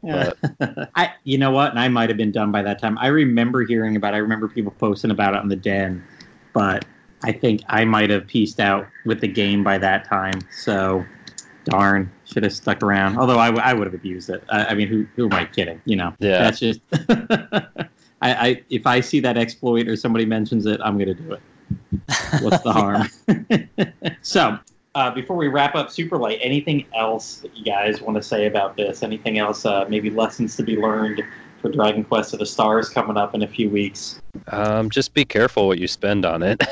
[0.02, 0.32] Yeah.
[0.94, 1.70] I, you know what?
[1.70, 2.98] And I might have been done by that time.
[2.98, 4.14] I remember hearing about.
[4.14, 4.18] it.
[4.18, 6.04] I remember people posting about it on the den,
[6.52, 6.84] but
[7.22, 10.40] I think I might have pieced out with the game by that time.
[10.50, 11.04] So,
[11.64, 13.16] darn, should have stuck around.
[13.16, 14.42] Although I, w- I would have abused it.
[14.50, 15.80] I, I mean, who who am I kidding?
[15.86, 16.38] You know, Yeah.
[16.42, 16.80] that's just.
[16.92, 17.86] I,
[18.22, 21.40] I if I see that exploit or somebody mentions it, I'm gonna do it.
[22.42, 23.08] What's the harm?
[24.22, 24.58] so,
[24.96, 28.76] uh, before we wrap up Superlight, anything else that you guys want to say about
[28.76, 29.02] this?
[29.04, 29.64] Anything else?
[29.64, 31.22] Uh, maybe lessons to be learned
[31.62, 34.20] for Dragon Quest of the Stars coming up in a few weeks.
[34.48, 36.62] Um, just be careful what you spend on it.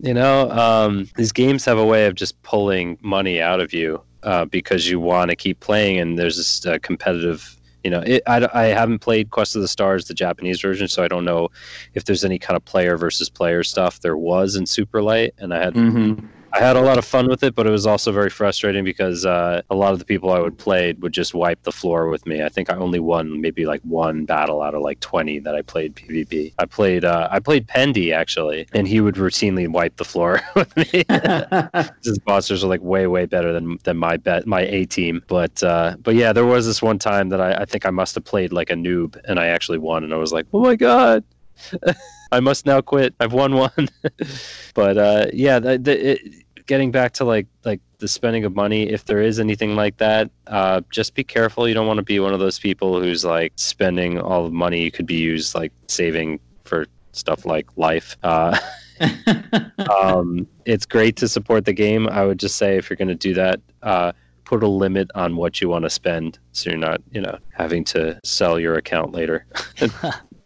[0.00, 4.00] You know, um, these games have a way of just pulling money out of you
[4.22, 7.56] uh, because you want to keep playing, and there's this uh, competitive.
[7.84, 11.02] You know, it, I, I haven't played Quest of the Stars, the Japanese version, so
[11.02, 11.48] I don't know
[11.94, 14.00] if there's any kind of player versus player stuff.
[14.00, 16.26] There was in Super Light, and I had Mm-hmm.
[16.52, 19.26] I had a lot of fun with it, but it was also very frustrating because
[19.26, 22.26] uh, a lot of the people I would play would just wipe the floor with
[22.26, 22.42] me.
[22.42, 25.62] I think I only won maybe like one battle out of like twenty that I
[25.62, 26.54] played PvP.
[26.58, 30.74] I played uh, I played Pendy actually, and he would routinely wipe the floor with
[30.76, 31.04] me.
[32.02, 35.22] His bosses are like way way better than than my bet my A team.
[35.28, 38.14] But uh, but yeah, there was this one time that I, I think I must
[38.14, 40.76] have played like a noob, and I actually won, and I was like, oh my
[40.76, 41.24] god.
[42.32, 43.14] I must now quit.
[43.20, 43.88] I've won one.
[44.74, 48.88] but uh, yeah, the, the, it, getting back to like like the spending of money,
[48.88, 51.66] if there is anything like that, uh, just be careful.
[51.66, 54.82] You don't want to be one of those people who's like spending all the money
[54.82, 58.16] you could be used like saving for stuff like life.
[58.22, 58.56] Uh,
[59.90, 62.08] um, it's great to support the game.
[62.08, 64.12] I would just say if you're going to do that, uh,
[64.44, 67.84] put a limit on what you want to spend, so you're not you know having
[67.84, 69.46] to sell your account later.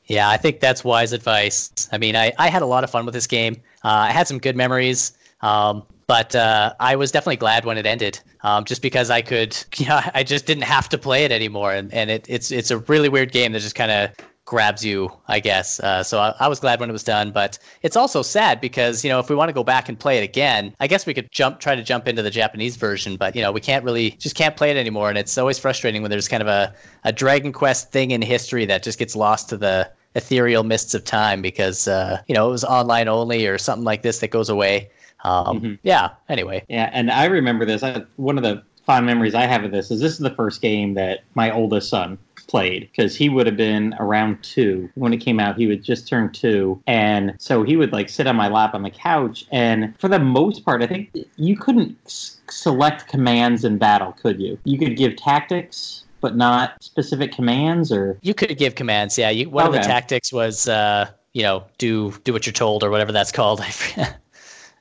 [0.05, 1.87] Yeah, I think that's wise advice.
[1.93, 3.55] I mean, I, I had a lot of fun with this game.
[3.85, 7.85] Uh, I had some good memories, um, but uh, I was definitely glad when it
[7.85, 11.31] ended, um, just because I could, you know, I just didn't have to play it
[11.31, 11.71] anymore.
[11.71, 14.11] And, and it, it's it's a really weird game that just kind of
[14.51, 15.79] grabs you, I guess.
[15.79, 19.01] Uh, so I, I was glad when it was done, but it's also sad because
[19.01, 21.13] you know if we want to go back and play it again, I guess we
[21.13, 24.11] could jump try to jump into the Japanese version, but you know we can't really
[24.19, 26.75] just can't play it anymore, and it's always frustrating when there's kind of a
[27.05, 31.05] a Dragon Quest thing in history that just gets lost to the ethereal mists of
[31.05, 34.49] time because uh, you know it was online only or something like this that goes
[34.49, 34.89] away.
[35.23, 35.79] Um, Mhm.
[35.83, 36.09] Yeah.
[36.27, 36.65] Anyway.
[36.67, 37.83] Yeah, and I remember this.
[37.83, 40.61] I, one of the fond memories I have of this is this is the first
[40.61, 42.17] game that my oldest son
[42.51, 45.55] played because he would have been around two when it came out.
[45.57, 48.83] He would just turn two, and so he would like sit on my lap on
[48.83, 49.45] the couch.
[49.51, 54.39] And for the most part, I think you couldn't s- select commands in battle, could
[54.41, 54.59] you?
[54.65, 59.17] You could give tactics, but not specific commands, or You could give commands.
[59.17, 59.29] Yeah.
[59.29, 62.89] You, one of the tactics was uh, you know do do what you're told or
[62.89, 63.61] whatever that's called.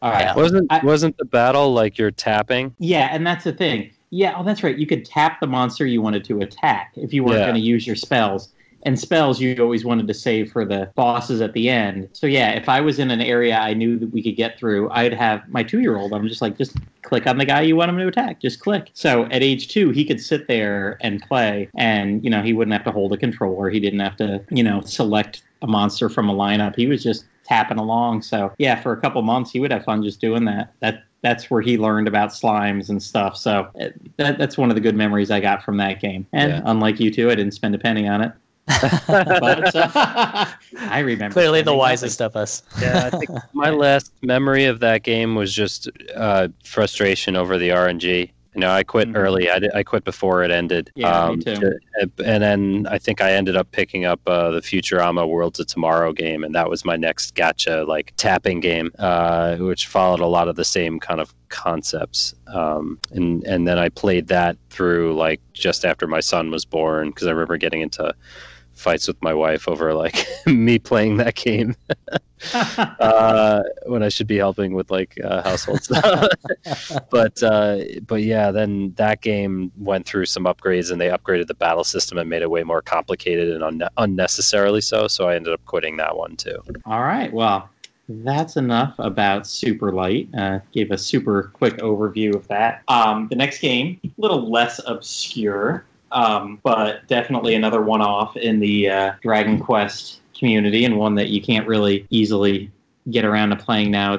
[0.02, 0.22] All right.
[0.22, 0.34] Yeah.
[0.34, 2.74] wasn't I- wasn't the battle like you're tapping?
[2.78, 3.92] Yeah, and that's the thing.
[4.11, 4.77] Yeah, oh, that's right.
[4.77, 7.47] You could tap the monster you wanted to attack if you weren't Yeah.
[7.47, 8.53] going to use your spells.
[8.85, 12.09] And spells you always wanted to save for the bosses at the end.
[12.12, 14.89] So yeah, if I was in an area I knew that we could get through,
[14.91, 16.15] I'd have my two-year-old.
[16.15, 18.41] I'm just like, just click on the guy you want him to attack.
[18.41, 18.91] Just click.
[18.95, 22.73] So at age two, he could sit there and play, and you know he wouldn't
[22.73, 23.69] have to hold a controller.
[23.69, 26.74] He didn't have to, you know, select a monster from a lineup.
[26.77, 28.23] He was just tapping along.
[28.23, 30.73] So yeah, for a couple months, he would have fun just doing that.
[30.81, 33.37] That that's where he learned about slimes and stuff.
[33.37, 33.69] So
[34.16, 36.27] that, that's one of the good memories I got from that game.
[36.32, 36.62] And Yeah.
[36.65, 38.32] unlike you two, I didn't spend a penny on it.
[39.07, 40.47] But uh,
[40.89, 42.62] I remember Clearly the spending wisest of us.
[42.81, 47.70] Yeah, I think my last memory of that game was just uh, frustration over the
[47.70, 48.31] RNG.
[48.55, 49.16] You know, I quit Mhm.
[49.16, 49.48] early.
[49.48, 50.90] I, did, I quit before it ended.
[50.97, 51.55] Yeah, me too.
[51.55, 51.81] to-
[52.24, 56.12] and then I think I ended up picking up uh, the Futurama Worlds of Tomorrow
[56.12, 60.48] game, and that was my next gotcha like tapping game, uh, which followed a lot
[60.48, 62.35] of the same kind of concepts.
[62.52, 67.10] Um, and and then I played that through like just after my son was born
[67.10, 68.12] because I remember getting into
[68.81, 71.77] fights with my wife over like me playing that game
[72.55, 76.31] uh, when I should be helping with like uh, household stuff.
[77.11, 81.55] but uh, but yeah, then that game went through some upgrades and they upgraded the
[81.55, 85.07] battle system and made it way more complicated and unne- unnecessarily so.
[85.07, 86.62] So I ended up quitting that one too.
[86.86, 87.32] All right.
[87.32, 87.69] Well,
[88.09, 90.28] that's enough about Super Light.
[90.36, 92.82] Uh, gave a super quick overview of that.
[92.89, 98.61] Um, the next game, a little less obscure, um, but definitely another one off in
[98.61, 102.70] the uh, Dragon Quest community and one that you can't really easily
[103.11, 104.19] get around to playing now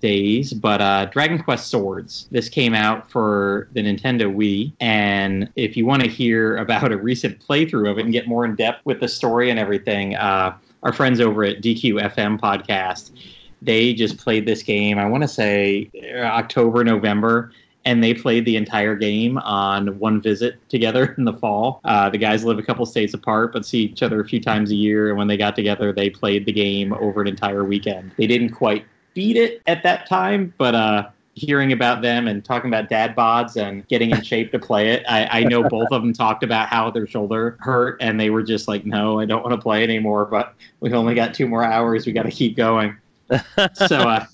[0.00, 2.26] days, But uh, Dragon Quest Swords.
[2.30, 6.96] This came out for the Nintendo Wii, and if you want to hear about a
[6.96, 10.56] recent playthrough of it and get more in depth with the story and everything, uh,
[10.82, 13.10] our friends over at DQFM podcast,
[13.62, 14.98] they just played this game.
[14.98, 17.52] I want to say uh, October, November,
[17.84, 21.80] and they played the entire game on one visit together in the fall.
[21.84, 24.70] Uh, the guys live a couple states apart, but see each other a few times
[24.70, 25.08] a year.
[25.08, 28.12] And when they got together, they played the game over an entire weekend.
[28.16, 28.84] They didn't quite
[29.14, 33.56] beat it at that time, but uh, hearing about them and talking about dad bods
[33.56, 36.68] and getting in shape to play it, I, I know both of them talked about
[36.68, 39.82] how their shoulder hurt, and they were just like, "No, I don't want to play
[39.82, 42.06] anymore." But we've only got two more hours.
[42.06, 42.96] We got to keep going.
[43.74, 44.26] so, uh,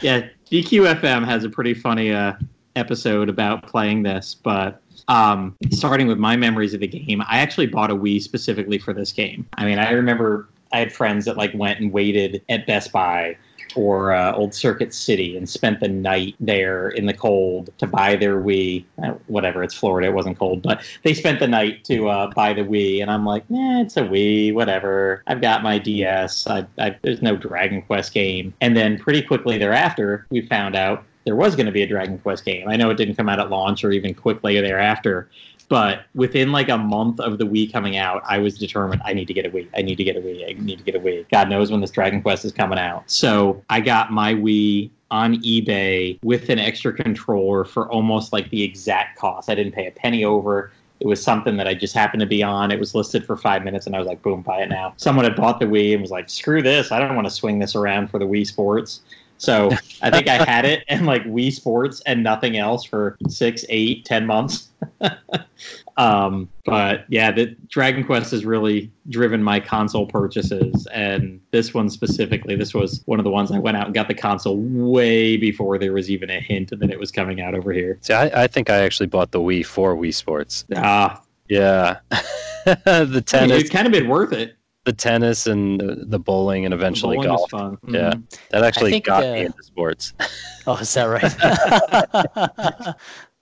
[0.00, 2.34] yeah, DQFM has a pretty funny uh,
[2.76, 4.80] episode about playing this, but.
[5.08, 8.92] Um, starting with my memories of the game, I actually bought a Wii specifically for
[8.92, 9.46] this game.
[9.56, 13.36] I mean, I remember I had friends that like went and waited at Best Buy
[13.76, 18.16] or uh, Old Circuit City and spent the night there in the cold to buy
[18.16, 18.84] their Wii.
[19.02, 22.52] Uh, whatever, it's Florida, it wasn't cold, but they spent the night to uh, buy
[22.52, 25.22] the Wii, and I'm like, nah, it's a Wii, whatever.
[25.26, 26.46] I've got my DS.
[26.46, 28.54] I, I, there's no Dragon Quest game.
[28.60, 32.18] And then pretty quickly thereafter, we found out there was going to be a Dragon
[32.18, 32.68] Quest game.
[32.68, 35.28] I know it didn't come out at launch or even quickly thereafter,
[35.68, 39.26] but within like a month of the Wii coming out, I was determined I need
[39.26, 39.68] to get a Wii.
[39.76, 40.48] I need to get a Wii.
[40.48, 41.28] I need to get a Wii.
[41.30, 43.10] God knows when this Dragon Quest is coming out.
[43.10, 48.62] So I got my Wii on eBay with an extra controller for almost like the
[48.62, 49.50] exact cost.
[49.50, 50.70] I didn't pay a penny over.
[51.00, 52.70] It was something that I just happened to be on.
[52.70, 54.94] It was listed for five minutes, and I was like, boom, buy it now.
[54.96, 56.90] Someone had bought the Wii and was like, screw this.
[56.90, 59.02] I don't want to swing this around for the Wii Sports.
[59.38, 59.70] So
[60.02, 64.04] I think I had it and like Wii Sports and nothing else for six, eight,
[64.04, 64.68] ten months.
[65.96, 71.88] um, but yeah, the Dragon Quest has really driven my console purchases, and this one
[71.90, 75.36] specifically, this was one of the ones I went out and got the console way
[75.36, 77.98] before there was even a hint that it was coming out over here.
[78.00, 80.64] See, I, I think I actually bought the Wii for Wii Sports.
[80.74, 84.55] Ah, Yeah, the I mean, tennis, it's kind of been worth it.
[84.86, 87.50] The tennis, and the, the bowling, and eventually Bowling was golf.
[87.50, 87.78] fun.
[87.92, 88.14] Yeah.
[88.50, 90.14] That actually think, got uh, me into sports.
[90.68, 91.22] Oh, is that right?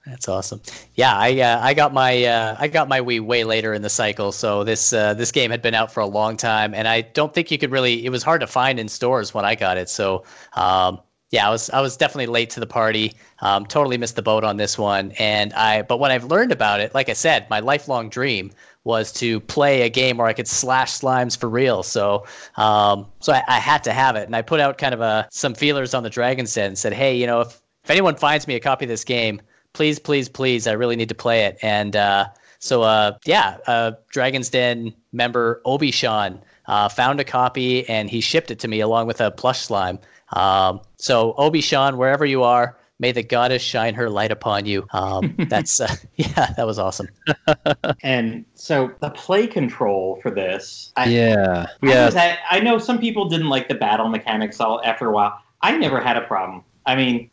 [0.06, 0.60] That's awesome.
[0.94, 3.88] Yeah, I uh, I got my uh, I got my Wii way later in the
[3.88, 7.00] cycle, so this uh, this game had been out for a long time, and I
[7.00, 8.04] don't think you could really.
[8.04, 11.00] It was hard to find in stores when I got it, so um,
[11.30, 13.14] yeah, I was I was definitely late to the party.
[13.40, 15.80] Um, totally missed the boat on this one, and I.
[15.80, 18.50] But what I've learned about it, like I said, my lifelong dream
[18.84, 21.82] was to play a game where I could slash slimes for real.
[21.82, 25.00] So, um, so I, I had to have it, and I put out kind of
[25.00, 28.16] a some feelers on the Dragon's Den and said, hey, you know, if if anyone
[28.16, 29.42] finds me a copy of this game,
[29.74, 31.58] please, please, please, I really need to play it.
[31.60, 32.28] And uh,
[32.58, 38.22] so, uh, yeah, uh, Dragon's Den member Obi Sean uh, found a copy and he
[38.22, 39.98] shipped it to me along with a plush slime.
[40.32, 44.86] Um, so, Obi Sean, wherever you are, may the goddess shine her light upon you.
[44.94, 47.08] Um, that's uh, yeah, that was awesome.
[48.02, 52.06] And so the play control for this, I, yeah, I, yeah.
[52.06, 55.38] was at- I know some people didn't like the battle mechanics all after a while.
[55.62, 56.64] I never had a problem.
[56.86, 57.30] I mean,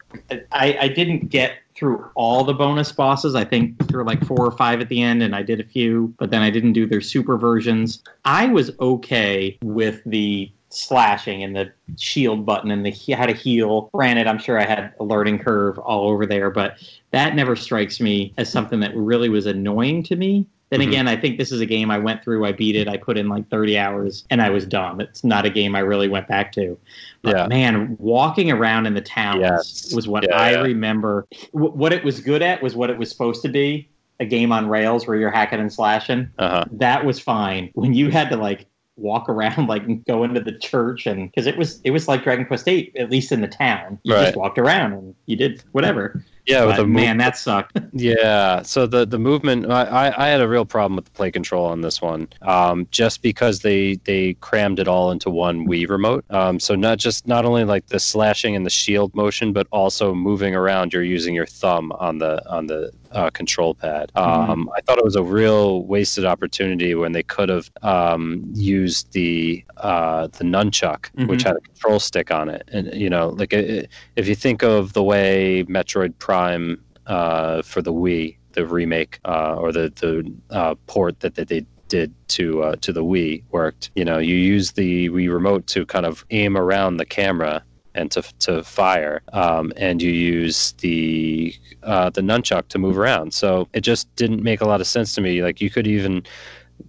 [0.51, 3.35] I, I didn't get through all the bonus bosses.
[3.35, 5.65] I think there were like four or five at the end, and I did a
[5.65, 8.01] few, but then I didn't do their super versions.
[8.23, 13.33] I was okay with the slashing and the shield button and the he- how to
[13.33, 13.89] heal.
[13.93, 16.75] Granted, I'm sure I had a learning curve all over there, but
[17.11, 20.45] that never strikes me as something that really was annoying to me.
[20.69, 20.87] Then Mhm.
[20.87, 23.17] again, I think this is a game I went through, I beat it, I put
[23.17, 25.01] in like 30 hours, and I was done.
[25.01, 26.77] It's not a game I really went back to.
[27.23, 27.47] But Yeah.
[27.47, 29.91] man, walking around in the towns Yes.
[29.93, 30.61] was what Yeah, I yeah.
[30.61, 31.27] remember.
[31.53, 33.89] W- what it was good at was what it was supposed to be
[34.21, 36.29] a game on rails where you're hacking and slashing.
[36.39, 36.63] Uh-huh.
[36.71, 37.69] That was fine.
[37.73, 38.65] When you had to like
[38.97, 42.45] walk around like go into the church and because it was it was like Dragon
[42.45, 44.23] Quest 8 at least in the town you Right.
[44.25, 47.79] just walked around and you did whatever Yeah, with But the man, that sucked.
[47.93, 51.29] Yeah, so the the movement, I, I I had a real problem with the play
[51.29, 55.87] control on this one, um, just because they they crammed it all into one Wii
[55.89, 56.23] remote.
[56.29, 60.13] Um, so not just not only like the slashing and the shield motion, but also
[60.15, 60.93] moving around.
[60.93, 64.11] You're using your thumb on the on the uh, control pad.
[64.15, 69.11] Um, I thought it was a real wasted opportunity when they could have um, used
[69.13, 71.47] the uh, the nunchuck, which Mhm.
[71.47, 74.93] had a control stick on it, and you know, like it, if you think of
[74.93, 80.75] the way Metroid Prime uh, for the Wii, the remake uh, or the the uh,
[80.87, 83.91] port that, that they did to uh, to the Wii worked.
[83.95, 87.63] You know, you use the Wii remote to kind of aim around the camera
[87.95, 91.53] and to to fire, um, and you use the
[91.83, 93.33] uh, the nunchuck to move around.
[93.33, 95.43] So it just didn't make a lot of sense to me.
[95.43, 96.23] Like you could even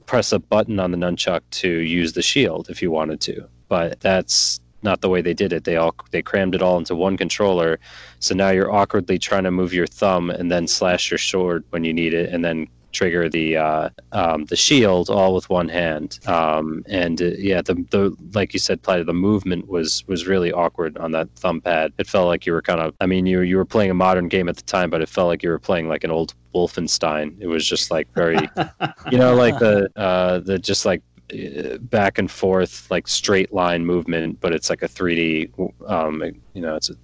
[0.06, 4.00] press a button on the nunchuck to use the shield if you wanted to, but
[4.00, 5.64] that's not the way they did it.
[5.64, 7.78] They all they crammed it all into one controller.
[8.18, 11.84] So now you're awkwardly trying to move your thumb and then slash your sword when
[11.84, 16.18] you need it, and then trigger the uh, um, the shield all with one hand.
[16.26, 20.52] Um, and uh, yeah, the the like you said, Platy, the movement was was really
[20.52, 21.92] awkward on that thumb pad.
[21.98, 22.94] It felt like you were kind of.
[23.00, 25.28] I mean, you you were playing a modern game at the time, but it felt
[25.28, 27.36] like you were playing like an old Wolfenstein.
[27.40, 28.38] It was just like very,
[29.10, 31.02] you know, like the uh, the just like
[31.32, 35.50] uh, back and forth like straight line movement, but it's like a 3D.
[35.88, 36.22] Um,
[36.54, 36.94] you know, it's a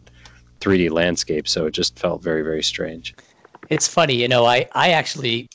[0.60, 3.15] 3D landscape, so it just felt very very strange.
[3.70, 4.44] It's funny, you know.
[4.44, 5.48] I I actually.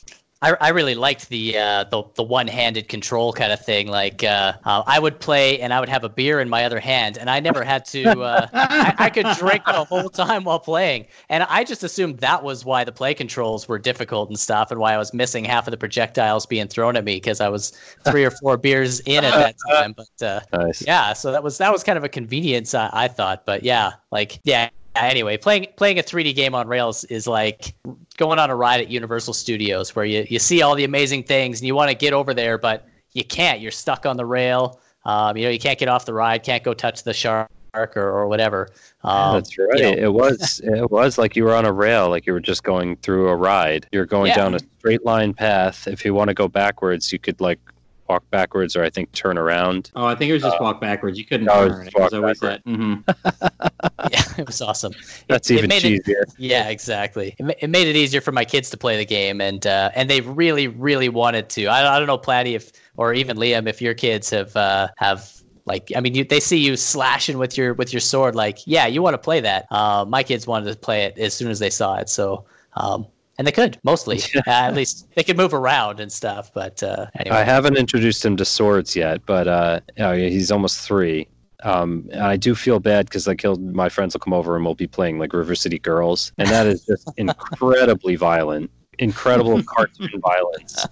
[0.44, 3.88] I, I really liked the uh, the the one-handed control kind of thing.
[3.88, 6.80] Like uh, uh, I would play and I would have a beer in my other
[6.80, 8.20] hand, and I never had to.
[8.20, 12.42] Uh, I, I could drink the whole time while playing, and I just assumed that
[12.42, 15.66] was why the play controls were difficult and stuff, and why I was missing half
[15.66, 17.72] of the projectiles being thrown at me because I was
[18.04, 19.94] three or four beers in at that time.
[19.96, 20.86] But uh, Nice.
[20.86, 23.46] yeah, so that was that was kind of a convenience I, I thought.
[23.46, 24.68] But yeah, like yeah.
[24.96, 27.74] Anyway, playing playing a 3D game on rails is like
[28.16, 31.60] going on a ride at Universal Studios where you, you see all the amazing things
[31.60, 33.60] and you want to get over there, but you can't.
[33.60, 34.80] You're stuck on the rail.
[35.04, 37.90] Um, you know, you can't get off the ride, can't go touch the shark or,
[37.96, 38.68] or whatever.
[39.02, 39.78] Um, That's right.
[39.78, 42.40] you know, it was it was like you were on a rail, like you were
[42.40, 43.86] just going through a ride.
[43.90, 44.36] You're going Yeah.
[44.36, 45.88] down a straight line path.
[45.88, 47.58] If you want to go backwards, you could like
[48.08, 49.90] walk backwards or I think turn around.
[49.96, 51.18] Oh, I think it was just walk backwards.
[51.18, 51.86] You couldn't no, it was turn.
[51.88, 52.62] It walk was always backward.
[52.64, 52.76] that.
[52.76, 53.68] hmm
[54.10, 54.92] yeah, it was awesome.
[55.28, 56.24] That's it even it- cheesier.
[56.38, 57.34] Yeah, exactly.
[57.38, 60.08] It, it made it easier for my kids to play the game, and uh, and
[60.08, 61.66] they really, really wanted to.
[61.66, 65.30] I, I don't know, Platty, if or even Liam, if your kids have uh, have
[65.66, 68.34] like, I mean, you, they see you slashing with your with your sword.
[68.34, 69.66] Like, yeah, you want to play that.
[69.70, 72.44] Uh, my kids wanted to play it as soon as they saw it, so
[72.74, 73.06] um,
[73.38, 74.20] and they could mostly.
[74.36, 76.52] uh, at least they could move around and stuff.
[76.52, 80.80] But uh, anyway, I haven't introduced him to swords yet, but uh, know, he's almost
[80.80, 81.28] three.
[81.64, 84.64] Um, and I do feel bad because like he'll, my friends will come over and
[84.64, 90.20] we'll be playing like River City Girls, and that is just incredibly violent, incredible cartoon
[90.20, 90.86] violence,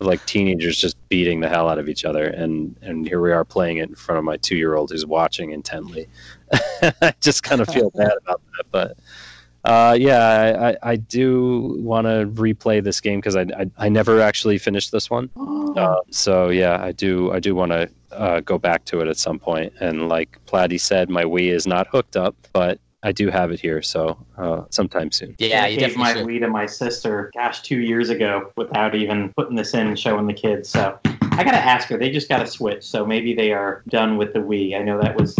[0.00, 3.44] like teenagers just beating the hell out of each other, and and here we are
[3.44, 6.08] playing it in front of my two year old who's watching intently.
[6.82, 8.96] I just kind of feel bad about that, but.
[9.64, 13.88] Uh, yeah, I, I, I do want to replay this game because I, I I
[13.88, 15.30] never actually finished this one.
[15.76, 19.16] Uh, so yeah, I do I do want to uh, go back to it at
[19.16, 19.72] some point.
[19.80, 23.60] And like Platty said, my Wii is not hooked up, but I do have it
[23.60, 25.36] here, so uh, sometime soon.
[25.38, 26.42] yeah, I you gave my definitely should.
[26.42, 30.26] Wii to my sister, gosh, two years ago without even putting this in and showing
[30.26, 30.68] the kids.
[30.68, 31.98] So I got to ask her.
[31.98, 34.76] They just got a Switch, so maybe they are done with the Wii.
[34.76, 35.36] I know that was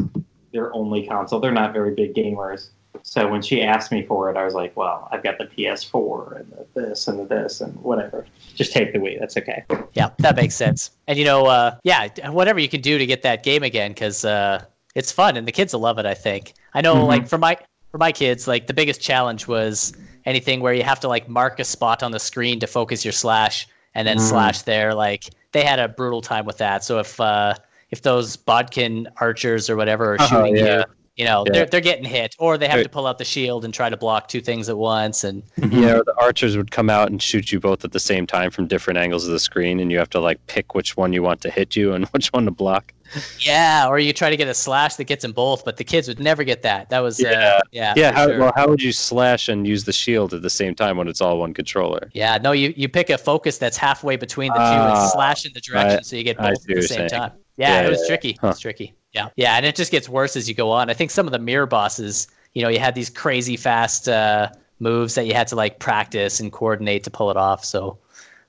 [0.52, 1.40] their only console.
[1.40, 2.68] They're not very big gamers.
[3.02, 6.40] So when she asked me for it, I was like, well, I've got the PS4
[6.40, 8.26] and the this and the this and whatever.
[8.56, 9.18] Just take the Wii.
[9.20, 9.64] That's okay.
[9.92, 10.90] Yeah, that makes sense.
[11.06, 14.24] And you know, uh, yeah, whatever you can do to get that game again, because
[14.24, 14.64] uh,
[14.94, 16.06] it's fun and the kids will love it.
[16.06, 16.54] I think.
[16.74, 17.06] I know, Mhm.
[17.06, 17.56] like for my
[17.92, 19.92] for my kids, like the biggest challenge was
[20.24, 23.12] anything where you have to like mark a spot on the screen to focus your
[23.12, 24.28] slash and then Mm.
[24.28, 24.92] slash there.
[24.94, 26.82] Like they had a brutal time with that.
[26.84, 27.54] So if uh,
[27.90, 30.78] if those bodkin archers or whatever are Oh, shooting yeah.
[30.78, 30.84] you.
[31.16, 31.52] You know, Yeah.
[31.52, 33.88] they're they're getting hit, or they have They're- to pull out the shield and try
[33.88, 35.24] to block two things at once.
[35.24, 38.26] And Yeah, or the archers would come out and shoot you both at the same
[38.26, 41.14] time from different angles of the screen, and you have to like pick which one
[41.14, 42.92] you want to hit you and which one to block.
[43.38, 46.06] yeah, or you try to get a slash that gets them both, but the kids
[46.08, 46.90] would never get that.
[46.90, 47.30] That was Yeah.
[47.30, 48.38] uh, yeah, yeah, how, sure.
[48.40, 51.20] well, how would you slash and use the shield at the same time when it's
[51.22, 52.10] all one controller?
[52.12, 55.46] Yeah, no, you, you pick a focus that's halfway between the two Ah, and slash
[55.46, 57.08] in the direction I- so you get both at the same saying.
[57.10, 57.30] time.
[57.56, 58.36] Yeah, Yeah, it was tricky.
[58.40, 58.48] Huh.
[58.48, 58.92] It's tricky.
[59.16, 59.28] Yeah.
[59.36, 60.90] Yeah, and it just gets worse as you go on.
[60.90, 64.50] I think some of the mirror bosses, you know, you had these crazy fast uh,
[64.78, 67.64] moves that you had to like practice and coordinate to pull it off.
[67.64, 67.98] So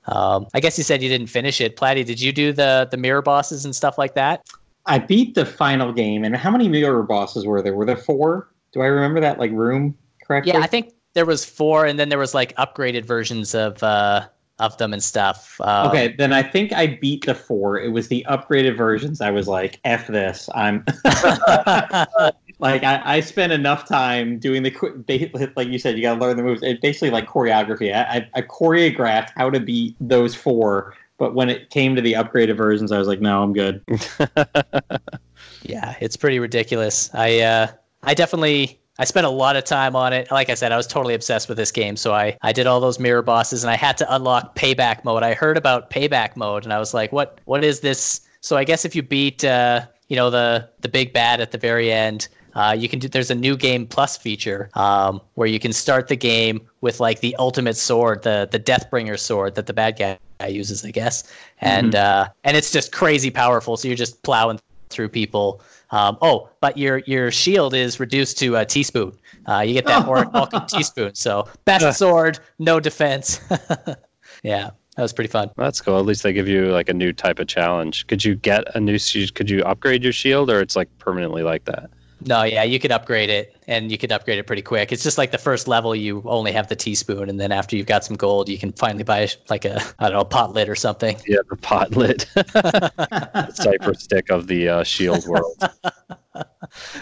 [0.08, 1.76] um, I guess you said you didn't finish it.
[1.76, 4.46] Platty, did you do the the mirror bosses and stuff like that?
[4.84, 7.74] I beat the final game, and how many mirror bosses were there?
[7.74, 8.48] Were there four?
[8.72, 10.52] Do I remember that like room correctly?
[10.52, 14.28] Yeah, I think there was four, and then there was like upgraded versions of uh,
[14.58, 15.60] of them and stuff.
[15.60, 17.78] Um, Okay, then I think I beat the four.
[17.78, 19.20] It was the upgraded versions.
[19.20, 20.84] I was like, "F this." I'm
[22.58, 26.36] like, I, I spent enough time doing the like you said, you got to learn
[26.36, 26.62] the moves.
[26.62, 27.94] It's basically like choreography.
[27.94, 32.14] I, I, I choreographed how to beat those four, but when it came to the
[32.14, 33.82] upgraded versions, I was like, "No, I'm good."
[35.62, 37.10] yeah, it's pretty ridiculous.
[37.14, 37.68] I uh,
[38.02, 40.30] I definitely I spent a lot of time on it.
[40.30, 42.80] Like I said, I was totally obsessed with this game, so I I did all
[42.80, 45.22] those mirror bosses, and I had to unlock payback mode.
[45.22, 48.22] I heard about payback mode, and I was like, what What is this?
[48.40, 51.58] So I guess if you beat uh, you know the the big bad at the
[51.58, 52.28] very end.
[52.54, 53.06] Uh, you can do.
[53.06, 57.20] There's a new game plus feature um, where you can start the game with like
[57.20, 60.18] the ultimate sword, the the Deathbringer sword that the bad guy
[60.48, 61.30] uses, I guess,
[61.60, 63.76] and uh, and it's just crazy powerful.
[63.76, 64.58] So you're just plowing
[64.88, 65.62] through people.
[65.90, 69.12] Um, oh, but your your shield is reduced to a teaspoon.
[69.46, 71.14] Uh, you get that more welcome teaspoon.
[71.14, 73.40] So best sword, no defense.
[74.42, 75.50] yeah, that was pretty fun.
[75.56, 75.98] That's cool.
[75.98, 78.06] At least they give you like a new type of challenge.
[78.06, 78.98] Could you get a new?
[79.34, 81.90] Could you upgrade your shield, or it's like permanently like that?
[82.26, 84.90] No, yeah, you could upgrade it, and you could upgrade it pretty quick.
[84.90, 87.86] It's just like the first level, you only have the teaspoon, and then after you've
[87.86, 90.74] got some gold, you can finally buy like a I don't know pot lid or
[90.74, 91.16] something.
[91.26, 92.22] Yeah, the pot lid,
[93.54, 95.56] cipher stick of the uh, shield world.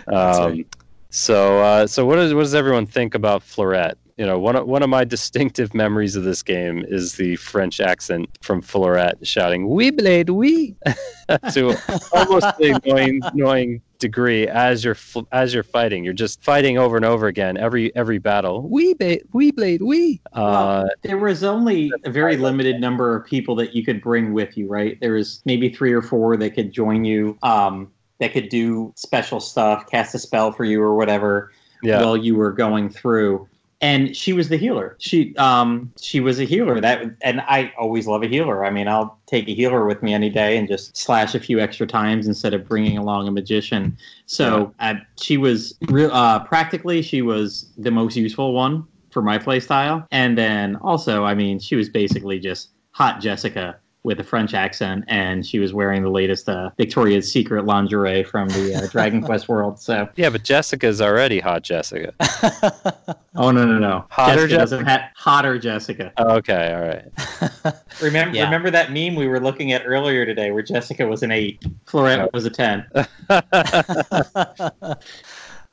[0.07, 0.65] Um,
[1.11, 3.97] so, uh, so what, is, what does everyone think about Fleurette?
[4.17, 7.81] You know, one of, one of my distinctive memories of this game is the French
[7.81, 10.75] accent from Fleurette shouting "We blade, we"
[11.53, 11.77] to
[12.13, 14.97] almost the annoying, annoying degree as you're
[15.33, 16.03] as you're fighting.
[16.03, 18.67] You're just fighting over and over again every every battle.
[18.67, 20.23] We blade, we blade, we.
[20.33, 24.57] Uh, There was only a very limited number of people that you could bring with
[24.57, 24.99] you, right?
[24.99, 29.41] There was maybe three or four that could join you, um, that could do special
[29.41, 31.53] stuff, cast a spell for you or whatever
[31.83, 32.01] yeah.
[32.03, 33.47] while you were going through.
[33.81, 34.97] And she was the healer.
[34.99, 36.81] She um she was a healer.
[36.81, 38.65] That and I always love a healer.
[38.65, 41.61] I mean, I'll take a healer with me any day and just slash a few
[41.61, 43.97] extra times instead of bringing along a magician.
[44.25, 46.11] So uh, she was real.
[46.11, 50.07] Uh, practically, she was the most useful one for my playstyle.
[50.11, 55.05] And then also, I mean, she was basically just hot Jessica with a French accent,
[55.09, 59.49] and she was wearing the latest uh, Victoria's Secret lingerie from the uh, Dragon Quest
[59.49, 59.81] world.
[59.81, 62.15] So, yeah, but Jessica's already hot, Jessica.
[63.35, 66.13] oh no, no, no, Hotter Jessica doesn't ha- hotter Jessica.
[66.21, 67.75] Okay, all right.
[68.01, 68.45] Remember, Yeah.
[68.45, 72.33] remember that meme we were looking at earlier today, where Jessica was an eight, Fleurette
[72.33, 72.87] was a ten.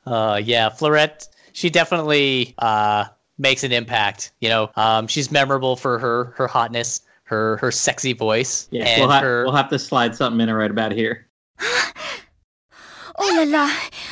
[0.06, 3.04] uh, yeah, Fleurette, she definitely uh,
[3.38, 4.32] makes an impact.
[4.40, 9.00] You know, um, she's memorable for her her hotness, her her sexy voice, Yeah, and
[9.02, 9.44] we'll, ha- her.
[9.44, 11.26] we'll have to slide something in right about here.
[13.16, 13.70] Oh la la!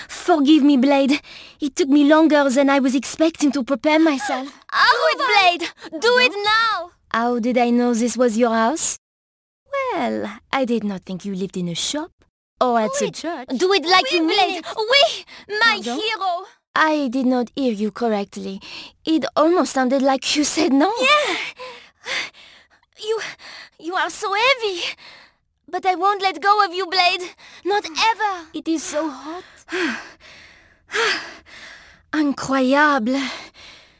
[0.08, 1.20] Forgive me, Blade.
[1.60, 4.46] It took me longer than I was expecting to prepare myself.
[4.46, 6.00] Do it, Blade!
[6.00, 6.92] Do it now!
[7.10, 8.96] How did I know this was your house?
[9.92, 12.12] Well, I did not think you lived in a shop
[12.60, 13.48] or at a church.
[13.56, 14.66] Do it like you mean it.
[14.76, 15.98] Oui, my Pardon?
[15.98, 16.44] hero.
[16.76, 18.60] I did not hear you correctly.
[19.04, 20.92] It almost sounded like you said no.
[21.00, 21.36] Yeah.
[23.02, 23.20] You,
[23.80, 24.82] you are so heavy.
[25.68, 27.22] But I won't let go of you, Blade.
[27.64, 28.46] Not ever.
[28.54, 29.44] It is so hot.
[32.12, 33.28] Incroyable.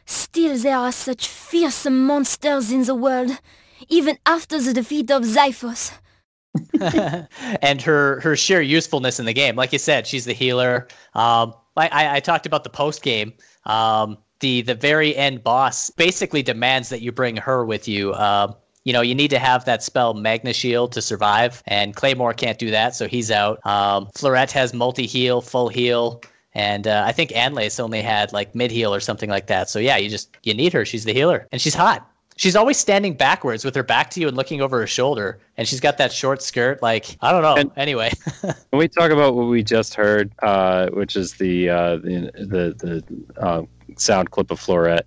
[0.04, 3.38] Still there are such fearsome monsters in the world,
[3.88, 5.92] even after the defeat of Xiphos.
[7.62, 9.56] and her her sheer usefulness in the game.
[9.56, 10.86] Like you said, she's the healer.
[11.14, 13.32] Um, I, I, I talked about the post game.
[13.64, 18.12] Um, the the very end boss basically demands that you bring her with you.
[18.14, 18.54] Um,
[18.84, 22.58] you know, you need to have that spell Magna Shield to survive, and Claymore can't
[22.58, 23.64] do that, so he's out.
[23.66, 26.20] Um, Fleurette has multi heal, full heal,
[26.54, 29.68] and uh, I think Anlace only had like mid heal or something like that.
[29.68, 30.84] So yeah, you just you need her.
[30.84, 32.08] She's the healer, and she's hot.
[32.36, 35.68] She's always standing backwards with her back to you and looking over her shoulder, and
[35.68, 36.82] she's got that short skirt.
[36.82, 37.54] Like I don't know.
[37.54, 38.10] And- anyway,
[38.40, 43.02] Can we talk about what we just heard, uh, which is the uh, the the,
[43.36, 43.62] the uh,
[43.96, 45.02] sound clip of Florette?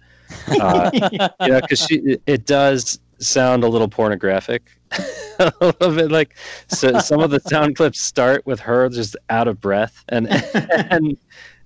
[0.60, 0.90] Uh,
[1.48, 4.64] know, because she it does sound a little pornographic,
[5.40, 6.36] a little bit like
[6.68, 7.00] so.
[7.00, 10.28] Some of the sound clips start with her just out of breath, and
[10.92, 11.18] and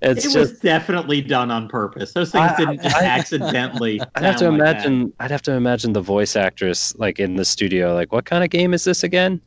[0.01, 2.13] it's it just was definitely done on purpose.
[2.13, 3.99] Those things I- didn't just I- accidentally.
[4.15, 4.76] I'd have to like that.
[4.85, 5.13] imagine.
[5.19, 8.49] I'd have to imagine the voice actress like in the studio, like, what kind of
[8.49, 9.41] game is this again?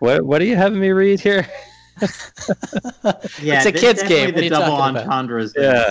[0.00, 1.46] What What are you having me read here?
[3.42, 4.32] yeah, It's a kid's game.
[4.34, 5.52] The double entendres.
[5.56, 5.90] Yeah,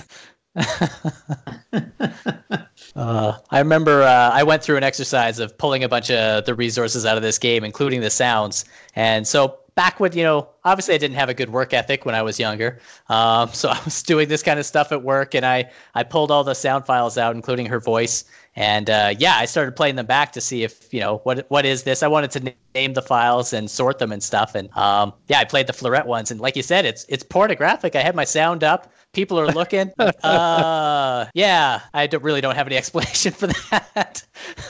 [2.95, 6.55] Uh, I remember uh, I went through an exercise of pulling a bunch of the
[6.55, 8.65] resources out of this game, including the sounds.
[8.95, 12.15] And so back when you know, obviously I didn't have a good work ethic when
[12.15, 12.79] I was younger.
[13.07, 16.31] Um, so I was doing this kind of stuff at work, and I I pulled
[16.31, 18.25] all the sound files out, including her voice,
[18.57, 21.65] and uh, yeah, I started playing them back to see if you know what what
[21.65, 22.03] is this.
[22.03, 25.45] I wanted to name the files and sort them and stuff, and um, yeah, I
[25.45, 27.95] played the Fleurette ones, and like you said, it's it's pornographic.
[27.95, 28.91] I had my sound up.
[29.17, 29.91] People are looking.
[30.23, 34.23] uh, yeah, I don't, really don't have any explanation for that.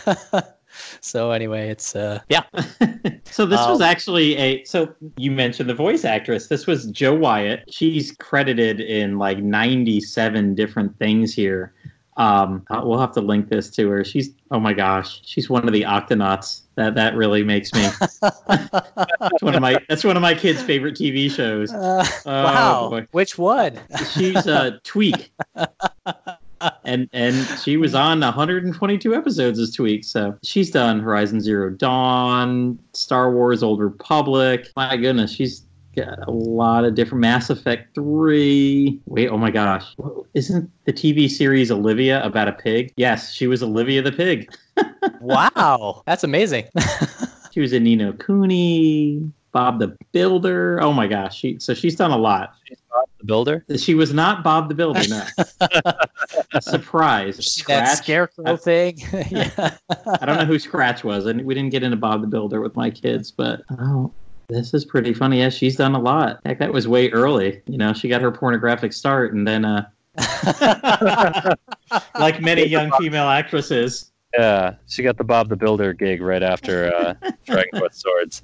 [1.02, 2.44] so anyway, it's uh, yeah.
[3.26, 4.64] so this um, was actually a.
[4.64, 6.48] So you mentioned the voice actress.
[6.48, 7.66] This was Jo Wyatt.
[7.70, 11.74] She's credited in like ninety-seven different things here.
[12.16, 14.06] Um, uh, we'll have to link this to her.
[14.06, 16.62] She's oh my gosh, she's one of the Octonauts.
[16.78, 17.88] That that really makes me.
[18.22, 21.74] that's one of my that's one of my kids' favorite TV shows.
[21.74, 23.08] Uh, oh, wow, boy.
[23.12, 23.80] which one?
[24.14, 25.32] She's a Tweak.
[26.86, 30.04] and and she was on 122 episodes as Tweak.
[30.04, 34.68] So she's done Horizon Zero Dawn, Star Wars: Old Republic.
[34.76, 35.64] My goodness, she's
[35.96, 39.02] got a lot of different Mass Effect 3.
[39.08, 39.96] Wait, oh my gosh.
[40.36, 42.94] Isn't the TV series Olivia about a pig?
[42.98, 44.54] Yes, she was Olivia the pig.
[45.22, 46.66] Wow, that's amazing.
[47.52, 50.80] she was in Nino Cooney, Bob the Builder.
[50.82, 52.56] Oh my gosh, she so she's done a lot.
[52.66, 53.66] She's Bob the Builder?
[53.78, 55.24] She was not Bob the Builder, no.
[56.60, 57.46] Surprise.
[57.46, 57.86] Scratch.
[57.86, 59.00] That scarecrow thing.
[59.30, 59.78] yeah.
[60.20, 62.76] I don't know who Scratch was, and we didn't get into Bob the Builder with
[62.76, 64.12] my kids, but oh
[64.50, 65.40] this is pretty funny.
[65.40, 66.40] Yeah, she's done a lot.
[66.46, 67.62] Heck, that was way early.
[67.66, 69.90] You know, she got her pornographic start, and then, uh,
[72.20, 74.12] like many young female actresses.
[74.38, 77.14] Yeah, she got the Bob the Builder gig right after uh,
[77.46, 78.44] Dragon Quest Swords.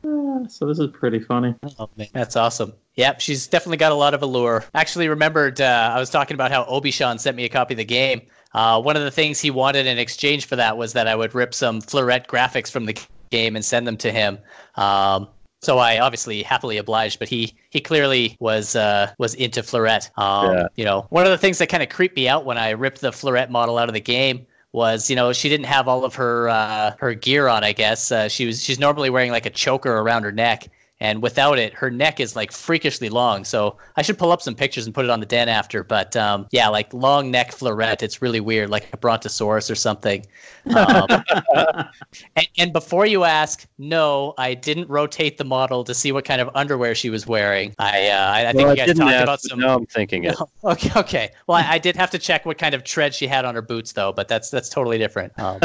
[0.52, 1.54] So this is pretty funny.
[1.78, 2.74] Oh man, that's awesome.
[2.96, 4.66] Yep, she's definitely got a lot of allure.
[4.74, 7.86] Actually, remembered uh, I was talking about how Obi-Shan sent me a copy of the
[7.86, 8.22] game.
[8.54, 11.34] Uh, one of the things he wanted in exchange for that was that I would
[11.36, 13.00] rip some Fleurette graphics from the
[13.30, 14.38] game and send them to him.
[14.76, 15.28] Um,
[15.62, 20.10] so I obviously happily obliged, but he he clearly was uh, was into Fleurette.
[20.18, 20.68] Um, yeah.
[20.76, 23.02] You know, one of the things that kind of creeped me out when I ripped
[23.02, 26.16] the Fleurette model out of the game was you know she didn't have all of
[26.16, 27.64] her uh, her gear on.
[27.64, 30.68] I guess uh, she was she's normally wearing like a choker around her neck,
[31.04, 33.44] and without it, her neck is like freakishly long.
[33.44, 35.84] So I should pull up some pictures and put it on the den after.
[35.84, 40.26] But um, yeah, like long neck Fleurette, it's really weird, like a brontosaurus or something.
[40.74, 41.06] Um,
[42.38, 46.40] and, and, before you ask, no, I didn't rotate the model to see what kind
[46.40, 47.76] of underwear she was wearing.
[47.80, 49.60] I uh, I, I, think well, you guys talked about some.
[49.60, 50.38] No, I'm thinking it.
[50.64, 51.32] okay, okay.
[51.48, 53.62] Well, I, I, did have to check what kind of tread she had on her
[53.62, 54.14] boots, though.
[54.14, 55.34] But that's that's totally different.
[55.38, 55.60] Um,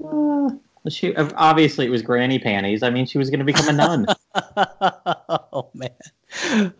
[0.90, 2.82] She obviously it was granny panties.
[2.82, 4.06] I mean, she was going to become a nun.
[5.52, 5.90] oh man,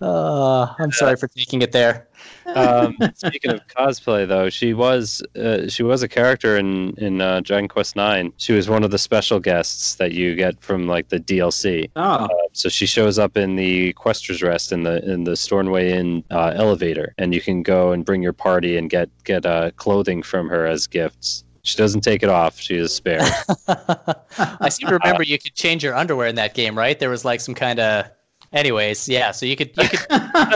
[0.00, 2.08] uh, I'm sorry for taking it there.
[2.46, 7.40] Um, speaking of cosplay, though, she was uh, she was a character in in uh,
[7.40, 8.32] Dragon Quest Nine.
[8.36, 11.90] She was one of the special guests that you get from like the DLC.
[11.96, 15.90] Oh, uh, so she shows up in the Quester's Rest in the in the Stornway
[15.90, 19.70] Inn uh, elevator, and you can go and bring your party and get get uh,
[19.72, 21.44] clothing from her as gifts.
[21.66, 22.60] She doesn't take it off.
[22.60, 23.18] She is spare.
[23.68, 26.96] I seem to remember you could change your underwear in that game, right?
[26.96, 28.06] There was like some kind of.
[28.52, 29.32] Anyways, yeah.
[29.32, 30.00] So you could you could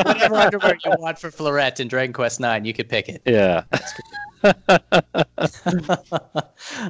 [0.04, 3.22] whatever underwear you want for Fleurette in Dragon Quest Nine, you could pick it.
[3.26, 3.64] Yeah.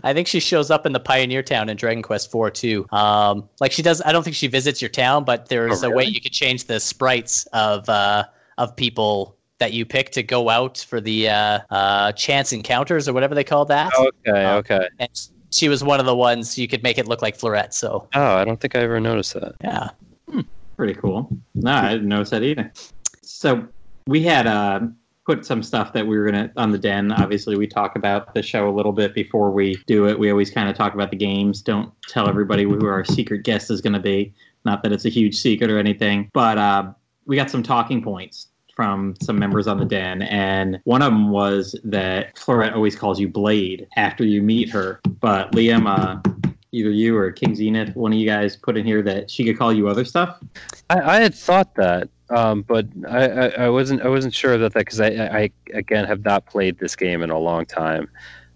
[0.04, 2.86] I think she shows up in the Pioneer Town in Dragon Quest Four too.
[2.92, 4.02] Um, like she does.
[4.04, 5.92] I don't think she visits your town, but there's oh, really?
[5.92, 8.24] a way you could change the sprites of uh,
[8.58, 13.12] of people that you pick to go out for the uh, uh, chance encounters or
[13.12, 13.92] whatever they call that.
[13.96, 14.88] Okay, um, okay.
[14.98, 15.10] And
[15.50, 17.72] she was one of the ones you could make it look like Fleurette.
[17.74, 18.08] So.
[18.14, 19.54] Oh, I don't think I ever noticed that.
[19.62, 19.90] Yeah.
[20.28, 20.40] Hmm,
[20.76, 21.28] pretty cool.
[21.54, 22.72] No, I didn't notice that either.
[23.22, 23.66] So
[24.06, 24.80] we had uh,
[25.26, 27.12] put some stuff that we were gonna on the den.
[27.12, 30.18] Obviously, we talk about the show a little bit before we do it.
[30.18, 31.60] We always kind of talk about the games.
[31.60, 34.32] Don't tell everybody who our secret guest is going to be.
[34.64, 36.92] Not that it's a huge secret or anything, but uh,
[37.26, 38.49] we got some talking points
[38.80, 43.20] from some members on the den, and one of them was that Fleurette always calls
[43.20, 45.02] you Blade after you meet her.
[45.20, 46.18] But Liam, uh,
[46.72, 49.58] either you or King Zenith, one of you guys put in here that she could
[49.58, 50.40] call you other stuff.
[50.88, 54.72] I, I had thought that, um, but I, I, I, wasn't I wasn't sure about
[54.72, 58.08] that because I, I again have not played this game in a long time.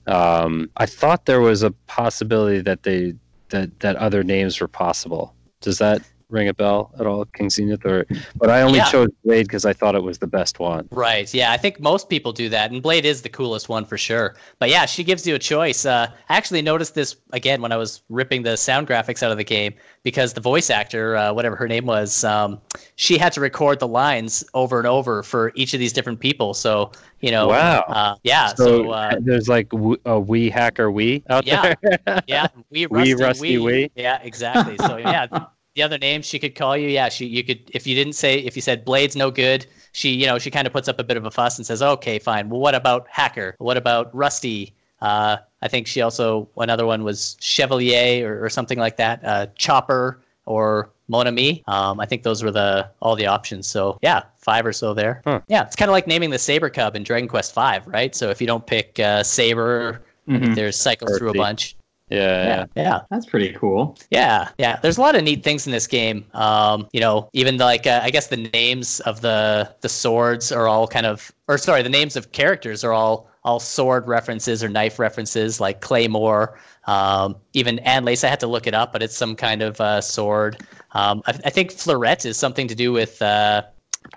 [0.07, 3.13] Um, I thought there was a possibility that they
[3.51, 5.35] that that other names were possible.
[5.61, 7.85] Does that ring a bell at all, King Zenith?
[7.85, 8.07] Or
[8.37, 8.91] but I only yeah.
[8.91, 10.89] chose Blade because I thought it was the best one.
[10.91, 11.33] Right.
[11.33, 14.37] Yeah, I think most people do that, and Blade is the coolest one for sure.
[14.59, 15.87] But yeah, she gives you a choice.
[15.87, 19.39] Uh, I actually noticed this again when I was ripping the sound graphics out of
[19.39, 22.61] the game because the voice actor, uh, whatever her name was, um,
[22.97, 26.55] she had to record the lines over and over for each of these different people.
[26.55, 28.49] So you know, wow, uh, yeah.
[28.49, 29.73] So, so uh, there's like
[30.05, 32.23] a wee hacker wee out yeah, there.
[32.27, 33.91] yeah, we rusty, wee rusty wee.
[33.95, 34.77] Yeah, exactly.
[34.79, 35.27] So yeah
[35.75, 38.39] the other names she could call you, yeah, she you could if you didn't say
[38.39, 41.05] if you said Blade's no good, she you know she kind of puts up a
[41.05, 42.49] bit of a fuss and says, okay, fine.
[42.49, 43.55] Well, what about Hacker?
[43.59, 44.73] What about Rusty?
[45.01, 49.21] Uh, I think she also another one was Chevalier or, or something like that.
[49.25, 51.63] Uh, Chopper or Mon Ami.
[51.67, 53.67] Um, I think those were the all the options.
[53.67, 55.23] So yeah, five or so there.
[55.27, 55.41] Huh.
[55.49, 58.15] Yeah, it's kind of like naming the Saber Cub in Dragon Quest Five, right?
[58.15, 60.55] So if you don't pick uh, Saber, Mhm.
[60.55, 61.77] there's cycles through a bunch.
[62.11, 63.01] Yeah, Yeah, yeah.
[63.11, 63.97] That's pretty cool.
[64.11, 64.79] Yeah, yeah.
[64.83, 66.25] There's a lot of neat things in this game.
[66.35, 70.69] Um, you know, even like uh, I guess the names of the the swords are
[70.69, 74.69] all kind of, or sorry, the names of characters are all all sword references or
[74.69, 76.59] knife references, like Claymore.
[76.87, 80.01] Um, even Anlace, I had to look it up, but it's some kind of uh,
[80.01, 80.63] sword.
[80.93, 83.63] Um, I, I think fleuret is something to do with uh,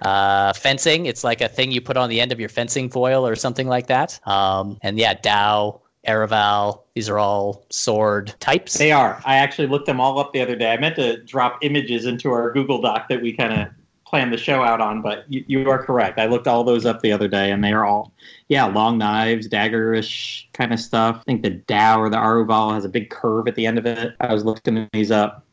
[0.02, 1.06] uh, fencing.
[1.06, 3.68] It's like a thing you put on the end of your fencing foil or something
[3.68, 4.20] like that.
[4.28, 8.78] Um, and yeah, Dow, Aruval, these are all sword types.
[8.78, 9.22] They are.
[9.26, 10.72] I actually looked them all up the other day.
[10.72, 13.68] I meant to drop images into our Google Doc that we kind of
[14.06, 16.18] planned the show out on, but you, you are correct.
[16.18, 18.14] I looked all those up the other day, and they are all,
[18.48, 21.18] yeah, long knives, daggerish kind of stuff.
[21.20, 23.86] I think the Dow or the Aruval has a big curve at the end of
[23.86, 24.16] it.
[24.22, 25.44] I was looking these up.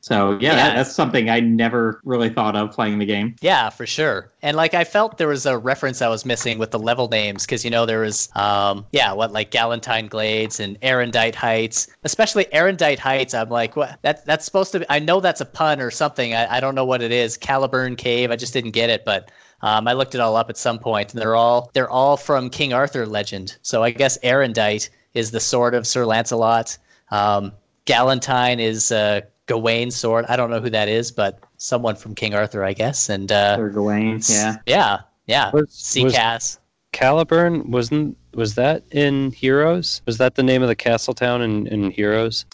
[0.00, 0.56] So yeah, Yeah.
[0.56, 3.36] That, that's something I never really thought of playing the game.
[3.40, 4.30] Yeah, for sure.
[4.42, 7.44] And like I felt there was a reference I was missing with the level names
[7.44, 12.46] because you know there was um yeah what like Galantine Glades and Arondight Heights, especially
[12.46, 13.34] Arondight Heights.
[13.34, 14.86] I'm like what that that's supposed to be.
[14.88, 16.34] I know that's a pun or something.
[16.34, 17.36] I, I don't know what it is.
[17.36, 18.30] Caliburn Cave.
[18.30, 19.30] I just didn't get it, but.
[19.62, 22.50] Um, I looked it all up at some point, and they're all they're all from
[22.50, 23.56] King Arthur legend.
[23.62, 26.76] So I guess Arondight is the sword of Sir Lancelot.
[27.10, 27.52] Um,
[27.86, 30.26] Galantine is uh, Gawain's sword.
[30.28, 33.08] I don't know who that is, but someone from King Arthur, I guess.
[33.08, 34.56] And uh, Sir Gawain, yeah.
[34.66, 35.50] yeah, yeah.
[35.52, 35.72] Was, was
[36.14, 36.58] Seacass.
[36.92, 40.02] Caliburn wasn't was that in Heroes?
[40.06, 42.46] Was that the name of the castle town in, in Heroes?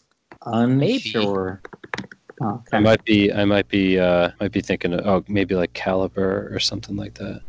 [0.44, 1.60] Unsure.
[2.40, 5.73] Oh, I might be I might be uh might be thinking of, oh maybe like
[5.74, 7.43] Caliber or something like that.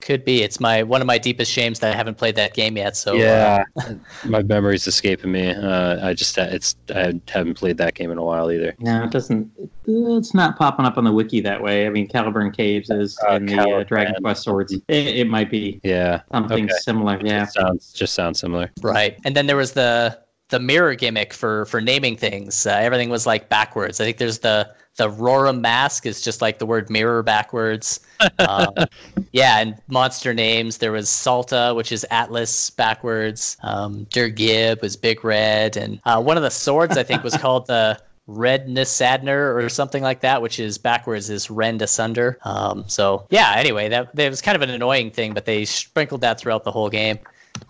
[0.00, 0.42] Could be.
[0.42, 2.96] It's my one of my deepest shames that I haven't played that game yet.
[2.96, 3.64] So uh, yeah,
[4.24, 5.50] my memory's escaping me.
[5.50, 8.74] Uh, I just it's I haven't played that game in a while either.
[8.78, 9.50] No, it doesn't.
[9.86, 11.86] It's not popping up on the wiki that way.
[11.86, 14.72] I mean, Caliburn Caves is Uh, in the uh, Dragon Quest swords.
[14.72, 16.72] It, it might be Yeah, something Okay.
[16.80, 17.18] similar.
[17.22, 17.40] Yeah.
[17.44, 18.70] Just sounds just sounds similar.
[18.82, 19.18] right.
[19.24, 20.18] And then there was the
[20.48, 22.66] the mirror gimmick for for naming things.
[22.66, 24.00] Uh, everything was like backwards.
[24.00, 24.68] I think there's the
[25.00, 28.00] the Roram mask is just like the word mirror backwards.
[28.38, 28.74] um,
[29.32, 30.76] yeah, and monster names.
[30.76, 33.56] There was Salta, which is Atlas backwards.
[33.62, 37.66] Um, Durgib was Big Red, and uh, one of the swords I think was called
[37.66, 42.38] the Red Nisadner or something like that, which is backwards is Rend Asunder.
[42.42, 43.54] Um, so yeah.
[43.56, 46.72] Anyway, that that was kind of an annoying thing, but they sprinkled that throughout the
[46.72, 47.18] whole game.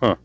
[0.01, 0.16] Huh.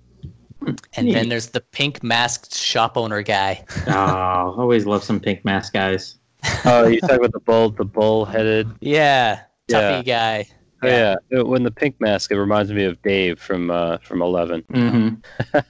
[0.96, 3.64] And then there's the pink masked shop owner guy.
[3.86, 6.16] oh, always love some pink mask guys.
[6.66, 8.70] Oh, you talk about the bull, the bull-headed.
[8.82, 10.02] Yeah, Yeah.
[10.02, 10.46] tuffy guy.
[10.84, 14.22] Oh, yeah, Uh, when the pink mask, it reminds me of Dave from uh, from
[14.22, 14.62] Eleven.
[14.72, 15.10] hmm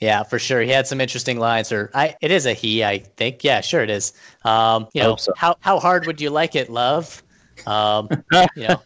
[0.00, 0.60] Yeah, for sure.
[0.62, 1.72] He had some interesting lines.
[1.72, 3.42] Or I, it is a he, I think.
[3.42, 4.12] Yeah, sure it is.
[4.44, 5.32] Um, you know, so.
[5.36, 7.22] how how hard would you like it, love?
[7.66, 8.08] Um,
[8.54, 8.82] you know,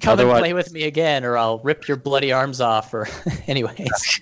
[0.00, 2.94] come and play with me again, or I'll rip your bloody arms off.
[2.94, 3.08] Or,
[3.46, 4.20] anyways,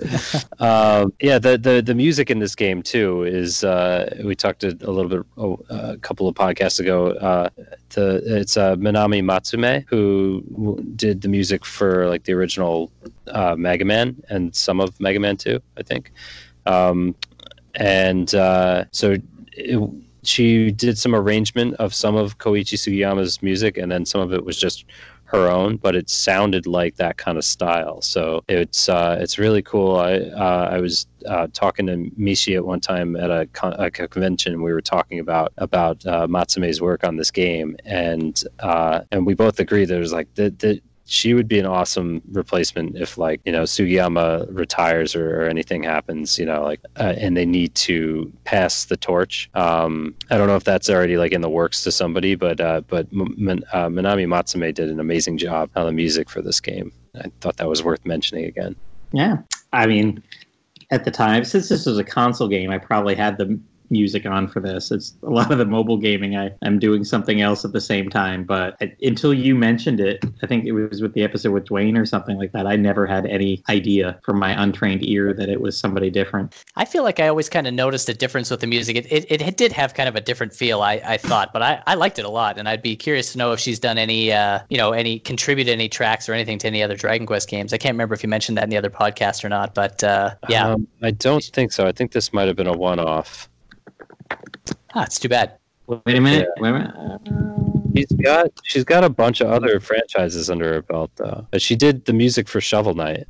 [0.60, 4.68] Um, yeah, the, the the music in this game too is uh, we talked a,
[4.82, 7.12] a little bit oh, a couple of podcasts ago.
[7.12, 7.48] Uh,
[7.90, 12.92] the it's uh, Manami Matsumae who w- did the music for like the original
[13.28, 16.12] uh, Mega Man and some of Mega Man Two, I think.
[16.66, 17.14] Um,
[17.76, 19.16] and uh, so
[19.52, 19.90] it,
[20.22, 24.44] she did some arrangement of some of Koichi Sugiyama's music, and then some of it
[24.44, 24.84] was just
[25.30, 28.02] her own, but it sounded like that kind of style.
[28.02, 29.96] So it's uh, it's really cool.
[29.96, 33.90] I uh, I was uh, talking to Mishi at one time at a, con- a
[33.90, 34.62] convention.
[34.62, 39.34] We were talking about about uh, Matsumae's work on this game, and uh, and we
[39.34, 43.18] both agreed that it was like the, the she would be an awesome replacement if
[43.18, 47.44] like you know Sugiyama retires or, or anything happens you know like uh, and they
[47.44, 49.50] need to pass the torch.
[49.54, 52.82] Um, I don't know if that's already like in the works to somebody but uh,
[52.82, 56.92] but uh, Manami Matsumae did an amazing job on the music for this game.
[57.16, 58.76] I thought that was worth mentioning again.
[59.12, 59.38] Yeah.
[59.72, 60.22] I mean,
[60.92, 63.58] at the time, since this was a console game, I probably had the
[63.90, 64.90] music on for this.
[64.90, 66.36] It's a lot of the mobile gaming.
[66.36, 68.44] I, I'm doing something else at the same time.
[68.44, 71.98] But I, until you mentioned it, I think it was with the episode with Dwayne
[71.98, 72.66] or something like that.
[72.66, 76.54] I never had any idea from my untrained ear that it was somebody different.
[76.76, 78.96] I feel like I always kind of noticed a difference with the music.
[78.96, 81.82] It, it, it did have kind of a different feel, I, I thought, but I,
[81.86, 82.58] I liked it a lot.
[82.58, 85.72] And I'd be curious to know if she's done any, uh, you know, any contributed
[85.72, 87.72] any tracks or anything to any other Dragon Quest games.
[87.72, 90.34] I can't remember if you mentioned that in the other podcast or not, but uh,
[90.48, 90.68] yeah.
[90.68, 93.48] um, I don't think so I think this might have been a one-off
[94.94, 95.52] Ah, it's too bad.
[95.86, 96.48] Wait a minute.
[96.58, 97.96] Wait a minute.
[97.96, 101.46] She's got she's got a bunch of other franchises under her belt though.
[101.50, 103.26] But she did the music for Shovel Knight,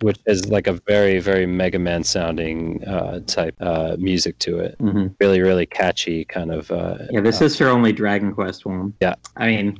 [0.00, 4.78] which is like a very very Mega Man sounding uh, type uh, music to it.
[4.78, 5.14] Mhm.
[5.20, 6.70] Really really catchy kind of.
[6.70, 8.94] Uh, Yeah, this is her only Dragon Quest one.
[9.00, 9.14] Yeah.
[9.36, 9.78] I mean,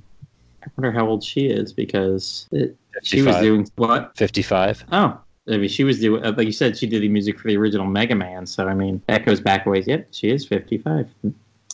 [0.63, 4.13] I wonder how old she is because it, she was doing what?
[4.17, 4.85] 55.
[4.93, 5.19] Oh,
[5.51, 7.57] I mean, she was doing, uh, like you said, she did the music for the
[7.57, 8.47] original Mega Man.
[8.47, 9.87] So, I mean, that goes back a ways.
[9.87, 11.09] Yep, she is 55.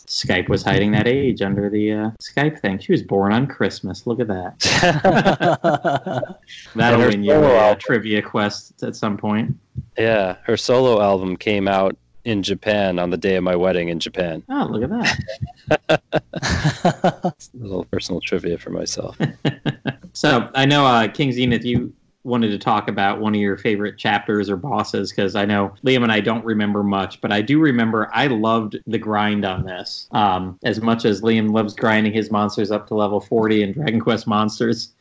[0.07, 2.77] Skype was hiding that age under the uh, Skype thing.
[2.77, 4.05] She was born on Christmas.
[4.05, 4.59] Look at that.
[6.75, 9.55] That'll win you a uh, trivia quest at some point.
[9.97, 13.99] yeah, her solo album came out in Japan on the day of my wedding in
[13.99, 14.43] Japan.
[14.49, 14.89] Oh, look at
[15.79, 16.01] that.
[17.23, 19.17] A little personal trivia for myself.
[20.13, 21.93] So I know uh, King Zenith, you
[22.25, 26.03] wanted to talk about one of your favorite chapters or bosses because I know Liam
[26.03, 30.07] and I don't remember much, but I do remember I loved the grind on this.
[30.11, 33.99] Um, as much as Liam loves grinding his monsters up to level forty in Dragon
[33.99, 34.93] Quest Monsters,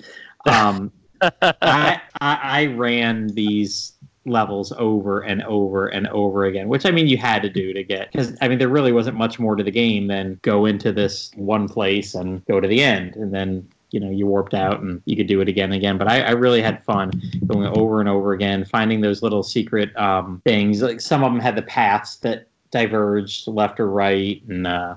[0.46, 3.94] um, I, I I ran these
[4.26, 7.82] levels over and over and over again, which I mean you had to do to
[7.82, 10.92] get because I mean there really wasn't much more to the game than go into
[10.92, 14.80] this one place and go to the end, and then you know you warped out
[14.80, 15.96] and you could do it again and again.
[15.96, 17.12] But I, I really had fun
[17.46, 20.82] going over and over again, finding those little secret um, things.
[20.82, 24.96] Like some of them had the paths that diverged left or right, and uh,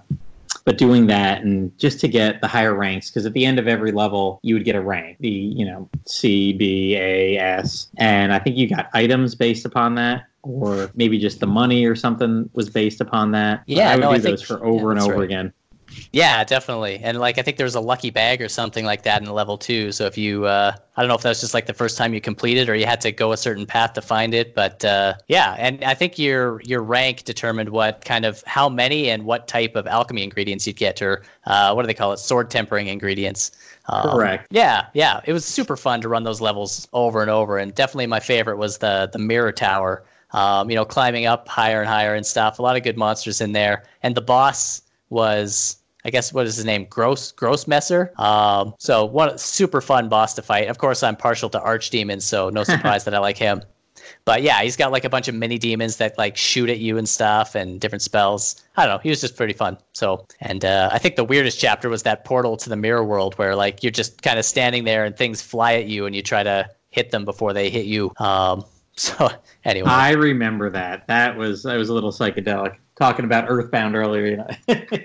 [0.65, 3.67] but doing that and just to get the higher ranks because at the end of
[3.67, 8.33] every level you would get a rank the you know c b a s and
[8.33, 12.49] i think you got items based upon that or maybe just the money or something
[12.53, 14.87] was based upon that But Yeah, i would no, do I think- those for over
[14.87, 15.23] yeah, and over right.
[15.23, 15.53] again
[16.11, 16.99] Yeah, definitely.
[17.03, 19.57] And like I think there was a lucky bag or something like that in level
[19.57, 19.91] two.
[19.91, 22.13] So if you, uh, I don't know if that was just like the first time
[22.13, 25.15] you completed or you had to go a certain path to find it, but uh,
[25.27, 25.55] yeah.
[25.57, 29.75] And I think your your rank determined what kind of how many and what type
[29.75, 33.51] of alchemy ingredients you'd get, or uh, what do they call it, sword tempering ingredients.
[33.89, 34.47] Um, Correct.
[34.49, 35.21] Yeah, yeah.
[35.25, 38.57] It was super fun to run those levels over and over, and definitely my favorite
[38.57, 40.03] was the the mirror tower.
[40.31, 42.59] Um, you know, climbing up higher and higher and stuff.
[42.59, 46.55] A lot of good monsters in there, and the boss was I guess what is
[46.55, 46.87] his name?
[46.89, 48.17] Gross Grossmesser.
[48.17, 50.69] Um, so one super fun boss to fight.
[50.69, 53.61] Of course, I'm partial to archdemons, so no surprise that I like him.
[54.23, 56.97] But yeah, he's got like a bunch of mini demons that like shoot at you
[56.97, 58.63] and stuff and different spells.
[58.77, 58.99] I don't know.
[58.99, 59.77] He was just pretty fun.
[59.93, 63.37] So, and uh, I think the weirdest chapter was that portal to the mirror world
[63.37, 66.21] where like you're just kind of standing there and things fly at you and you
[66.21, 68.13] try to hit them before they hit you.
[68.17, 68.63] Um,
[68.97, 69.29] so
[69.63, 74.25] anyway, i remember that that was I was a little psychedelic talking about earthbound earlier
[74.25, 74.47] you know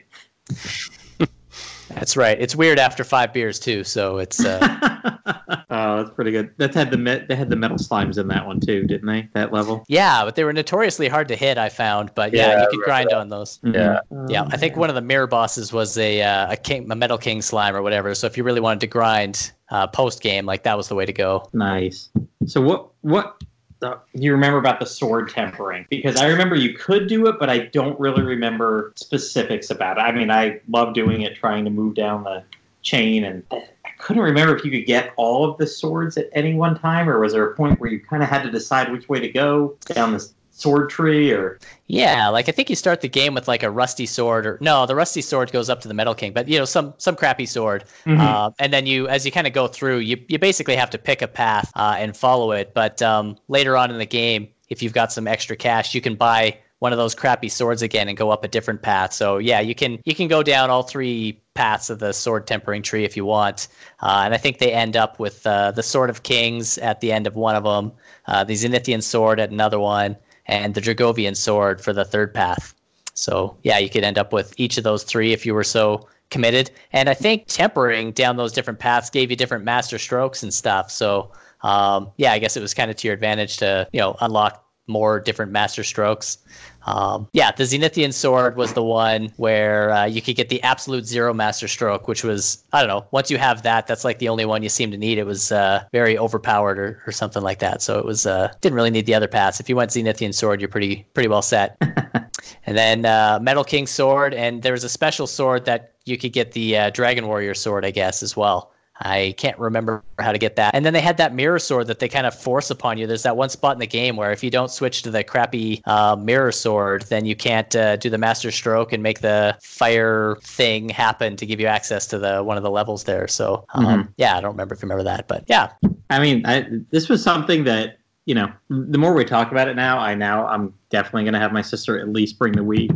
[1.88, 2.40] that's right.
[2.40, 3.84] It's weird after five beers too.
[3.84, 4.58] So it's uh,
[5.70, 8.46] oh that's pretty good that had the met they had the metal slimes in that
[8.46, 11.58] one too didn't they that level yeah, but they were notoriously hard to hit.
[11.58, 13.16] I found, but yeah, Yeah, you could remember grind that.
[13.18, 13.60] on those.
[13.62, 14.00] Yeah.
[14.10, 14.30] Mhm.
[14.30, 17.18] Yeah, I think one of the mirror bosses was a uh, a king, a metal
[17.18, 18.14] king slime or whatever.
[18.14, 21.04] So if you really wanted to grind uh, post game, like that was the way
[21.04, 21.48] to go.
[21.52, 22.08] Nice.
[22.46, 23.36] So what what
[23.82, 25.86] do you remember about the sword tempering?
[25.90, 30.02] Because I remember you could do it, but I don't really remember specifics about it.
[30.02, 32.44] I mean, I love doing it, trying to move down the
[32.82, 36.54] chain, and I couldn't remember if you could get all of the swords at any
[36.54, 39.08] one time, or was there a point where you kind of had to decide which
[39.08, 40.28] way to go down the
[40.62, 44.06] sword tree, or Yeah, like I think you start the game with like a rusty
[44.06, 46.64] sword, or no, the rusty sword goes up to the metal king, but you know
[46.64, 47.84] some some crappy sword.
[48.20, 50.98] Uh, and then you, as you kind of go through, you you basically have to
[50.98, 52.72] pick a path uh, and follow it.
[52.74, 56.14] But um, later on in the game, if you've got some extra cash, you can
[56.14, 59.12] buy one of those crappy swords again and go up a different path.
[59.12, 62.82] So yeah, you can you can go down all three paths of the sword tempering
[62.82, 63.68] tree if you want.
[64.00, 67.12] Uh, and I think they end up with uh, the sword of kings at the
[67.12, 67.92] end of one of them,
[68.26, 70.16] uh, the Zenithian sword at another one,
[70.46, 72.74] and the Dragovian sword for the third path.
[73.14, 76.08] So yeah, you could end up with each of those three if you were so
[76.30, 76.70] committed.
[76.92, 80.90] And I think tempering down those different paths gave you different master strokes and stuff.
[80.90, 81.30] So
[81.62, 84.66] um, yeah, I guess it was kind of to your advantage to you know unlock
[84.86, 86.38] more different master strokes.
[86.86, 91.06] Um, yeah, the Zenithian sword was the one where uh, you could get the absolute
[91.06, 93.06] zero master stroke, which was I don't know.
[93.10, 95.18] Once you have that, that's like the only one you seem to need.
[95.18, 97.82] It was uh, very overpowered or, or something like that.
[97.82, 99.60] So it was uh, didn't really need the other paths.
[99.60, 101.76] If you went Zenithian sword, you're pretty pretty well set.
[102.66, 106.32] and then uh, Metal King sword, and there was a special sword that you could
[106.32, 108.71] get the uh, Dragon Warrior sword, I guess, as well.
[109.02, 110.74] I can't remember how to get that.
[110.74, 113.06] And then they had that mirror sword that they kind of force upon you.
[113.06, 115.82] There's that one spot in the game where if you don't switch to the crappy
[115.86, 120.36] uh, mirror sword, then you can't uh, do the master stroke and make the fire
[120.42, 123.28] thing happen to give you access to the one of the levels there.
[123.28, 125.72] So um, yeah, I don't remember if you remember that, but yeah,
[126.10, 128.52] I mean, I, this was something that you know.
[128.68, 131.62] The more we talk about it now, I now I'm definitely going to have my
[131.62, 132.88] sister at least bring the Wii.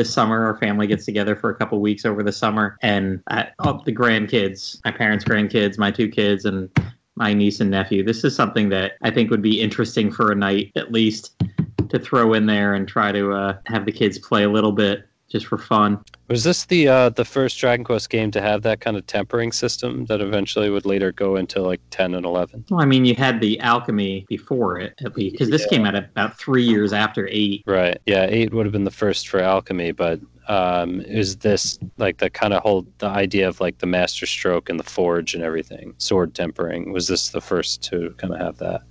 [0.00, 0.46] This summer.
[0.46, 4.80] Our family gets together for a couple weeks over the summer, and oh, the grandkids,
[4.82, 6.70] my parents' grandkids, my two kids, and
[7.16, 8.02] my niece and nephew.
[8.02, 11.42] This is something that I think would be interesting for a night at least
[11.90, 15.06] to throw in there and try to uh, have the kids play a little bit
[15.30, 15.98] just for fun.
[16.28, 19.52] Was this the uh, the first Dragon Quest game to have that kind of tempering
[19.52, 22.64] system that eventually would later go into like ten and eleven?
[22.70, 25.68] Well, I mean, you had the alchemy before it, at least, because this Yeah.
[25.78, 27.62] came out about three years after eight.
[27.66, 27.98] Right.
[28.06, 32.28] Yeah, eight would have been the first for alchemy, but um, is this like the
[32.30, 35.94] kind of whole the idea of like the master stroke and the forge and everything,
[35.98, 36.92] sword tempering?
[36.92, 38.82] Was this the first to kind of have that?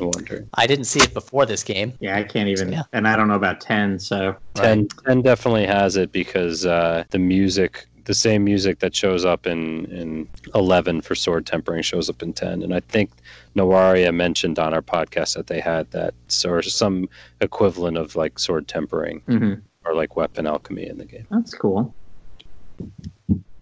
[0.00, 0.46] I wonder.
[0.54, 1.92] I didn't see it before this game.
[2.00, 2.82] Yeah, I can't even, Yeah.
[2.92, 3.98] and I don't know about ten.
[3.98, 9.24] So 10, 10 definitely has it because uh, the music, the same music that shows
[9.24, 12.62] up in, in 11 for sword tempering shows up in 10.
[12.62, 13.10] And I think
[13.56, 16.14] Noaria mentioned on our podcast that they had that
[16.44, 17.08] or some
[17.40, 19.60] equivalent of like sword tempering mhm.
[19.84, 21.26] or like weapon alchemy in the game.
[21.30, 21.94] that's cool.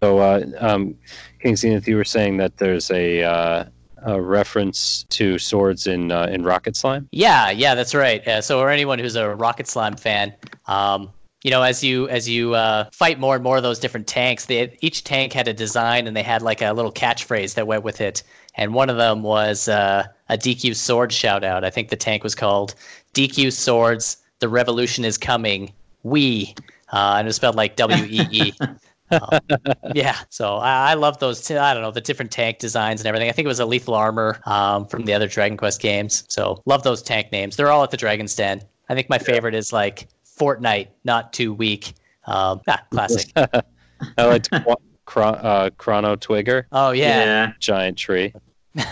[0.02, 0.94] So, uh, um,
[1.40, 3.64] King Zenith, you were saying that there's a, uh,
[4.04, 7.08] a reference to swords in uh, in Rocket Slime.
[7.12, 8.26] Yeah, yeah, that's right.
[8.26, 10.34] Uh, so, for anyone who's a Rocket Slime fan,
[10.66, 11.10] um,
[11.44, 14.46] you know, as you as you uh, fight more and more of those different tanks,
[14.46, 17.84] they each tank had a design and they had like a little catchphrase that went
[17.84, 18.22] with it.
[18.56, 21.64] And one of them was uh, a DQ sword shout out.
[21.64, 22.74] I think the tank was called
[23.12, 24.16] DQ Swords.
[24.38, 25.72] The revolution is coming.
[26.02, 26.54] We,
[26.92, 28.52] uh, and it was spelled like W E E.
[29.10, 29.38] Um,
[29.94, 31.42] yeah, so I, I love those.
[31.42, 33.28] T- I don't know the different tank designs and everything.
[33.28, 36.24] I think it was a lethal armor um, from the other Dragon Quest games.
[36.28, 37.56] So love those tank names.
[37.56, 38.62] They're all at the Dragon's Den.
[38.88, 41.94] I think my favorite is like Fortnite, not too weak.
[42.26, 43.30] Um, ah, classic.
[43.36, 44.50] I liked
[45.04, 47.52] Qu- uh, Chrono Twigger, Oh yeah.
[47.60, 48.32] giant tree.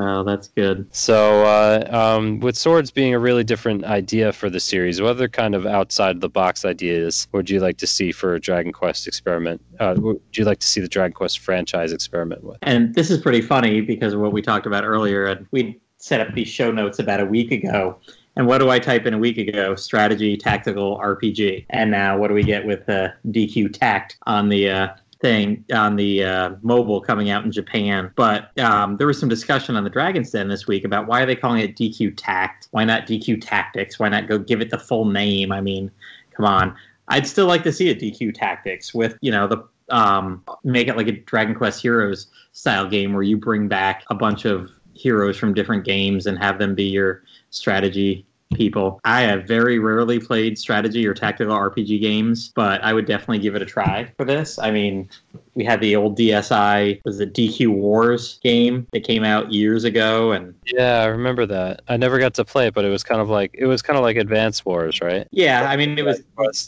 [0.00, 0.86] Oh, that's good.
[0.94, 5.28] So, uh, um, with swords being a really different idea for the series, what other
[5.28, 9.08] kind of outside the box ideas would you like to see for a Dragon Quest
[9.08, 9.60] experiment?
[9.80, 12.58] Uh, would you like to see the Dragon Quest franchise experiment with?
[12.62, 15.26] And this is pretty funny because of what we talked about earlier.
[15.26, 17.98] And we set up these show notes about a week ago.
[18.36, 19.74] And what do I type in a week ago?
[19.74, 21.66] Strategy, tactical, RPG.
[21.70, 24.88] And now what do we get with uh, DQ Tact on the uh,
[25.20, 28.10] thing on the uh, mobile coming out in Japan?
[28.16, 31.26] But um, there was some discussion on the Dragon's Den this week about why are
[31.26, 32.68] they calling it DQ Tact?
[32.70, 33.98] Why not DQ Tactics?
[33.98, 35.52] Why not go give it the full name?
[35.52, 35.90] I mean,
[36.30, 36.74] come on.
[37.08, 40.96] I'd still like to see a DQ Tactics with you know the um, make it
[40.96, 45.36] like a Dragon Quest Heroes style game where you bring back a bunch of heroes
[45.36, 49.00] from different games and have them be your strategy people.
[49.04, 53.54] I have very rarely played strategy or tactical RPG games, but I would definitely give
[53.54, 54.58] it a try for this.
[54.58, 55.08] I mean,
[55.54, 60.32] we had the old DSI was the DQ Wars game that came out years ago
[60.32, 61.82] and Yeah, I remember that.
[61.88, 63.96] I never got to play it, but it was kind of like it was kind
[63.96, 65.26] of like Advance Wars, right?
[65.32, 66.22] yeah, I mean it was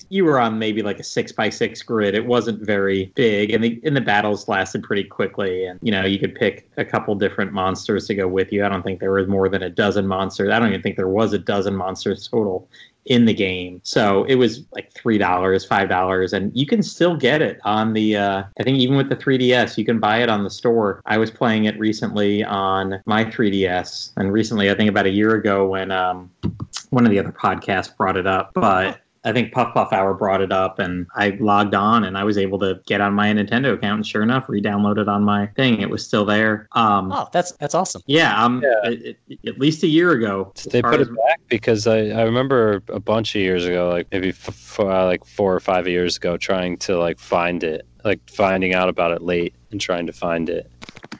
[0.08, 2.14] you were on maybe like a six by six grid.
[2.14, 5.64] It wasn't very big, and the and the battles lasted pretty quickly.
[5.66, 8.64] And you know, you could pick a couple different monsters to go with you.
[8.64, 10.50] I don't think there was more than a dozen monsters.
[10.50, 12.68] I don't even think there was a dozen monsters total
[13.06, 13.80] in the game.
[13.82, 17.92] So it was like three dollars, five dollars, and you can still get it on
[17.92, 18.16] the.
[18.16, 21.02] Uh, I think even with the 3DS, you can buy it on the store.
[21.06, 25.34] I was playing it recently on my 3DS, and recently, I think about a year
[25.34, 26.30] ago, when um,
[26.90, 29.00] one of the other podcasts brought it up, but.
[29.22, 32.38] I think Puff Puff Hour brought it up, and I logged on, and I was
[32.38, 35.80] able to get on my Nintendo account, and sure enough, re-download it on my thing.
[35.82, 36.66] It was still there.
[36.72, 38.00] Um, Oh, that's that's awesome.
[38.06, 38.90] yeah, um, Yeah.
[38.90, 40.52] It, it- at least a year ago.
[40.54, 41.40] Did they as far put as- it back?
[41.48, 45.24] Because I, I remember a bunch of years ago, like maybe f- f- uh, like
[45.24, 49.20] four or five years ago, trying to like find it, like finding out about it
[49.20, 50.70] late and trying to find it,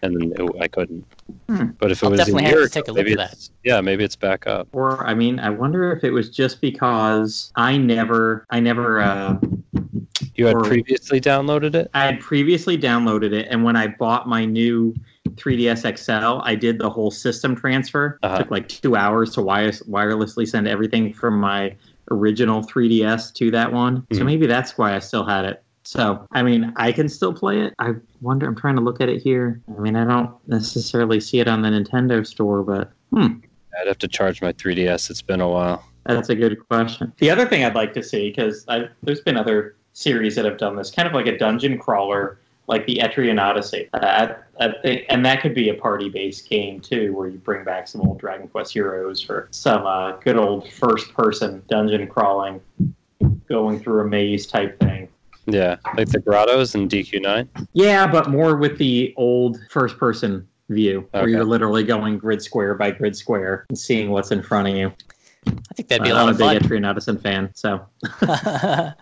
[0.02, 1.04] and then it, I couldn't.
[1.48, 1.66] Hmm.
[1.78, 3.18] But if it I'll was definitely a have year to take a look maybe at
[3.18, 3.32] that.
[3.32, 4.68] it's- Yeah, maybe it's back up.
[4.72, 9.38] Or I mean, I wonder if it was just because I never, I never, uh,
[10.36, 11.90] You had Or- previously downloaded it.
[11.92, 14.94] I had previously downloaded it, and when I bought my new
[15.36, 18.18] 3ds XL, I did the whole system transfer.
[18.22, 18.34] Uh-huh.
[18.36, 21.74] It took like two hours to wires- wirelessly send everything from my
[22.10, 24.06] original 3ds to that one.
[24.12, 24.26] So Mhm.
[24.26, 25.62] maybe that's why I still had it.
[25.90, 27.74] So I mean, I can still play it.
[27.80, 28.46] I wonder.
[28.46, 29.60] I'm trying to look at it here.
[29.76, 33.40] I mean, I don't necessarily see it on the Nintendo store, but hmm.
[33.76, 35.10] I'd have to charge my 3DS.
[35.10, 35.84] It's been a while.
[36.06, 37.12] That's a good question.
[37.18, 38.64] The other thing I'd like to see, because
[39.02, 42.38] there's been other series that have done this, kind of like a dungeon crawler,
[42.68, 43.88] like the Etrian Odyssey.
[43.92, 47.64] Uh, I, I think, and that could be a party-based game too, where you bring
[47.64, 52.60] back some old Dragon Quest heroes for some uh, good old first-person dungeon crawling,
[53.48, 55.08] going through a maze type thing.
[55.46, 57.66] Yeah, like the grottos in DQ9.
[57.72, 62.90] Yeah, but more with the old first-person view, where you're literally going grid square by
[62.90, 64.92] grid square and seeing what's in front of you.
[65.46, 66.70] I think that'd be a I'm lot a of big fun.
[66.70, 67.84] Etrian Odyssey fan, so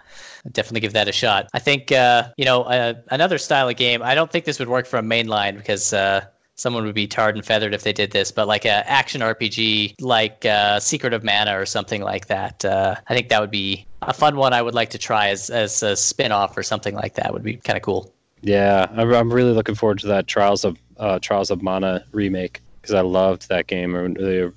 [0.52, 1.48] Definitely give that a shot.
[1.52, 4.02] I think uh, you know uh, another style of game.
[4.02, 6.24] I don't think this would work for a mainline because uh,
[6.54, 8.30] someone would be tarred and feathered if they did this.
[8.30, 12.64] But like a action RPG, like uh, Secret of Mana or something like that.
[12.64, 14.52] Uh, I think that would be a fun one.
[14.52, 17.32] I would like to try as as a spin off or something like that.
[17.32, 18.12] Would be kind of cool.
[18.40, 22.60] Yeah, I'm, I'm really looking forward to that Trials of uh, Trials of Mana remake
[22.80, 23.94] because I loved that game.
[23.94, 24.52] I really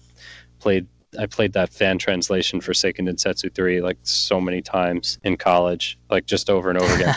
[0.60, 0.88] played
[1.20, 5.98] I played that fan translation for Seiken Densetsu 3 like so many times in college,
[6.10, 7.16] like just over and over again.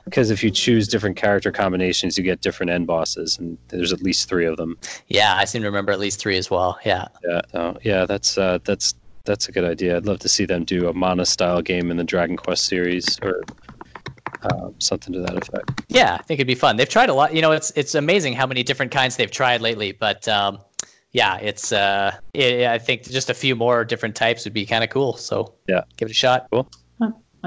[0.04, 4.02] Because if you choose different character combinations, you get different end bosses, and there's at
[4.02, 4.78] least three of them.
[5.08, 6.78] yeah, I seem to remember at least three as well.
[6.84, 7.08] Yeah.
[7.28, 8.94] Yeah, so, yeah, that's uh, that's
[9.28, 9.96] that's a good idea.
[9.96, 13.18] I'd love to see them do a Mana style game in the Dragon Quest series
[13.22, 13.44] or
[14.42, 15.82] uh, something to that effect.
[15.88, 16.76] Yeah, I think it'd be fun.
[16.76, 17.34] They've tried a lot.
[17.34, 19.92] You know, it's it's amazing how many different kinds they've tried lately.
[19.92, 20.58] But um,
[21.12, 24.82] yeah, it's uh, it, I think just a few more different types would be kind
[24.82, 25.16] of cool.
[25.16, 25.82] So Yeah.
[25.96, 26.48] give it a shot.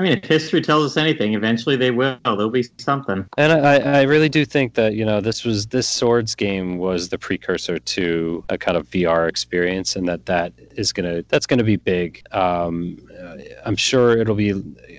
[0.02, 2.18] I mean, if history tells us anything, eventually they will.
[2.26, 3.24] There'll be something.
[3.38, 7.10] And I, I really do think that you know this was this swords game was
[7.10, 11.64] the precursor to a kind of VR experience, and that that is gonna that's gonna
[11.64, 12.26] be big.
[12.32, 14.54] Um, uh, I'm sure it'll be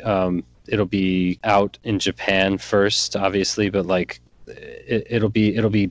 [0.05, 5.91] um, it'll be out in Japan first, obviously, but like it, it'll be it'll be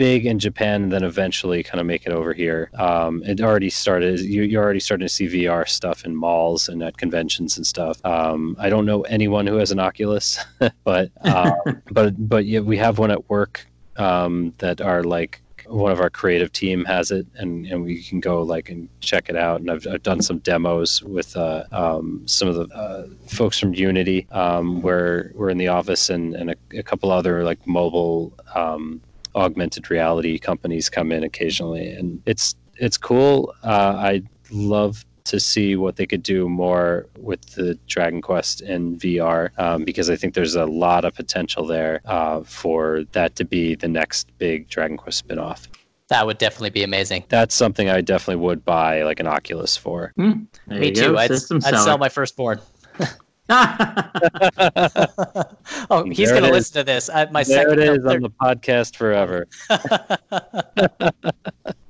[0.00, 2.70] big in Japan and then eventually kind of make it over here.
[2.78, 4.20] Um, it already started.
[4.20, 8.02] You, you're already starting to see VR stuff in malls and at conventions and stuff.
[8.02, 10.42] Um, I don't know anyone who has an Oculus,
[10.84, 11.52] but um,
[11.90, 13.66] but but yeah, we have one at work
[13.98, 18.18] um, that are like one of our creative team has it and, and we can
[18.18, 22.22] go like and check it out and I've, I've done some demos with uh, um,
[22.26, 26.50] some of the uh, folks from unity um, where we're in the office and, and
[26.50, 29.00] a, a couple other like mobile um,
[29.34, 35.76] augmented reality companies come in occasionally and it's it's cool uh, i love to see
[35.76, 40.34] what they could do more with the Dragon Quest in VR um, because I think
[40.34, 44.96] there's a lot of potential there uh, for that to be the next big Dragon
[44.96, 45.68] Quest spinoff.
[46.08, 47.24] That would definitely be amazing.
[47.28, 50.12] That's something I definitely would buy like an Oculus for.
[50.16, 51.12] There Me too.
[51.12, 52.60] go, I'd, I'd sell my firstborn.
[53.50, 55.56] but
[55.90, 57.10] oh, he's going to listen to this.
[57.10, 57.80] I, my there second.
[57.80, 59.48] it no, is on the podcast forever.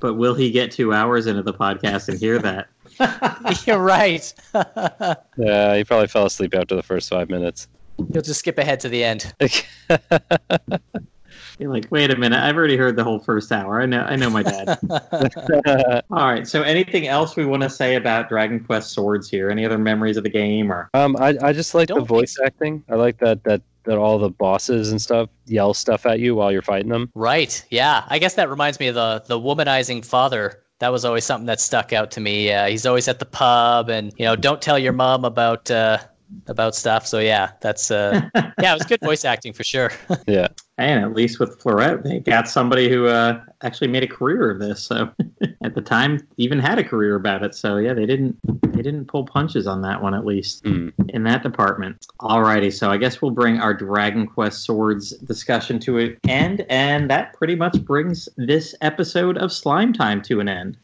[0.00, 2.68] But will he get two hours into the podcast and hear that?
[3.66, 4.32] You're right.
[5.36, 7.66] Yeah, he probably fell asleep after the first five minutes.
[7.98, 9.34] You'll just skip ahead to the end.
[11.58, 13.80] You're like, wait a minute, I've already heard the whole first hour.
[13.82, 14.78] I know, I know my dad.
[16.10, 16.46] All right.
[16.46, 19.50] So, anything else we want to say about Dragon Quest Swords here?
[19.50, 22.08] Any other memories of the game, or Um, I, I just like the Don't think
[22.08, 22.44] voice so.
[22.44, 22.84] acting.
[22.88, 26.52] I like that that that all the bosses and stuff yell stuff at you while
[26.52, 27.10] you're fighting them.
[27.14, 27.64] Right.
[27.70, 28.04] Yeah.
[28.08, 30.62] I guess that reminds me of the the womanizing father.
[30.80, 32.52] That was always something that stuck out to me.
[32.52, 35.98] Uh, he's always at the pub, and you know, don't tell your mom about uh,
[36.46, 37.06] about stuff.
[37.06, 39.90] So yeah, that's uh, yeah, it was good voice acting for sure.
[40.26, 44.50] Yeah, and at least with Fleurette, they got somebody who uh, actually made a career
[44.50, 44.82] of this.
[44.82, 45.10] So,
[45.62, 47.54] at the time, even had a career about it.
[47.54, 48.36] So, yeah, they didn't
[48.72, 50.90] they didn't pull punches on that one, at least Hmm.
[51.08, 52.06] in that department.
[52.20, 57.08] Alrighty, so I guess we'll bring our Dragon Quest Swords discussion to an end, and
[57.10, 60.76] that pretty much brings this episode of Slime Time to an end.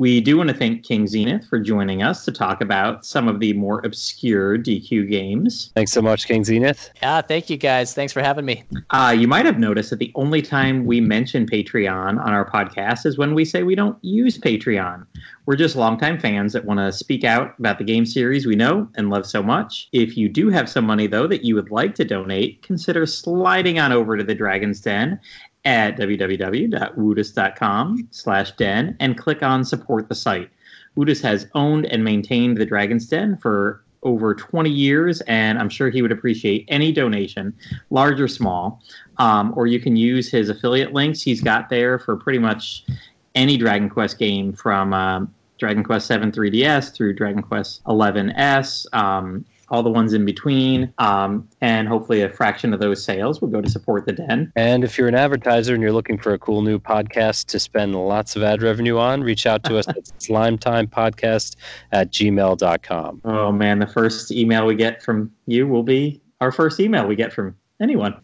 [0.00, 3.38] We do want to thank King Zenith for joining us to talk about some of
[3.38, 5.72] the more obscure DQ games.
[5.74, 6.88] thanks so much, King Zenith.
[7.02, 7.20] yeah.
[7.20, 7.92] Thank you guys.
[7.92, 8.64] Thanks for having me.
[8.88, 13.04] Uh, you might have noticed that the only time we mention Patreon on our podcast
[13.04, 15.04] is when we say we don't use Patreon.
[15.44, 18.88] We're just longtime fans that want to speak out about the game series we know
[18.94, 19.90] and love so much.
[19.92, 23.78] If you do have some money, though, that you would like to donate, consider sliding
[23.78, 25.20] on over to the Dragon's Den
[25.64, 30.50] at www.woodus.com slash den and click on support the site.
[30.94, 35.90] Woodus has owned and maintained the Dragon's Den for over 20 years, and I'm sure
[35.90, 37.54] he would appreciate any donation,
[37.90, 38.82] large or small.
[39.18, 42.86] Um, or you can use his affiliate links he's got there for pretty much
[43.34, 49.44] any Dragon Quest game from um, Dragon Quest 7 3DS through Dragon Quest 11S, um,
[49.70, 53.60] all the ones in between, um, and hopefully a fraction of those sales will go
[53.60, 54.52] to support the den.
[54.56, 57.94] And if you're an advertiser and you're looking for a cool new podcast to spend
[57.94, 61.56] lots of ad revenue on, reach out to us at slimetimepodcast
[61.92, 63.20] at gmail.com.
[63.24, 67.16] Oh man, the first email we get from you will be our first email we
[67.16, 68.14] get from anyone.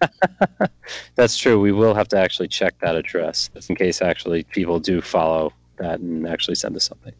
[1.14, 1.60] That's true.
[1.60, 5.52] We will have to actually check that address just in case actually people do follow
[5.78, 7.12] that and actually send us something.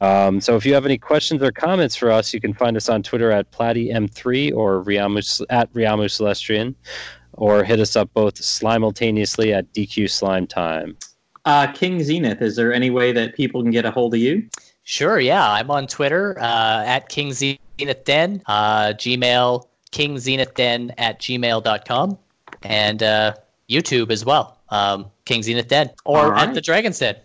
[0.00, 2.88] Um, so if you have any questions or comments for us, you can find us
[2.88, 6.74] on Twitter at PlattyM3 or Riamu, at Riamu Celestrian,
[7.32, 10.96] or hit us up both simultaneously at DQ Slime Time.
[11.44, 14.48] Uh, King Zenith, is there any way that people can get a hold of you?
[14.82, 15.50] Sure, yeah.
[15.50, 22.18] I'm on Twitter uh, at King Zenith Den, uh, Gmail, King Zenith Den at gmail.com,
[22.62, 23.34] and uh,
[23.68, 26.48] YouTube as well, um, King Zenith Den, or right.
[26.48, 27.16] at the Dragon's Den.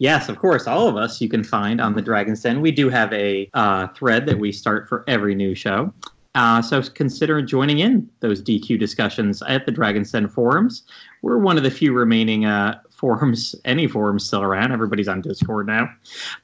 [0.00, 0.66] Yes, of course.
[0.66, 2.60] All of us you can find on the Dragon's Den.
[2.60, 5.94] We do have a uh, thread that we start for every new show.
[6.34, 10.84] Uh, so consider joining in those DQ discussions at the Dragon's Den forums.
[11.22, 14.72] We're one of the few remaining uh, forums, any forums still around.
[14.72, 15.90] Everybody's on Discord now.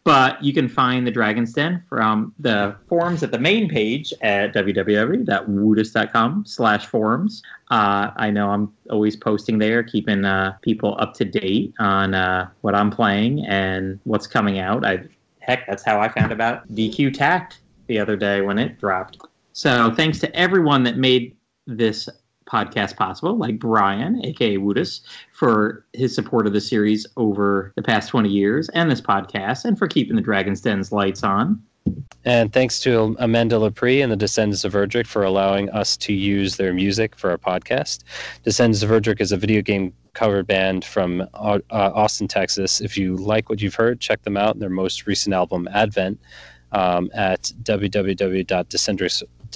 [0.05, 4.55] But you can find the Dragon's Den from the forums at the main page at
[4.55, 7.43] www.woodus.com slash forums.
[7.71, 12.49] Uh, I know I'm always posting there, keeping uh, people up to date on uh,
[12.63, 14.85] what I'm playing and what's coming out.
[14.85, 15.05] I
[15.47, 19.19] Heck, that's how I found about DQ Tact the other day when it dropped.
[19.53, 21.37] So thanks to everyone that made
[21.69, 22.09] this
[22.47, 25.01] podcast possible, like Brian, aka Woodus,
[25.33, 29.79] for his support of the series over the past 20 years and this podcast, and
[29.79, 31.63] for keeping the Dragon's Den's lights on.
[32.25, 36.57] And thanks to Amanda Lepre and the Descendants of Erdrick for allowing us to use
[36.57, 38.03] their music for our podcast.
[38.43, 42.81] Descendants of Erdrick is a video game cover band from uh, Austin, Texas.
[42.81, 44.59] If you like what you've heard, check them out.
[44.59, 46.19] Their most recent album, Advent,
[46.73, 47.53] um, at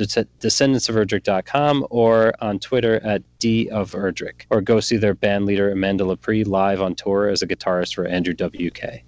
[0.01, 5.71] www.descendants descendantsoferdrick.com or on Twitter at D of Erdrick, or go see their band leader
[5.71, 9.05] Amanda Lepre live on tour as a guitarist for Andrew WK.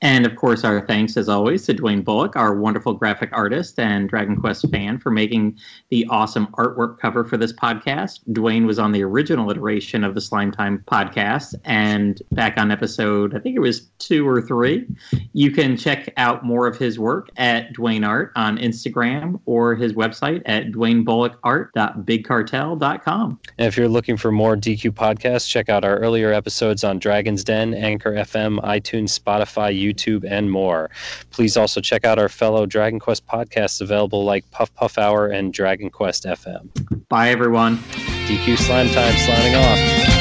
[0.00, 4.08] And of course, our thanks, as always, to Dwayne Bullock, our wonderful graphic artist and
[4.08, 5.58] Dragon Quest fan, for making
[5.90, 8.20] the awesome artwork cover for this podcast.
[8.30, 13.34] Dwayne was on the original iteration of the Slime Time podcast and back on episode,
[13.34, 14.86] I think it was two or three.
[15.32, 19.94] You can check out more of his work at Dwayne Art on Instagram or his
[19.94, 23.40] website at dwayneBullockArt.bigcartel.com.
[23.58, 27.42] And if you're looking for more DQ podcasts, check out our earlier episodes on Dragon's
[27.42, 30.90] Den, Anchor FM, iTunes, Spotify, YouTube YouTube, and more.
[31.30, 35.52] Please also check out our fellow Dragon Quest podcasts available like Puff Puff Hour and
[35.52, 36.68] Dragon Quest FM.
[37.08, 37.78] Bye, everyone.
[38.26, 40.17] DQ Slime Time, slamming off.